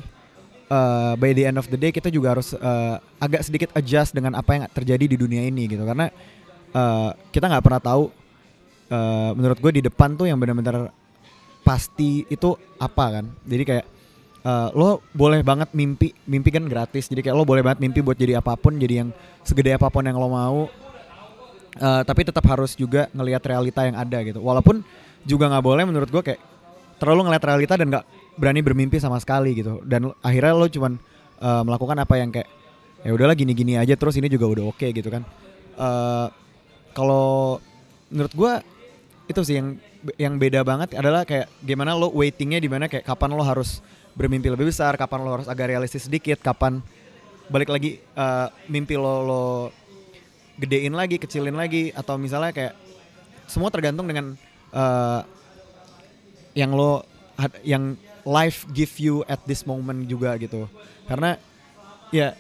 eh, 0.67 1.13
by 1.17 1.31
the 1.33 1.47
end 1.47 1.57
of 1.57 1.71
the 1.71 1.79
day 1.79 1.95
kita 1.95 2.11
juga 2.11 2.37
harus 2.37 2.53
eh, 2.53 2.97
agak 3.23 3.47
sedikit 3.47 3.71
adjust 3.79 4.13
dengan 4.13 4.35
apa 4.35 4.51
yang 4.59 4.65
terjadi 4.69 5.15
di 5.15 5.17
dunia 5.17 5.47
ini 5.47 5.71
gitu. 5.71 5.87
Karena 5.87 6.11
eh, 6.75 7.11
kita 7.31 7.47
nggak 7.47 7.65
pernah 7.65 7.81
tahu 7.81 8.11
eh, 8.91 9.31
menurut 9.39 9.59
gue 9.63 9.73
di 9.81 9.83
depan 9.87 10.19
tuh 10.19 10.27
yang 10.27 10.37
benar-benar 10.37 10.91
pasti 11.67 12.23
itu 12.31 12.55
apa 12.79 13.19
kan? 13.19 13.25
Jadi 13.43 13.63
kayak 13.67 13.87
eh, 14.47 14.69
lo 14.79 15.03
boleh 15.11 15.43
banget 15.43 15.75
mimpi 15.75 16.15
mimpi 16.31 16.55
kan 16.55 16.63
gratis. 16.71 17.11
Jadi 17.11 17.27
kayak 17.27 17.35
lo 17.35 17.43
boleh 17.43 17.67
banget 17.67 17.83
mimpi 17.83 17.99
buat 18.07 18.15
jadi 18.15 18.39
apa 18.39 18.55
pun 18.55 18.79
jadi 18.79 19.03
yang 19.03 19.11
segede 19.43 19.75
apa 19.75 19.91
pun 19.91 20.07
yang 20.07 20.15
lo 20.15 20.31
mau. 20.31 20.71
Eh, 21.77 22.03
tapi 22.07 22.23
tetap 22.23 22.47
harus 22.47 22.79
juga 22.79 23.11
ngelihat 23.11 23.43
realita 23.43 23.83
yang 23.83 23.99
ada 23.99 24.23
gitu. 24.23 24.39
Walaupun 24.39 24.87
juga 25.27 25.51
nggak 25.51 25.65
boleh 25.67 25.83
menurut 25.83 26.09
gue 26.09 26.23
kayak 26.23 26.41
terlalu 27.03 27.27
ngelihat 27.27 27.45
realita 27.51 27.75
dan 27.75 27.87
nggak 27.91 28.05
berani 28.39 28.61
bermimpi 28.63 29.03
sama 29.03 29.19
sekali 29.19 29.59
gitu. 29.59 29.83
Dan 29.83 30.15
akhirnya 30.23 30.55
lo 30.55 30.71
cuman 30.71 30.95
eh, 31.43 31.63
melakukan 31.67 31.99
apa 31.99 32.15
yang 32.15 32.31
kayak 32.31 32.49
ya 33.03 33.11
udahlah 33.11 33.35
gini-gini 33.35 33.75
aja 33.77 33.99
terus 33.99 34.15
ini 34.17 34.31
juga 34.31 34.47
udah 34.47 34.65
oke 34.71 34.87
gitu 34.95 35.11
kan. 35.11 35.27
Eh, 35.77 36.27
kalau 36.95 37.59
menurut 38.09 38.33
gua 38.33 38.63
itu 39.27 39.43
sih 39.43 39.59
yang 39.59 39.77
yang 40.15 40.39
beda 40.39 40.63
banget 40.63 40.95
adalah 40.95 41.27
kayak 41.27 41.51
gimana 41.61 41.99
lo 41.99 42.15
waitingnya 42.15 42.63
di 42.63 42.71
mana 42.71 42.87
kayak 42.87 43.03
kapan 43.03 43.35
lo 43.35 43.43
harus 43.43 43.83
bermimpi 44.15 44.49
lebih 44.49 44.71
besar, 44.71 44.95
kapan 44.95 45.21
lo 45.27 45.31
harus 45.41 45.49
agak 45.51 45.75
realistis 45.75 46.07
sedikit, 46.07 46.39
kapan 46.41 46.81
balik 47.51 47.71
lagi 47.71 47.99
eh, 48.01 48.49
mimpi 48.71 48.95
lo 48.95 49.15
lo 49.27 49.45
gedein 50.57 50.95
lagi, 50.97 51.21
kecilin 51.21 51.55
lagi 51.55 51.93
atau 51.93 52.17
misalnya 52.17 52.51
kayak 52.55 52.75
semua 53.51 53.69
tergantung 53.69 54.09
dengan 54.09 54.35
eh, 54.73 55.21
yang 56.57 56.73
lo 56.73 57.05
yang 57.63 58.01
life 58.27 58.65
give 58.73 58.97
you 58.99 59.23
at 59.29 59.39
this 59.45 59.63
moment 59.69 60.09
juga 60.09 60.35
gitu. 60.41 60.67
Karena 61.07 61.37
ya 62.11 62.35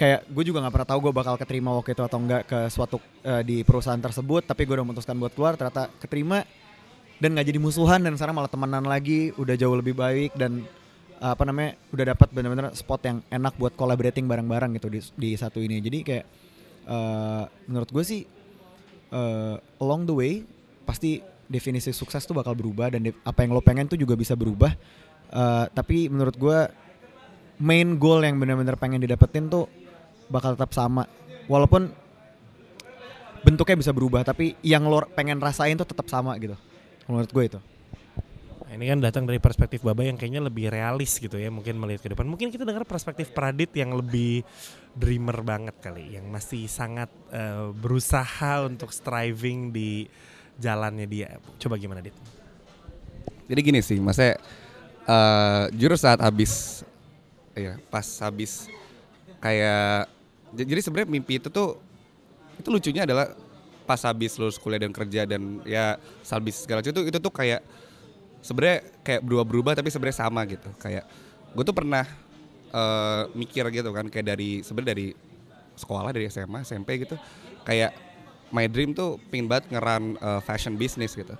kayak 0.00 0.24
gue 0.32 0.44
juga 0.48 0.64
nggak 0.64 0.72
pernah 0.72 0.88
tahu 0.88 0.98
gue 1.04 1.12
bakal 1.12 1.36
keterima 1.36 1.76
waktu 1.76 1.92
itu 1.92 2.00
atau 2.00 2.16
enggak 2.16 2.48
ke 2.48 2.58
suatu 2.72 2.96
eh, 3.20 3.44
di 3.44 3.60
perusahaan 3.60 4.00
tersebut 4.00 4.48
tapi 4.48 4.64
gue 4.64 4.80
udah 4.80 4.86
memutuskan 4.88 5.12
buat 5.20 5.36
keluar 5.36 5.60
ternyata 5.60 5.92
keterima 6.00 6.48
dan 7.20 7.36
nggak 7.36 7.52
jadi 7.52 7.60
musuhan 7.60 8.00
dan 8.00 8.16
sekarang 8.16 8.32
malah 8.32 8.48
temenan 8.48 8.88
lagi 8.88 9.36
udah 9.36 9.52
jauh 9.60 9.76
lebih 9.76 9.92
baik 9.92 10.32
dan 10.40 10.64
eh, 11.20 11.30
apa 11.36 11.44
namanya 11.44 11.76
udah 11.92 12.04
dapat 12.16 12.28
benar-benar 12.32 12.72
spot 12.72 13.04
yang 13.04 13.20
enak 13.28 13.52
buat 13.60 13.76
collaborating 13.76 14.24
bareng-bareng 14.24 14.80
gitu 14.80 14.88
di, 14.88 15.00
di 15.20 15.30
satu 15.36 15.60
ini. 15.60 15.84
Jadi 15.84 15.98
kayak 16.00 16.24
eh, 16.88 17.44
menurut 17.68 17.92
gue 17.92 18.04
sih 18.08 18.24
eh, 19.12 19.56
along 19.84 20.08
the 20.08 20.16
way 20.16 20.32
pasti 20.88 21.20
definisi 21.44 21.92
sukses 21.92 22.24
tuh 22.24 22.32
bakal 22.32 22.56
berubah 22.56 22.88
dan 22.88 23.04
apa 23.04 23.38
yang 23.44 23.52
lo 23.52 23.60
pengen 23.60 23.84
tuh 23.84 24.00
juga 24.00 24.16
bisa 24.16 24.32
berubah. 24.32 24.72
Eh, 25.28 25.66
tapi 25.76 26.08
menurut 26.08 26.40
gue 26.40 26.58
main 27.60 28.00
goal 28.00 28.24
yang 28.24 28.40
benar-benar 28.40 28.80
pengen 28.80 29.04
didapetin 29.04 29.52
tuh 29.52 29.68
bakal 30.30 30.54
tetap 30.54 30.72
sama 30.72 31.04
walaupun 31.50 31.90
bentuknya 33.42 33.76
bisa 33.76 33.92
berubah 33.92 34.22
tapi 34.22 34.54
yang 34.62 34.86
lo 34.86 35.02
pengen 35.12 35.42
rasain 35.42 35.74
tuh 35.74 35.88
tetap 35.88 36.06
sama 36.06 36.38
gitu 36.38 36.54
menurut 37.10 37.28
gue 37.28 37.44
itu 37.44 37.60
Nah, 38.70 38.78
ini 38.78 38.86
kan 38.86 39.02
datang 39.02 39.26
dari 39.26 39.42
perspektif 39.42 39.82
Baba 39.82 40.06
yang 40.06 40.14
kayaknya 40.14 40.46
lebih 40.46 40.70
realis 40.70 41.18
gitu 41.18 41.34
ya 41.34 41.50
mungkin 41.50 41.74
melihat 41.74 42.06
ke 42.06 42.14
depan. 42.14 42.22
Mungkin 42.22 42.54
kita 42.54 42.62
dengar 42.62 42.86
perspektif 42.86 43.34
Pradit 43.34 43.74
yang 43.74 43.98
lebih 43.98 44.46
dreamer 44.94 45.42
banget 45.42 45.74
kali, 45.82 46.14
yang 46.14 46.30
masih 46.30 46.70
sangat 46.70 47.10
eh, 47.34 47.66
berusaha 47.74 48.62
untuk 48.62 48.94
striving 48.94 49.74
di 49.74 50.06
jalannya 50.54 51.10
dia. 51.10 51.42
Coba 51.58 51.82
gimana 51.82 51.98
Dit? 51.98 52.14
Jadi 53.50 53.58
gini 53.58 53.82
sih, 53.82 53.98
maksudnya 53.98 54.38
eh 55.10 55.64
jujur 55.74 55.98
saat 55.98 56.22
habis 56.22 56.86
ya 57.58 57.74
pas 57.90 58.06
habis 58.22 58.70
kayak 59.42 60.06
jadi 60.54 60.80
sebenarnya 60.82 61.08
mimpi 61.10 61.38
itu 61.38 61.48
tuh 61.48 61.78
itu 62.58 62.68
lucunya 62.68 63.08
adalah 63.08 63.32
pas 63.88 64.00
habis 64.06 64.38
lulus 64.38 64.60
kuliah 64.60 64.86
dan 64.86 64.94
kerja 64.94 65.26
dan 65.26 65.58
ya 65.66 65.98
habis 66.30 66.62
segala 66.62 66.78
macam 66.78 66.94
itu 66.94 67.02
itu 67.10 67.18
tuh 67.18 67.32
kayak 67.34 67.60
sebenarnya 68.38 68.86
kayak 69.02 69.20
berubah-berubah 69.26 69.74
tapi 69.74 69.90
sebenarnya 69.90 70.18
sama 70.22 70.46
gitu. 70.46 70.70
Kayak 70.78 71.10
gue 71.50 71.64
tuh 71.66 71.74
pernah 71.74 72.06
eh, 72.70 73.22
mikir 73.34 73.66
gitu 73.74 73.90
kan 73.90 74.06
kayak 74.06 74.26
dari 74.36 74.62
sebenarnya 74.62 74.90
dari 74.94 75.06
sekolah 75.74 76.12
dari 76.14 76.28
SMA 76.28 76.60
SMP 76.62 77.02
gitu 77.02 77.16
kayak 77.64 77.96
my 78.52 78.68
dream 78.68 78.94
tuh 78.94 79.18
pengen 79.32 79.50
banget 79.50 79.74
ngeran 79.74 80.14
eh, 80.20 80.40
fashion 80.46 80.78
business 80.78 81.18
gitu 81.18 81.34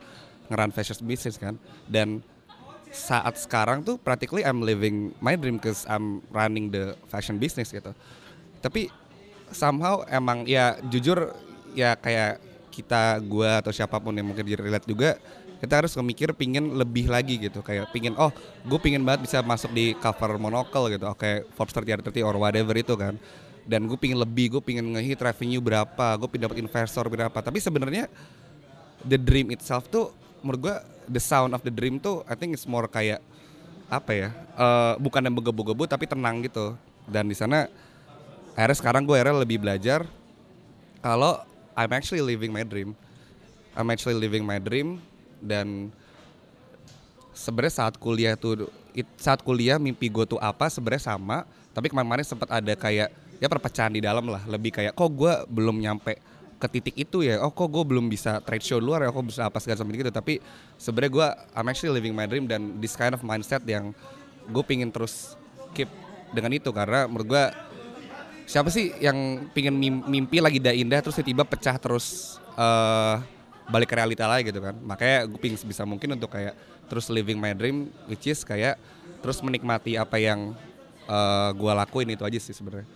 ngeran 0.50 0.74
fashion 0.74 0.98
business 1.06 1.38
kan. 1.38 1.54
Dan 1.86 2.20
saat 2.90 3.38
sekarang 3.38 3.86
tuh 3.86 4.02
practically 4.02 4.42
I'm 4.42 4.66
living 4.66 5.14
my 5.22 5.38
dream 5.38 5.62
cause 5.62 5.86
I'm 5.86 6.26
running 6.34 6.74
the 6.74 6.98
fashion 7.06 7.38
business 7.38 7.70
gitu. 7.70 7.94
Tapi 8.58 8.90
somehow 9.50 10.02
emang 10.08 10.46
ya 10.46 10.78
jujur 10.88 11.34
ya 11.74 11.94
kayak 11.94 12.42
kita 12.70 13.18
gua 13.26 13.60
atau 13.60 13.74
siapa 13.74 13.98
pun 13.98 14.14
yang 14.14 14.26
mungkin 14.30 14.46
relate 14.46 14.86
juga 14.86 15.18
kita 15.60 15.84
harus 15.84 15.92
memikir 16.00 16.32
pingin 16.32 16.72
lebih 16.72 17.12
lagi 17.12 17.36
gitu. 17.36 17.60
Kayak 17.60 17.92
pingin 17.92 18.16
oh 18.16 18.32
gue 18.64 18.80
pingin 18.80 19.04
banget 19.04 19.28
bisa 19.28 19.38
masuk 19.44 19.68
di 19.76 19.92
cover 20.00 20.40
monocle 20.40 20.88
gitu 20.88 21.04
oke 21.04 21.52
Forbes 21.52 21.76
30 21.76 22.00
under 22.00 22.06
30 22.08 22.24
or 22.24 22.36
whatever 22.40 22.72
itu 22.72 22.96
kan. 22.96 23.20
Dan 23.68 23.84
gue 23.84 23.98
pingin 24.00 24.16
lebih 24.16 24.56
gue 24.56 24.62
pingin 24.64 24.88
ngehit 24.96 25.20
revenue 25.20 25.60
berapa 25.60 26.16
gue 26.16 26.28
pingin 26.32 26.48
dapat 26.48 26.58
investor 26.64 27.04
berapa. 27.12 27.38
Tapi 27.44 27.60
sebenarnya 27.60 28.08
the 29.04 29.20
dream 29.20 29.52
itself 29.52 29.84
tuh 29.92 30.16
menurut 30.40 30.60
gua 30.60 30.76
the 31.04 31.20
sound 31.20 31.52
of 31.52 31.60
the 31.60 31.72
dream 31.72 32.00
tuh 32.00 32.24
I 32.24 32.32
think 32.32 32.56
it's 32.56 32.64
more 32.64 32.88
kayak 32.88 33.20
apa 33.92 34.12
ya 34.16 34.28
eh, 34.56 34.94
bukan 34.96 35.28
yang 35.28 35.36
begebu-gebu 35.36 35.84
tapi 35.84 36.08
tenang 36.08 36.40
gitu. 36.40 36.72
Dan 37.04 37.28
di 37.28 37.36
sana 37.36 37.68
akhirnya 38.60 38.76
sekarang 38.76 39.08
gue 39.08 39.16
akhirnya 39.16 39.40
lebih 39.40 39.56
belajar 39.56 40.04
kalau 41.00 41.40
I'm 41.72 41.96
actually 41.96 42.20
living 42.20 42.52
my 42.52 42.60
dream. 42.60 42.92
I'm 43.72 43.88
actually 43.88 44.20
living 44.20 44.44
my 44.44 44.60
dream 44.60 45.00
dan 45.40 45.88
sebenarnya 47.32 47.72
saat 47.80 47.96
kuliah 47.96 48.36
tuh 48.36 48.68
saat 49.16 49.40
kuliah 49.40 49.80
mimpi 49.80 50.12
gue 50.12 50.28
tuh 50.28 50.36
apa 50.36 50.68
sebenarnya 50.68 51.16
sama 51.16 51.48
tapi 51.72 51.88
kemarin-kemarin 51.88 52.26
sempat 52.28 52.52
ada 52.52 52.76
kayak 52.76 53.08
ya 53.40 53.48
perpecahan 53.48 53.96
di 53.96 54.04
dalam 54.04 54.28
lah 54.28 54.44
lebih 54.44 54.76
kayak 54.76 54.92
kok 54.92 55.08
gue 55.08 55.32
belum 55.48 55.80
nyampe 55.80 56.20
ke 56.60 56.68
titik 56.68 57.08
itu 57.08 57.24
ya? 57.24 57.40
Oh 57.40 57.48
kok 57.48 57.72
gue 57.72 57.80
belum 57.80 58.12
bisa 58.12 58.44
trade 58.44 58.60
show 58.60 58.76
luar 58.76 59.00
ya? 59.00 59.08
Kok 59.08 59.24
bisa 59.24 59.48
apa 59.48 59.56
segala 59.64 59.80
macam 59.80 59.96
gitu? 59.96 60.12
Tapi 60.12 60.34
sebenarnya 60.76 61.12
gue 61.16 61.28
I'm 61.56 61.66
actually 61.72 61.96
living 61.96 62.12
my 62.12 62.28
dream 62.28 62.44
dan 62.44 62.76
this 62.76 62.92
kind 62.92 63.16
of 63.16 63.24
mindset 63.24 63.64
yang 63.64 63.96
gue 64.52 64.64
pingin 64.68 64.92
terus 64.92 65.40
keep 65.72 65.88
dengan 66.36 66.52
itu 66.52 66.68
karena 66.68 67.08
menurut 67.08 67.24
gue 67.24 67.44
siapa 68.50 68.66
sih 68.66 68.90
yang 68.98 69.46
pingin 69.54 69.78
mim- 69.78 70.02
mimpi 70.10 70.42
lagi 70.42 70.58
dah 70.58 70.74
indah 70.74 70.98
terus 70.98 71.14
tiba-tiba 71.22 71.46
pecah 71.46 71.78
terus 71.78 72.36
eh 72.58 73.16
balik 73.70 73.86
ke 73.86 73.94
realita 73.94 74.26
lagi 74.26 74.50
gitu 74.50 74.58
kan? 74.58 74.74
Makanya 74.82 75.30
gue 75.30 75.38
pingin 75.38 75.54
sebisa 75.54 75.86
mungkin 75.86 76.18
untuk 76.18 76.34
kayak 76.34 76.58
terus 76.90 77.06
living 77.06 77.38
my 77.38 77.54
dream 77.54 77.94
which 78.10 78.26
is 78.26 78.42
kayak 78.42 78.74
terus 79.22 79.38
menikmati 79.38 79.94
apa 79.94 80.18
yang 80.18 80.58
eh 81.06 81.50
gue 81.54 81.70
lakuin 81.70 82.10
itu 82.10 82.26
aja 82.26 82.42
sih 82.42 82.50
sebenarnya. 82.50 82.90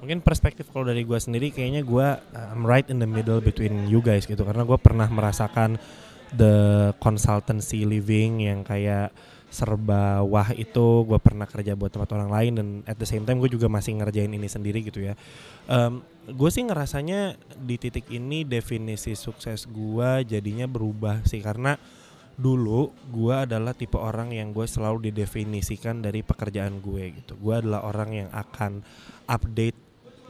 Mungkin 0.00 0.22
perspektif 0.22 0.70
kalau 0.70 0.86
dari 0.86 1.02
gue 1.02 1.18
sendiri 1.18 1.50
kayaknya 1.50 1.82
gue 1.82 2.06
I'm 2.32 2.62
right 2.62 2.86
in 2.86 3.02
the 3.02 3.10
middle 3.10 3.42
between 3.42 3.90
you 3.90 3.98
guys 3.98 4.22
gitu. 4.22 4.46
Karena 4.46 4.62
gue 4.62 4.78
pernah 4.78 5.10
merasakan 5.10 5.82
the 6.30 6.94
consultancy 7.02 7.82
living 7.82 8.46
yang 8.46 8.62
kayak 8.62 9.10
serba 9.50 10.22
wah 10.22 10.54
itu 10.54 11.04
gue 11.04 11.18
pernah 11.18 11.44
kerja 11.44 11.74
buat 11.74 11.90
tempat 11.90 12.10
orang 12.14 12.30
lain 12.30 12.52
dan 12.54 12.66
at 12.86 12.96
the 12.96 13.04
same 13.04 13.26
time 13.26 13.42
gue 13.42 13.50
juga 13.50 13.66
masih 13.66 13.98
ngerjain 13.98 14.30
ini 14.30 14.46
sendiri 14.46 14.86
gitu 14.86 15.02
ya. 15.02 15.18
gue 16.30 16.50
sih 16.54 16.62
ngerasanya 16.62 17.34
di 17.58 17.74
titik 17.74 18.06
ini 18.06 18.46
definisi 18.46 19.18
sukses 19.18 19.66
gue 19.66 20.22
jadinya 20.22 20.70
berubah 20.70 21.26
sih 21.26 21.42
karena 21.42 21.74
dulu 22.40 22.88
gue 23.12 23.34
adalah 23.36 23.76
tipe 23.76 24.00
orang 24.00 24.32
yang 24.32 24.56
gue 24.56 24.64
selalu 24.64 25.12
didefinisikan 25.12 26.00
dari 26.00 26.24
pekerjaan 26.24 26.80
gue 26.80 27.20
gitu. 27.20 27.36
Gue 27.36 27.60
adalah 27.60 27.84
orang 27.84 28.10
yang 28.16 28.28
akan 28.32 28.80
update 29.28 29.76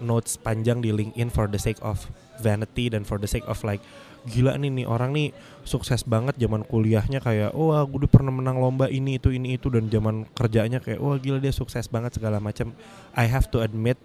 notes 0.03 0.35
panjang 0.35 0.83
di 0.83 0.91
LinkedIn 0.91 1.31
for 1.31 1.47
the 1.47 1.61
sake 1.61 1.79
of 1.85 2.11
vanity 2.43 2.91
dan 2.91 3.07
for 3.07 3.21
the 3.21 3.31
sake 3.31 3.47
of 3.47 3.63
like 3.63 3.85
gila 4.29 4.57
nih 4.61 4.69
nih 4.69 4.87
orang 4.89 5.17
nih 5.17 5.33
sukses 5.65 6.05
banget 6.05 6.37
zaman 6.37 6.65
kuliahnya 6.67 7.25
kayak 7.25 7.57
oh 7.57 7.73
gue 7.89 8.05
udah 8.05 8.11
pernah 8.11 8.33
menang 8.33 8.61
lomba 8.61 8.91
ini 8.91 9.17
itu 9.17 9.33
ini 9.33 9.57
itu 9.57 9.73
dan 9.73 9.89
zaman 9.89 10.29
kerjanya 10.37 10.81
kayak 10.81 11.01
wah 11.01 11.17
gila 11.17 11.41
dia 11.41 11.53
sukses 11.53 11.89
banget 11.89 12.21
segala 12.21 12.37
macam 12.37 12.77
I 13.17 13.25
have 13.29 13.49
to 13.55 13.65
admit 13.65 13.97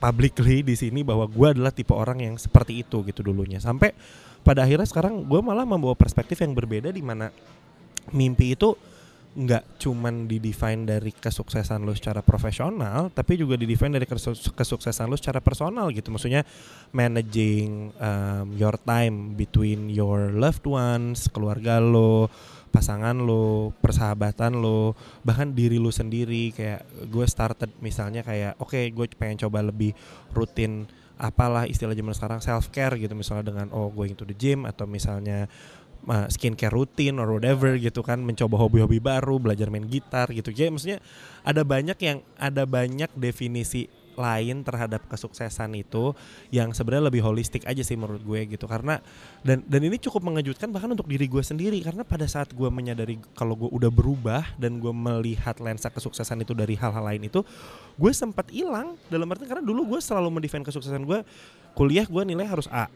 publicly 0.00 0.64
di 0.64 0.74
sini 0.74 1.04
bahwa 1.04 1.28
gue 1.28 1.46
adalah 1.52 1.70
tipe 1.70 1.92
orang 1.92 2.24
yang 2.24 2.34
seperti 2.40 2.80
itu 2.80 3.04
gitu 3.04 3.20
dulunya. 3.20 3.60
Sampai 3.60 3.92
pada 4.40 4.64
akhirnya 4.64 4.88
sekarang 4.88 5.28
gue 5.28 5.40
malah 5.44 5.68
membawa 5.68 5.92
perspektif 5.92 6.40
yang 6.40 6.56
berbeda 6.56 6.88
di 6.88 7.04
mana 7.04 7.28
mimpi 8.16 8.56
itu 8.56 8.72
nggak 9.30 9.78
cuman 9.78 10.26
didefine 10.26 10.82
dari 10.82 11.14
kesuksesan 11.14 11.86
lo 11.86 11.94
secara 11.94 12.18
profesional 12.18 13.14
tapi 13.14 13.38
juga 13.38 13.54
didefine 13.54 13.94
dari 13.94 14.02
kesu- 14.02 14.34
kesuksesan 14.34 15.06
lo 15.06 15.14
secara 15.14 15.38
personal 15.38 15.86
gitu. 15.94 16.10
Maksudnya 16.10 16.42
managing 16.90 17.94
um, 17.94 18.46
your 18.58 18.74
time 18.82 19.38
between 19.38 19.86
your 19.86 20.34
loved 20.34 20.66
ones 20.66 21.30
keluarga 21.30 21.78
lo 21.78 22.26
pasangan 22.74 23.18
lo 23.18 23.74
persahabatan 23.78 24.58
lo 24.58 24.98
bahkan 25.22 25.54
diri 25.54 25.78
lo 25.78 25.94
sendiri. 25.94 26.50
Kayak 26.50 26.90
gue 27.06 27.26
started 27.30 27.70
misalnya 27.78 28.26
kayak 28.26 28.58
oke 28.58 28.78
gue 28.90 29.06
pengen 29.14 29.46
coba 29.46 29.62
lebih 29.62 29.94
rutin 30.34 30.90
apalah 31.20 31.68
istilah 31.68 31.92
zaman 31.92 32.16
sekarang 32.16 32.40
self 32.42 32.74
care 32.74 32.98
gitu. 32.98 33.14
Misalnya 33.14 33.46
dengan 33.54 33.66
oh 33.70 33.94
going 33.94 34.18
to 34.18 34.26
the 34.26 34.34
gym 34.34 34.66
atau 34.66 34.90
misalnya 34.90 35.46
uh, 36.08 36.26
skincare 36.30 36.72
rutin 36.72 37.20
or 37.20 37.28
whatever 37.36 37.76
gitu 37.76 38.00
kan 38.00 38.22
mencoba 38.22 38.56
hobi-hobi 38.56 39.02
baru 39.02 39.36
belajar 39.36 39.68
main 39.68 39.84
gitar 39.84 40.30
gitu. 40.32 40.54
Ya 40.54 40.70
maksudnya 40.70 41.00
ada 41.44 41.66
banyak 41.66 41.98
yang 42.00 42.18
ada 42.38 42.64
banyak 42.64 43.10
definisi 43.18 43.90
lain 44.20 44.60
terhadap 44.66 45.08
kesuksesan 45.08 45.72
itu 45.80 46.12
yang 46.52 46.76
sebenarnya 46.76 47.08
lebih 47.08 47.24
holistik 47.24 47.64
aja 47.64 47.80
sih 47.80 47.96
menurut 47.96 48.20
gue 48.20 48.40
gitu. 48.52 48.68
Karena 48.68 49.00
dan 49.40 49.64
dan 49.64 49.80
ini 49.80 49.96
cukup 49.96 50.20
mengejutkan 50.28 50.68
bahkan 50.68 50.92
untuk 50.92 51.08
diri 51.08 51.24
gue 51.24 51.40
sendiri. 51.40 51.80
Karena 51.80 52.04
pada 52.04 52.28
saat 52.28 52.52
gue 52.52 52.68
menyadari 52.68 53.16
kalau 53.32 53.56
gue 53.56 53.70
udah 53.72 53.88
berubah 53.88 54.44
dan 54.60 54.76
gue 54.76 54.92
melihat 54.92 55.56
lensa 55.62 55.88
kesuksesan 55.88 56.44
itu 56.44 56.52
dari 56.52 56.76
hal-hal 56.76 57.00
lain 57.00 57.32
itu 57.32 57.40
gue 57.96 58.12
sempat 58.12 58.52
hilang. 58.52 59.00
Dalam 59.08 59.26
arti 59.32 59.48
karena 59.48 59.64
dulu 59.64 59.96
gue 59.96 60.00
selalu 60.04 60.28
mendefend 60.28 60.68
kesuksesan 60.68 61.08
gue 61.08 61.24
kuliah 61.72 62.04
gue 62.04 62.22
nilai 62.26 62.44
harus 62.44 62.66
A 62.68 62.90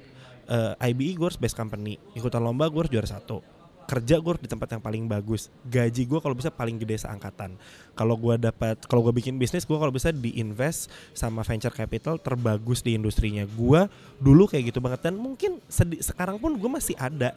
uh, 0.48 0.74
IBE 0.80 1.16
gue 1.16 1.26
harus 1.26 1.40
best 1.40 1.56
company. 1.56 1.96
Ikutan 2.16 2.42
lomba 2.42 2.68
gue 2.68 2.86
harus 2.86 2.92
juara 2.92 3.08
satu. 3.08 3.40
Kerja 3.84 4.16
gue 4.16 4.32
di 4.40 4.48
tempat 4.48 4.72
yang 4.72 4.80
paling 4.80 5.04
bagus. 5.04 5.52
Gaji 5.68 6.08
gue 6.08 6.18
kalau 6.20 6.32
bisa 6.32 6.48
paling 6.48 6.80
gede 6.80 7.04
seangkatan. 7.04 7.60
Kalau 7.92 8.16
gue 8.16 8.40
dapat 8.40 8.80
kalau 8.88 9.04
gue 9.04 9.12
bikin 9.12 9.36
bisnis 9.36 9.68
gue 9.68 9.76
kalau 9.76 9.92
bisa 9.92 10.08
diinvest 10.08 10.88
sama 11.12 11.44
venture 11.44 11.72
capital 11.72 12.16
terbagus 12.16 12.80
di 12.80 12.96
industrinya. 12.96 13.44
Gue 13.44 13.84
dulu 14.16 14.48
kayak 14.48 14.72
gitu 14.72 14.80
banget. 14.80 15.04
Dan 15.04 15.20
mungkin 15.20 15.60
sedi- 15.68 16.00
sekarang 16.00 16.40
pun 16.40 16.56
gue 16.56 16.70
masih 16.72 16.96
ada 16.96 17.36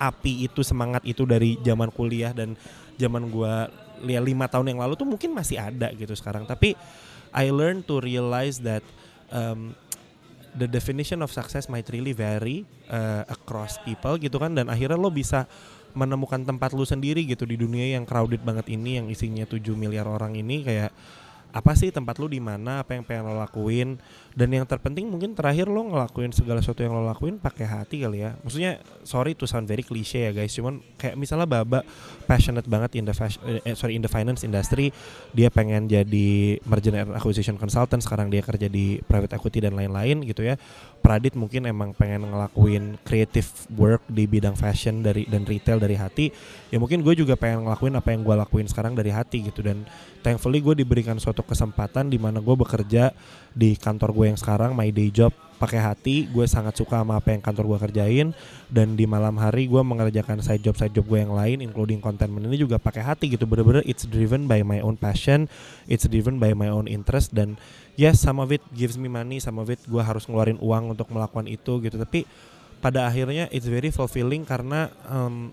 api 0.00 0.48
itu 0.48 0.64
semangat 0.64 1.04
itu 1.06 1.22
dari 1.28 1.60
zaman 1.62 1.92
kuliah 1.92 2.34
dan 2.34 2.56
zaman 2.96 3.28
gue 3.28 3.54
lihat 4.02 4.22
lima 4.26 4.50
tahun 4.50 4.74
yang 4.74 4.80
lalu 4.82 4.98
tuh 4.98 5.06
mungkin 5.06 5.36
masih 5.36 5.60
ada 5.60 5.92
gitu 5.92 6.16
sekarang. 6.16 6.48
Tapi 6.48 6.72
I 7.34 7.52
learn 7.52 7.84
to 7.84 8.00
realize 8.00 8.62
that 8.62 8.82
um, 9.34 9.74
the 10.54 10.70
definition 10.70 11.20
of 11.20 11.34
success 11.34 11.66
might 11.66 11.86
really 11.90 12.14
vary 12.14 12.62
uh, 12.88 13.26
across 13.26 13.78
people 13.82 14.14
gitu 14.16 14.38
kan. 14.38 14.54
Dan 14.54 14.70
akhirnya 14.70 14.98
lo 14.98 15.10
bisa 15.10 15.46
menemukan 15.94 16.42
tempat 16.42 16.74
lu 16.74 16.82
sendiri 16.82 17.22
gitu 17.26 17.46
di 17.46 17.54
dunia 17.54 17.94
yang 17.94 18.02
crowded 18.06 18.42
banget 18.42 18.66
ini 18.70 18.98
yang 18.98 19.06
isinya 19.10 19.46
7 19.46 19.60
miliar 19.74 20.06
orang 20.06 20.34
ini. 20.38 20.66
Kayak 20.66 20.90
apa 21.54 21.70
sih 21.78 21.94
tempat 21.94 22.18
lu 22.18 22.26
di 22.26 22.42
mana 22.42 22.82
apa 22.82 22.98
yang 22.98 23.06
pengen 23.06 23.30
lo 23.30 23.38
lakuin 23.38 23.94
dan 24.34 24.50
yang 24.50 24.66
terpenting 24.66 25.06
mungkin 25.06 25.38
terakhir 25.38 25.70
lo 25.70 25.86
ngelakuin 25.86 26.34
segala 26.34 26.58
sesuatu 26.58 26.82
yang 26.82 26.98
lo 26.98 27.06
lakuin 27.06 27.38
pakai 27.38 27.62
hati 27.62 28.02
kali 28.02 28.26
ya. 28.26 28.34
Maksudnya 28.42 28.82
sorry 29.06 29.38
to 29.38 29.46
sound 29.46 29.70
very 29.70 29.86
cliche 29.86 30.26
ya 30.26 30.34
guys 30.34 30.50
cuman 30.50 30.82
kayak 30.98 31.14
misalnya 31.14 31.46
baba 31.46 31.86
passionate 32.26 32.66
banget 32.66 32.98
in 32.98 33.06
the 33.06 33.14
fashion, 33.14 33.38
eh, 33.46 33.78
sorry 33.78 33.94
in 33.94 34.02
the 34.02 34.10
finance 34.10 34.42
industry 34.42 34.90
dia 35.30 35.46
pengen 35.46 35.86
jadi 35.86 36.58
merger 36.66 36.98
and 36.98 37.14
acquisition 37.14 37.54
consultant 37.54 38.02
sekarang 38.02 38.34
dia 38.34 38.42
kerja 38.42 38.66
di 38.66 38.98
private 39.06 39.38
equity 39.38 39.62
dan 39.62 39.78
lain-lain 39.78 40.26
gitu 40.26 40.42
ya. 40.42 40.58
Pradit 40.98 41.38
mungkin 41.38 41.70
emang 41.70 41.94
pengen 41.94 42.34
ngelakuin 42.34 42.98
creative 43.06 43.46
work 43.78 44.02
di 44.10 44.26
bidang 44.26 44.58
fashion 44.58 45.06
dari 45.06 45.22
dan 45.30 45.46
retail 45.46 45.78
dari 45.78 45.94
hati. 45.94 46.34
Ya 46.74 46.82
mungkin 46.82 47.06
gue 47.06 47.14
juga 47.14 47.38
pengen 47.38 47.70
ngelakuin 47.70 47.94
apa 47.94 48.10
yang 48.10 48.26
gue 48.26 48.34
lakuin 48.34 48.66
sekarang 48.66 48.98
dari 48.98 49.14
hati 49.14 49.46
gitu 49.46 49.62
dan 49.62 49.86
thankfully 50.24 50.58
gue 50.58 50.82
diberikan 50.82 51.14
suatu 51.20 51.43
kesempatan 51.46 52.10
di 52.10 52.18
mana 52.18 52.42
gue 52.42 52.56
bekerja 52.56 53.14
di 53.54 53.78
kantor 53.78 54.10
gue 54.10 54.26
yang 54.34 54.38
sekarang 54.40 54.74
my 54.74 54.90
day 54.90 55.08
job. 55.12 55.30
Pakai 55.54 55.78
hati 55.78 56.26
gue 56.28 56.44
sangat 56.50 56.74
suka 56.76 57.00
sama 57.00 57.16
apa 57.16 57.30
yang 57.30 57.40
kantor 57.40 57.76
gue 57.76 57.78
kerjain. 57.88 58.28
Dan 58.68 58.98
di 58.98 59.06
malam 59.06 59.38
hari 59.38 59.70
gue 59.70 59.80
mengerjakan 59.80 60.42
side 60.42 60.60
job 60.60 60.74
side 60.74 60.92
job 60.92 61.06
gue 61.06 61.22
yang 61.22 61.32
lain 61.32 61.62
including 61.62 62.02
content 62.02 62.32
ini 62.34 62.58
juga 62.58 62.82
pakai 62.82 63.04
hati 63.06 63.32
gitu. 63.32 63.46
Bener-bener 63.46 63.86
it's 63.86 64.04
driven 64.04 64.50
by 64.50 64.66
my 64.66 64.82
own 64.82 64.98
passion 64.98 65.46
it's 65.86 66.04
driven 66.10 66.42
by 66.42 66.52
my 66.52 66.68
own 66.68 66.90
interest. 66.90 67.32
Dan 67.32 67.60
yes 67.94 68.18
some 68.20 68.42
of 68.42 68.50
it 68.50 68.60
gives 68.74 68.98
me 68.98 69.06
money 69.06 69.38
some 69.38 69.62
of 69.62 69.70
it 69.70 69.78
gue 69.86 70.02
harus 70.02 70.26
ngeluarin 70.26 70.58
uang 70.58 70.98
untuk 70.98 71.08
melakukan 71.14 71.46
itu 71.46 71.78
gitu. 71.80 71.96
Tapi 71.96 72.26
pada 72.84 73.08
akhirnya 73.08 73.48
it's 73.48 73.64
very 73.64 73.88
fulfilling 73.88 74.44
karena 74.44 74.92
um, 75.08 75.48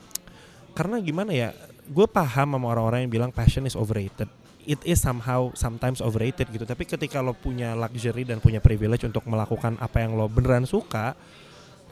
karena 0.75 0.99
gimana 0.99 1.31
ya 1.31 1.55
gue 1.87 2.07
paham 2.07 2.55
sama 2.55 2.67
orang-orang 2.71 3.07
yang 3.07 3.11
bilang 3.11 3.31
passion 3.31 3.63
is 3.63 3.75
overrated 3.75 4.27
it 4.71 4.79
is 4.87 5.03
somehow 5.03 5.51
sometimes 5.51 5.99
overrated 5.99 6.47
gitu. 6.47 6.63
Tapi 6.63 6.87
ketika 6.87 7.19
lo 7.19 7.35
punya 7.35 7.75
luxury 7.75 8.23
dan 8.23 8.39
punya 8.39 8.63
privilege 8.63 9.03
untuk 9.03 9.27
melakukan 9.27 9.75
apa 9.83 9.99
yang 9.99 10.15
lo 10.15 10.31
beneran 10.31 10.63
suka 10.63 11.11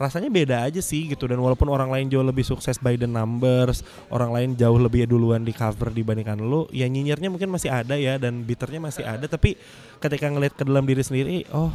rasanya 0.00 0.32
beda 0.32 0.64
aja 0.64 0.80
sih 0.80 1.12
gitu. 1.12 1.28
Dan 1.28 1.44
walaupun 1.44 1.68
orang 1.68 1.92
lain 1.92 2.08
jauh 2.08 2.24
lebih 2.24 2.40
sukses 2.40 2.80
by 2.80 2.96
the 2.96 3.04
numbers 3.04 3.84
orang 4.08 4.32
lain 4.32 4.48
jauh 4.56 4.80
lebih 4.80 5.04
duluan 5.04 5.44
di 5.44 5.52
cover 5.52 5.92
dibandingkan 5.92 6.40
lo 6.40 6.64
ya 6.72 6.88
nyinyirnya 6.88 7.28
mungkin 7.28 7.52
masih 7.52 7.68
ada 7.68 8.00
ya 8.00 8.16
dan 8.16 8.40
bitternya 8.40 8.80
masih 8.80 9.04
ada. 9.04 9.28
Tapi 9.28 9.60
ketika 10.00 10.32
ngeliat 10.32 10.56
ke 10.56 10.64
dalam 10.64 10.88
diri 10.88 11.04
sendiri 11.04 11.44
oh 11.52 11.68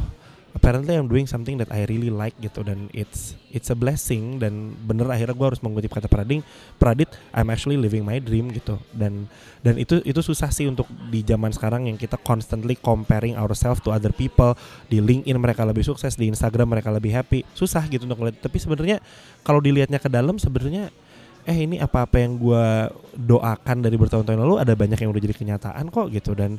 apparently 0.56 0.96
I'm 0.96 1.04
doing 1.04 1.28
something 1.28 1.60
that 1.60 1.68
I 1.68 1.84
really 1.84 2.08
like 2.08 2.32
gitu 2.40 2.64
dan 2.64 2.88
it's 2.96 3.36
it's 3.52 3.68
a 3.68 3.76
blessing 3.76 4.40
dan 4.40 4.72
bener 4.88 5.04
akhirnya 5.12 5.36
gue 5.36 5.46
harus 5.52 5.60
mengutip 5.60 5.92
kata 5.92 6.08
Prading 6.08 6.40
Pradit 6.80 7.12
I'm 7.36 7.52
actually 7.52 7.76
living 7.76 8.08
my 8.08 8.16
dream 8.16 8.48
gitu 8.56 8.80
dan 8.96 9.28
dan 9.60 9.76
itu 9.76 10.00
itu 10.08 10.24
susah 10.24 10.48
sih 10.48 10.64
untuk 10.64 10.88
di 11.12 11.20
zaman 11.20 11.52
sekarang 11.52 11.92
yang 11.92 12.00
kita 12.00 12.16
constantly 12.24 12.72
comparing 12.80 13.36
ourselves 13.36 13.84
to 13.84 13.92
other 13.92 14.16
people 14.16 14.56
di 14.88 15.04
LinkedIn 15.04 15.36
mereka 15.36 15.68
lebih 15.68 15.84
sukses 15.84 16.16
di 16.16 16.32
Instagram 16.32 16.72
mereka 16.72 16.88
lebih 16.88 17.12
happy 17.12 17.44
susah 17.52 17.84
gitu 17.92 18.08
untuk 18.08 18.24
ngeliat 18.24 18.40
tapi 18.40 18.56
sebenarnya 18.56 19.04
kalau 19.44 19.60
dilihatnya 19.60 20.00
ke 20.00 20.08
dalam 20.08 20.40
sebenarnya 20.40 20.88
eh 21.46 21.58
ini 21.62 21.78
apa-apa 21.78 22.16
yang 22.18 22.40
gue 22.40 22.64
doakan 23.14 23.84
dari 23.84 23.94
bertahun-tahun 23.94 24.40
lalu 24.40 24.56
ada 24.58 24.74
banyak 24.74 24.98
yang 24.98 25.14
udah 25.14 25.22
jadi 25.22 25.36
kenyataan 25.36 25.94
kok 25.94 26.10
gitu 26.10 26.34
dan 26.34 26.58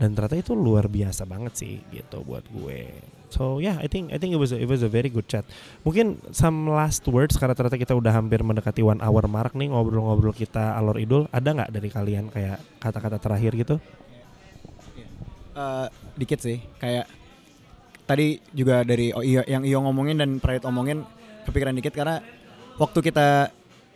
dan 0.00 0.18
ternyata 0.18 0.34
itu 0.40 0.56
luar 0.56 0.88
biasa 0.88 1.28
banget 1.28 1.52
sih 1.54 1.78
gitu 1.94 2.26
buat 2.26 2.42
gue. 2.50 2.90
So 3.32 3.64
yeah, 3.64 3.80
I 3.80 3.88
think 3.88 4.12
I 4.12 4.20
think 4.20 4.36
it 4.36 4.40
was 4.40 4.52
a, 4.52 4.60
it 4.60 4.68
was 4.68 4.84
a 4.84 4.92
very 4.92 5.08
good 5.08 5.24
chat. 5.24 5.48
Mungkin 5.88 6.20
some 6.36 6.68
last 6.68 7.08
words 7.08 7.40
karena 7.40 7.56
ternyata 7.56 7.80
kita 7.80 7.96
udah 7.96 8.12
hampir 8.12 8.44
mendekati 8.44 8.84
one 8.84 9.00
hour 9.00 9.24
mark 9.24 9.56
nih 9.56 9.72
ngobrol-ngobrol 9.72 10.36
kita 10.36 10.76
alor 10.76 11.00
idul. 11.00 11.24
Ada 11.32 11.48
nggak 11.56 11.70
dari 11.72 11.88
kalian 11.88 12.28
kayak 12.28 12.60
kata-kata 12.76 13.16
terakhir 13.16 13.56
gitu? 13.56 13.76
Uh, 15.56 15.88
dikit 16.16 16.44
sih, 16.44 16.60
kayak 16.76 17.08
tadi 18.04 18.40
juga 18.52 18.84
dari 18.84 19.12
yang 19.48 19.64
Iyo 19.64 19.80
ngomongin 19.80 20.20
dan 20.20 20.36
Pradit 20.36 20.68
omongin 20.68 21.04
kepikiran 21.48 21.72
dikit 21.72 21.96
karena 21.96 22.20
waktu 22.76 23.00
kita 23.00 23.48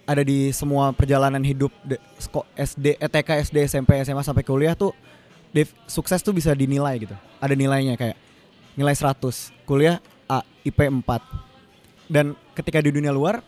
ada 0.07 0.23
di 0.23 0.55
semua 0.55 0.95
perjalanan 0.95 1.43
hidup 1.43 1.75
SD, 2.57 2.97
ETK, 2.97 3.29
SD, 3.51 3.57
SMP, 3.69 4.01
SMA 4.07 4.23
sampai 4.23 4.47
kuliah 4.47 4.73
tuh 4.79 4.95
Dev, 5.51 5.73
sukses 5.89 6.21
tuh 6.21 6.37
bisa 6.37 6.53
dinilai 6.53 7.01
gitu. 7.01 7.17
Ada 7.41 7.57
nilainya 7.57 7.97
kayak 7.97 8.26
nilai 8.77 8.93
100, 8.93 9.65
kuliah 9.65 9.99
A, 10.29 10.45
IP 10.63 10.87
4. 10.87 11.03
Dan 12.07 12.37
ketika 12.55 12.79
di 12.79 12.93
dunia 12.93 13.11
luar, 13.11 13.43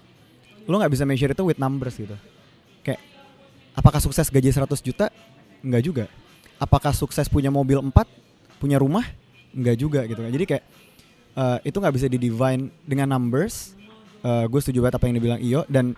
lo 0.67 0.75
nggak 0.81 0.93
bisa 0.93 1.05
measure 1.05 1.31
itu 1.31 1.45
with 1.45 1.61
numbers 1.61 1.95
gitu. 1.95 2.17
Kayak 2.83 3.01
apakah 3.77 4.01
sukses 4.03 4.27
gaji 4.33 4.51
100 4.51 4.81
juta? 4.83 5.13
Enggak 5.63 5.83
juga. 5.85 6.05
Apakah 6.59 6.91
sukses 6.91 7.31
punya 7.31 7.53
mobil 7.53 7.79
4, 7.79 7.93
punya 8.59 8.81
rumah? 8.81 9.07
Enggak 9.55 9.77
juga 9.79 10.01
gitu 10.09 10.19
kan. 10.19 10.33
Jadi 10.33 10.45
kayak 10.49 10.65
uh, 11.39 11.59
itu 11.63 11.77
nggak 11.79 11.95
bisa 11.95 12.07
di 12.11 12.19
divine 12.19 12.73
dengan 12.83 13.15
numbers. 13.15 13.79
Uh, 14.19 14.51
gue 14.51 14.59
setuju 14.59 14.83
banget 14.83 14.99
apa 14.99 15.07
yang 15.07 15.17
dibilang 15.23 15.39
Iyo 15.39 15.63
dan 15.71 15.95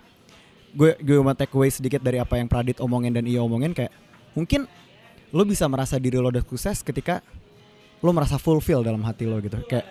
gue 0.77 0.93
gue 1.01 1.17
mau 1.25 1.33
take 1.33 1.57
away 1.57 1.73
sedikit 1.73 2.05
dari 2.05 2.21
apa 2.21 2.37
yang 2.37 2.53
Pradit 2.53 2.77
omongin 2.85 3.17
dan 3.17 3.25
Iyo 3.25 3.49
omongin 3.49 3.73
kayak 3.73 3.91
mungkin 4.37 4.69
lo 5.33 5.43
bisa 5.49 5.65
merasa 5.67 5.97
diri 5.97 6.21
lo 6.21 6.29
udah 6.29 6.45
sukses 6.45 6.85
ketika 6.85 7.25
lo 8.01 8.11
merasa 8.17 8.41
fulfill 8.41 8.81
dalam 8.81 9.05
hati 9.05 9.29
lo 9.29 9.41
gitu. 9.41 9.61
Kayak 9.69 9.87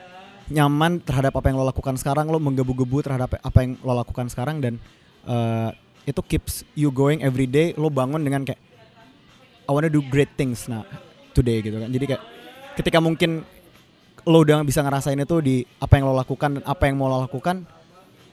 nyaman 0.50 0.98
terhadap 1.06 1.38
apa 1.38 1.54
yang 1.54 1.62
lo 1.62 1.66
lakukan 1.70 1.96
sekarang 1.96 2.26
lo 2.30 2.42
menggebu-gebu 2.42 3.06
terhadap 3.06 3.38
apa 3.38 3.60
yang 3.62 3.78
lo 3.86 3.94
lakukan 3.94 4.28
sekarang 4.34 4.58
dan 4.60 4.82
uh, 5.30 5.70
itu 6.10 6.22
keeps 6.26 6.66
you 6.74 6.90
going 6.90 7.22
every 7.22 7.46
day 7.46 7.72
lo 7.78 7.94
bangun 7.94 8.26
dengan 8.26 8.42
kayak 8.42 8.58
I 9.66 9.72
wanna 9.72 9.94
do 9.94 10.02
great 10.02 10.34
things 10.34 10.66
nah 10.66 10.82
today 11.38 11.62
gitu 11.62 11.78
kan. 11.78 11.90
Jadi 11.94 12.06
kayak 12.10 12.24
ketika 12.82 12.98
mungkin 12.98 13.46
lo 14.26 14.42
udah 14.42 14.66
bisa 14.66 14.82
ngerasain 14.82 15.22
itu 15.22 15.38
di 15.40 15.56
apa 15.78 16.02
yang 16.02 16.10
lo 16.10 16.18
lakukan 16.18 16.60
dan 16.60 16.64
apa 16.66 16.90
yang 16.90 16.98
mau 16.98 17.08
lo 17.08 17.24
lakukan 17.24 17.64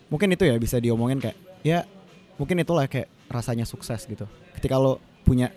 mungkin 0.09 0.33
itu 0.33 0.49
ya 0.49 0.57
bisa 0.57 0.81
diomongin 0.81 1.21
kayak 1.21 1.37
ya 1.63 1.85
mungkin 2.41 2.65
itulah 2.65 2.89
kayak 2.89 3.13
rasanya 3.29 3.69
sukses 3.69 4.09
gitu. 4.09 4.25
Ketika 4.57 4.81
lo 4.81 5.05
punya 5.27 5.53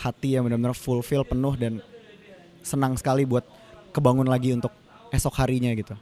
hati 0.00 0.34
yang 0.34 0.48
benar-benar 0.48 0.74
fulfill 0.74 1.22
penuh 1.22 1.54
dan 1.54 1.84
senang 2.64 2.96
sekali 2.96 3.28
buat 3.28 3.44
kebangun 3.90 4.26
lagi 4.26 4.54
untuk 4.54 4.72
esok 5.10 5.34
harinya 5.42 5.70
gitu. 5.74 5.94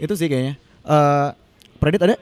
Itu 0.00 0.16
sih 0.16 0.26
kayaknya. 0.26 0.58
Uh, 0.84 1.32
Predit 1.78 2.00
ada? 2.00 2.16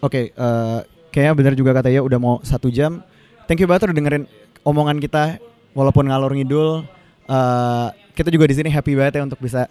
Oke, 0.00 0.32
okay, 0.32 0.40
uh, 0.40 0.80
kayaknya 1.12 1.32
benar 1.36 1.54
juga 1.54 1.76
kata 1.76 1.92
ya 1.92 2.00
udah 2.00 2.16
mau 2.16 2.34
satu 2.40 2.72
jam. 2.72 3.04
Thank 3.44 3.60
you 3.60 3.68
banget 3.68 3.92
udah 3.92 3.96
dengerin 3.96 4.24
omongan 4.64 4.96
kita 4.96 5.36
walaupun 5.76 6.08
ngalor 6.08 6.32
ngidul. 6.32 6.88
Uh, 7.28 7.88
kita 8.16 8.32
juga 8.32 8.48
di 8.48 8.56
sini 8.56 8.68
happy 8.72 8.96
banget 8.96 9.20
ya 9.20 9.22
untuk 9.28 9.38
bisa 9.38 9.68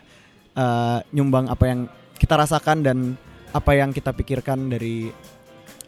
uh, 0.54 1.02
nyumbang 1.10 1.50
apa 1.50 1.66
yang 1.66 1.80
kita 2.22 2.38
rasakan 2.38 2.86
dan 2.86 2.98
apa 3.50 3.72
yang 3.74 3.90
kita 3.90 4.14
pikirkan 4.14 4.70
dari 4.70 5.10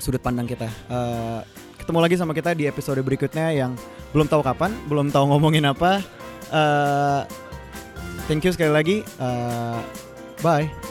sudut 0.01 0.19
pandang 0.23 0.49
kita. 0.49 0.65
Uh, 0.89 1.45
ketemu 1.77 1.99
lagi 2.01 2.15
sama 2.17 2.33
kita 2.33 2.57
di 2.57 2.65
episode 2.65 2.97
berikutnya 3.05 3.53
yang 3.53 3.77
belum 4.11 4.25
tahu 4.25 4.41
kapan, 4.41 4.73
belum 4.89 5.13
tahu 5.13 5.29
ngomongin 5.29 5.69
apa. 5.69 6.01
Uh, 6.49 7.21
thank 8.31 8.47
you 8.47 8.55
sekali 8.55 8.71
lagi. 8.71 8.97
Uh, 9.19 9.83
bye. 10.39 10.90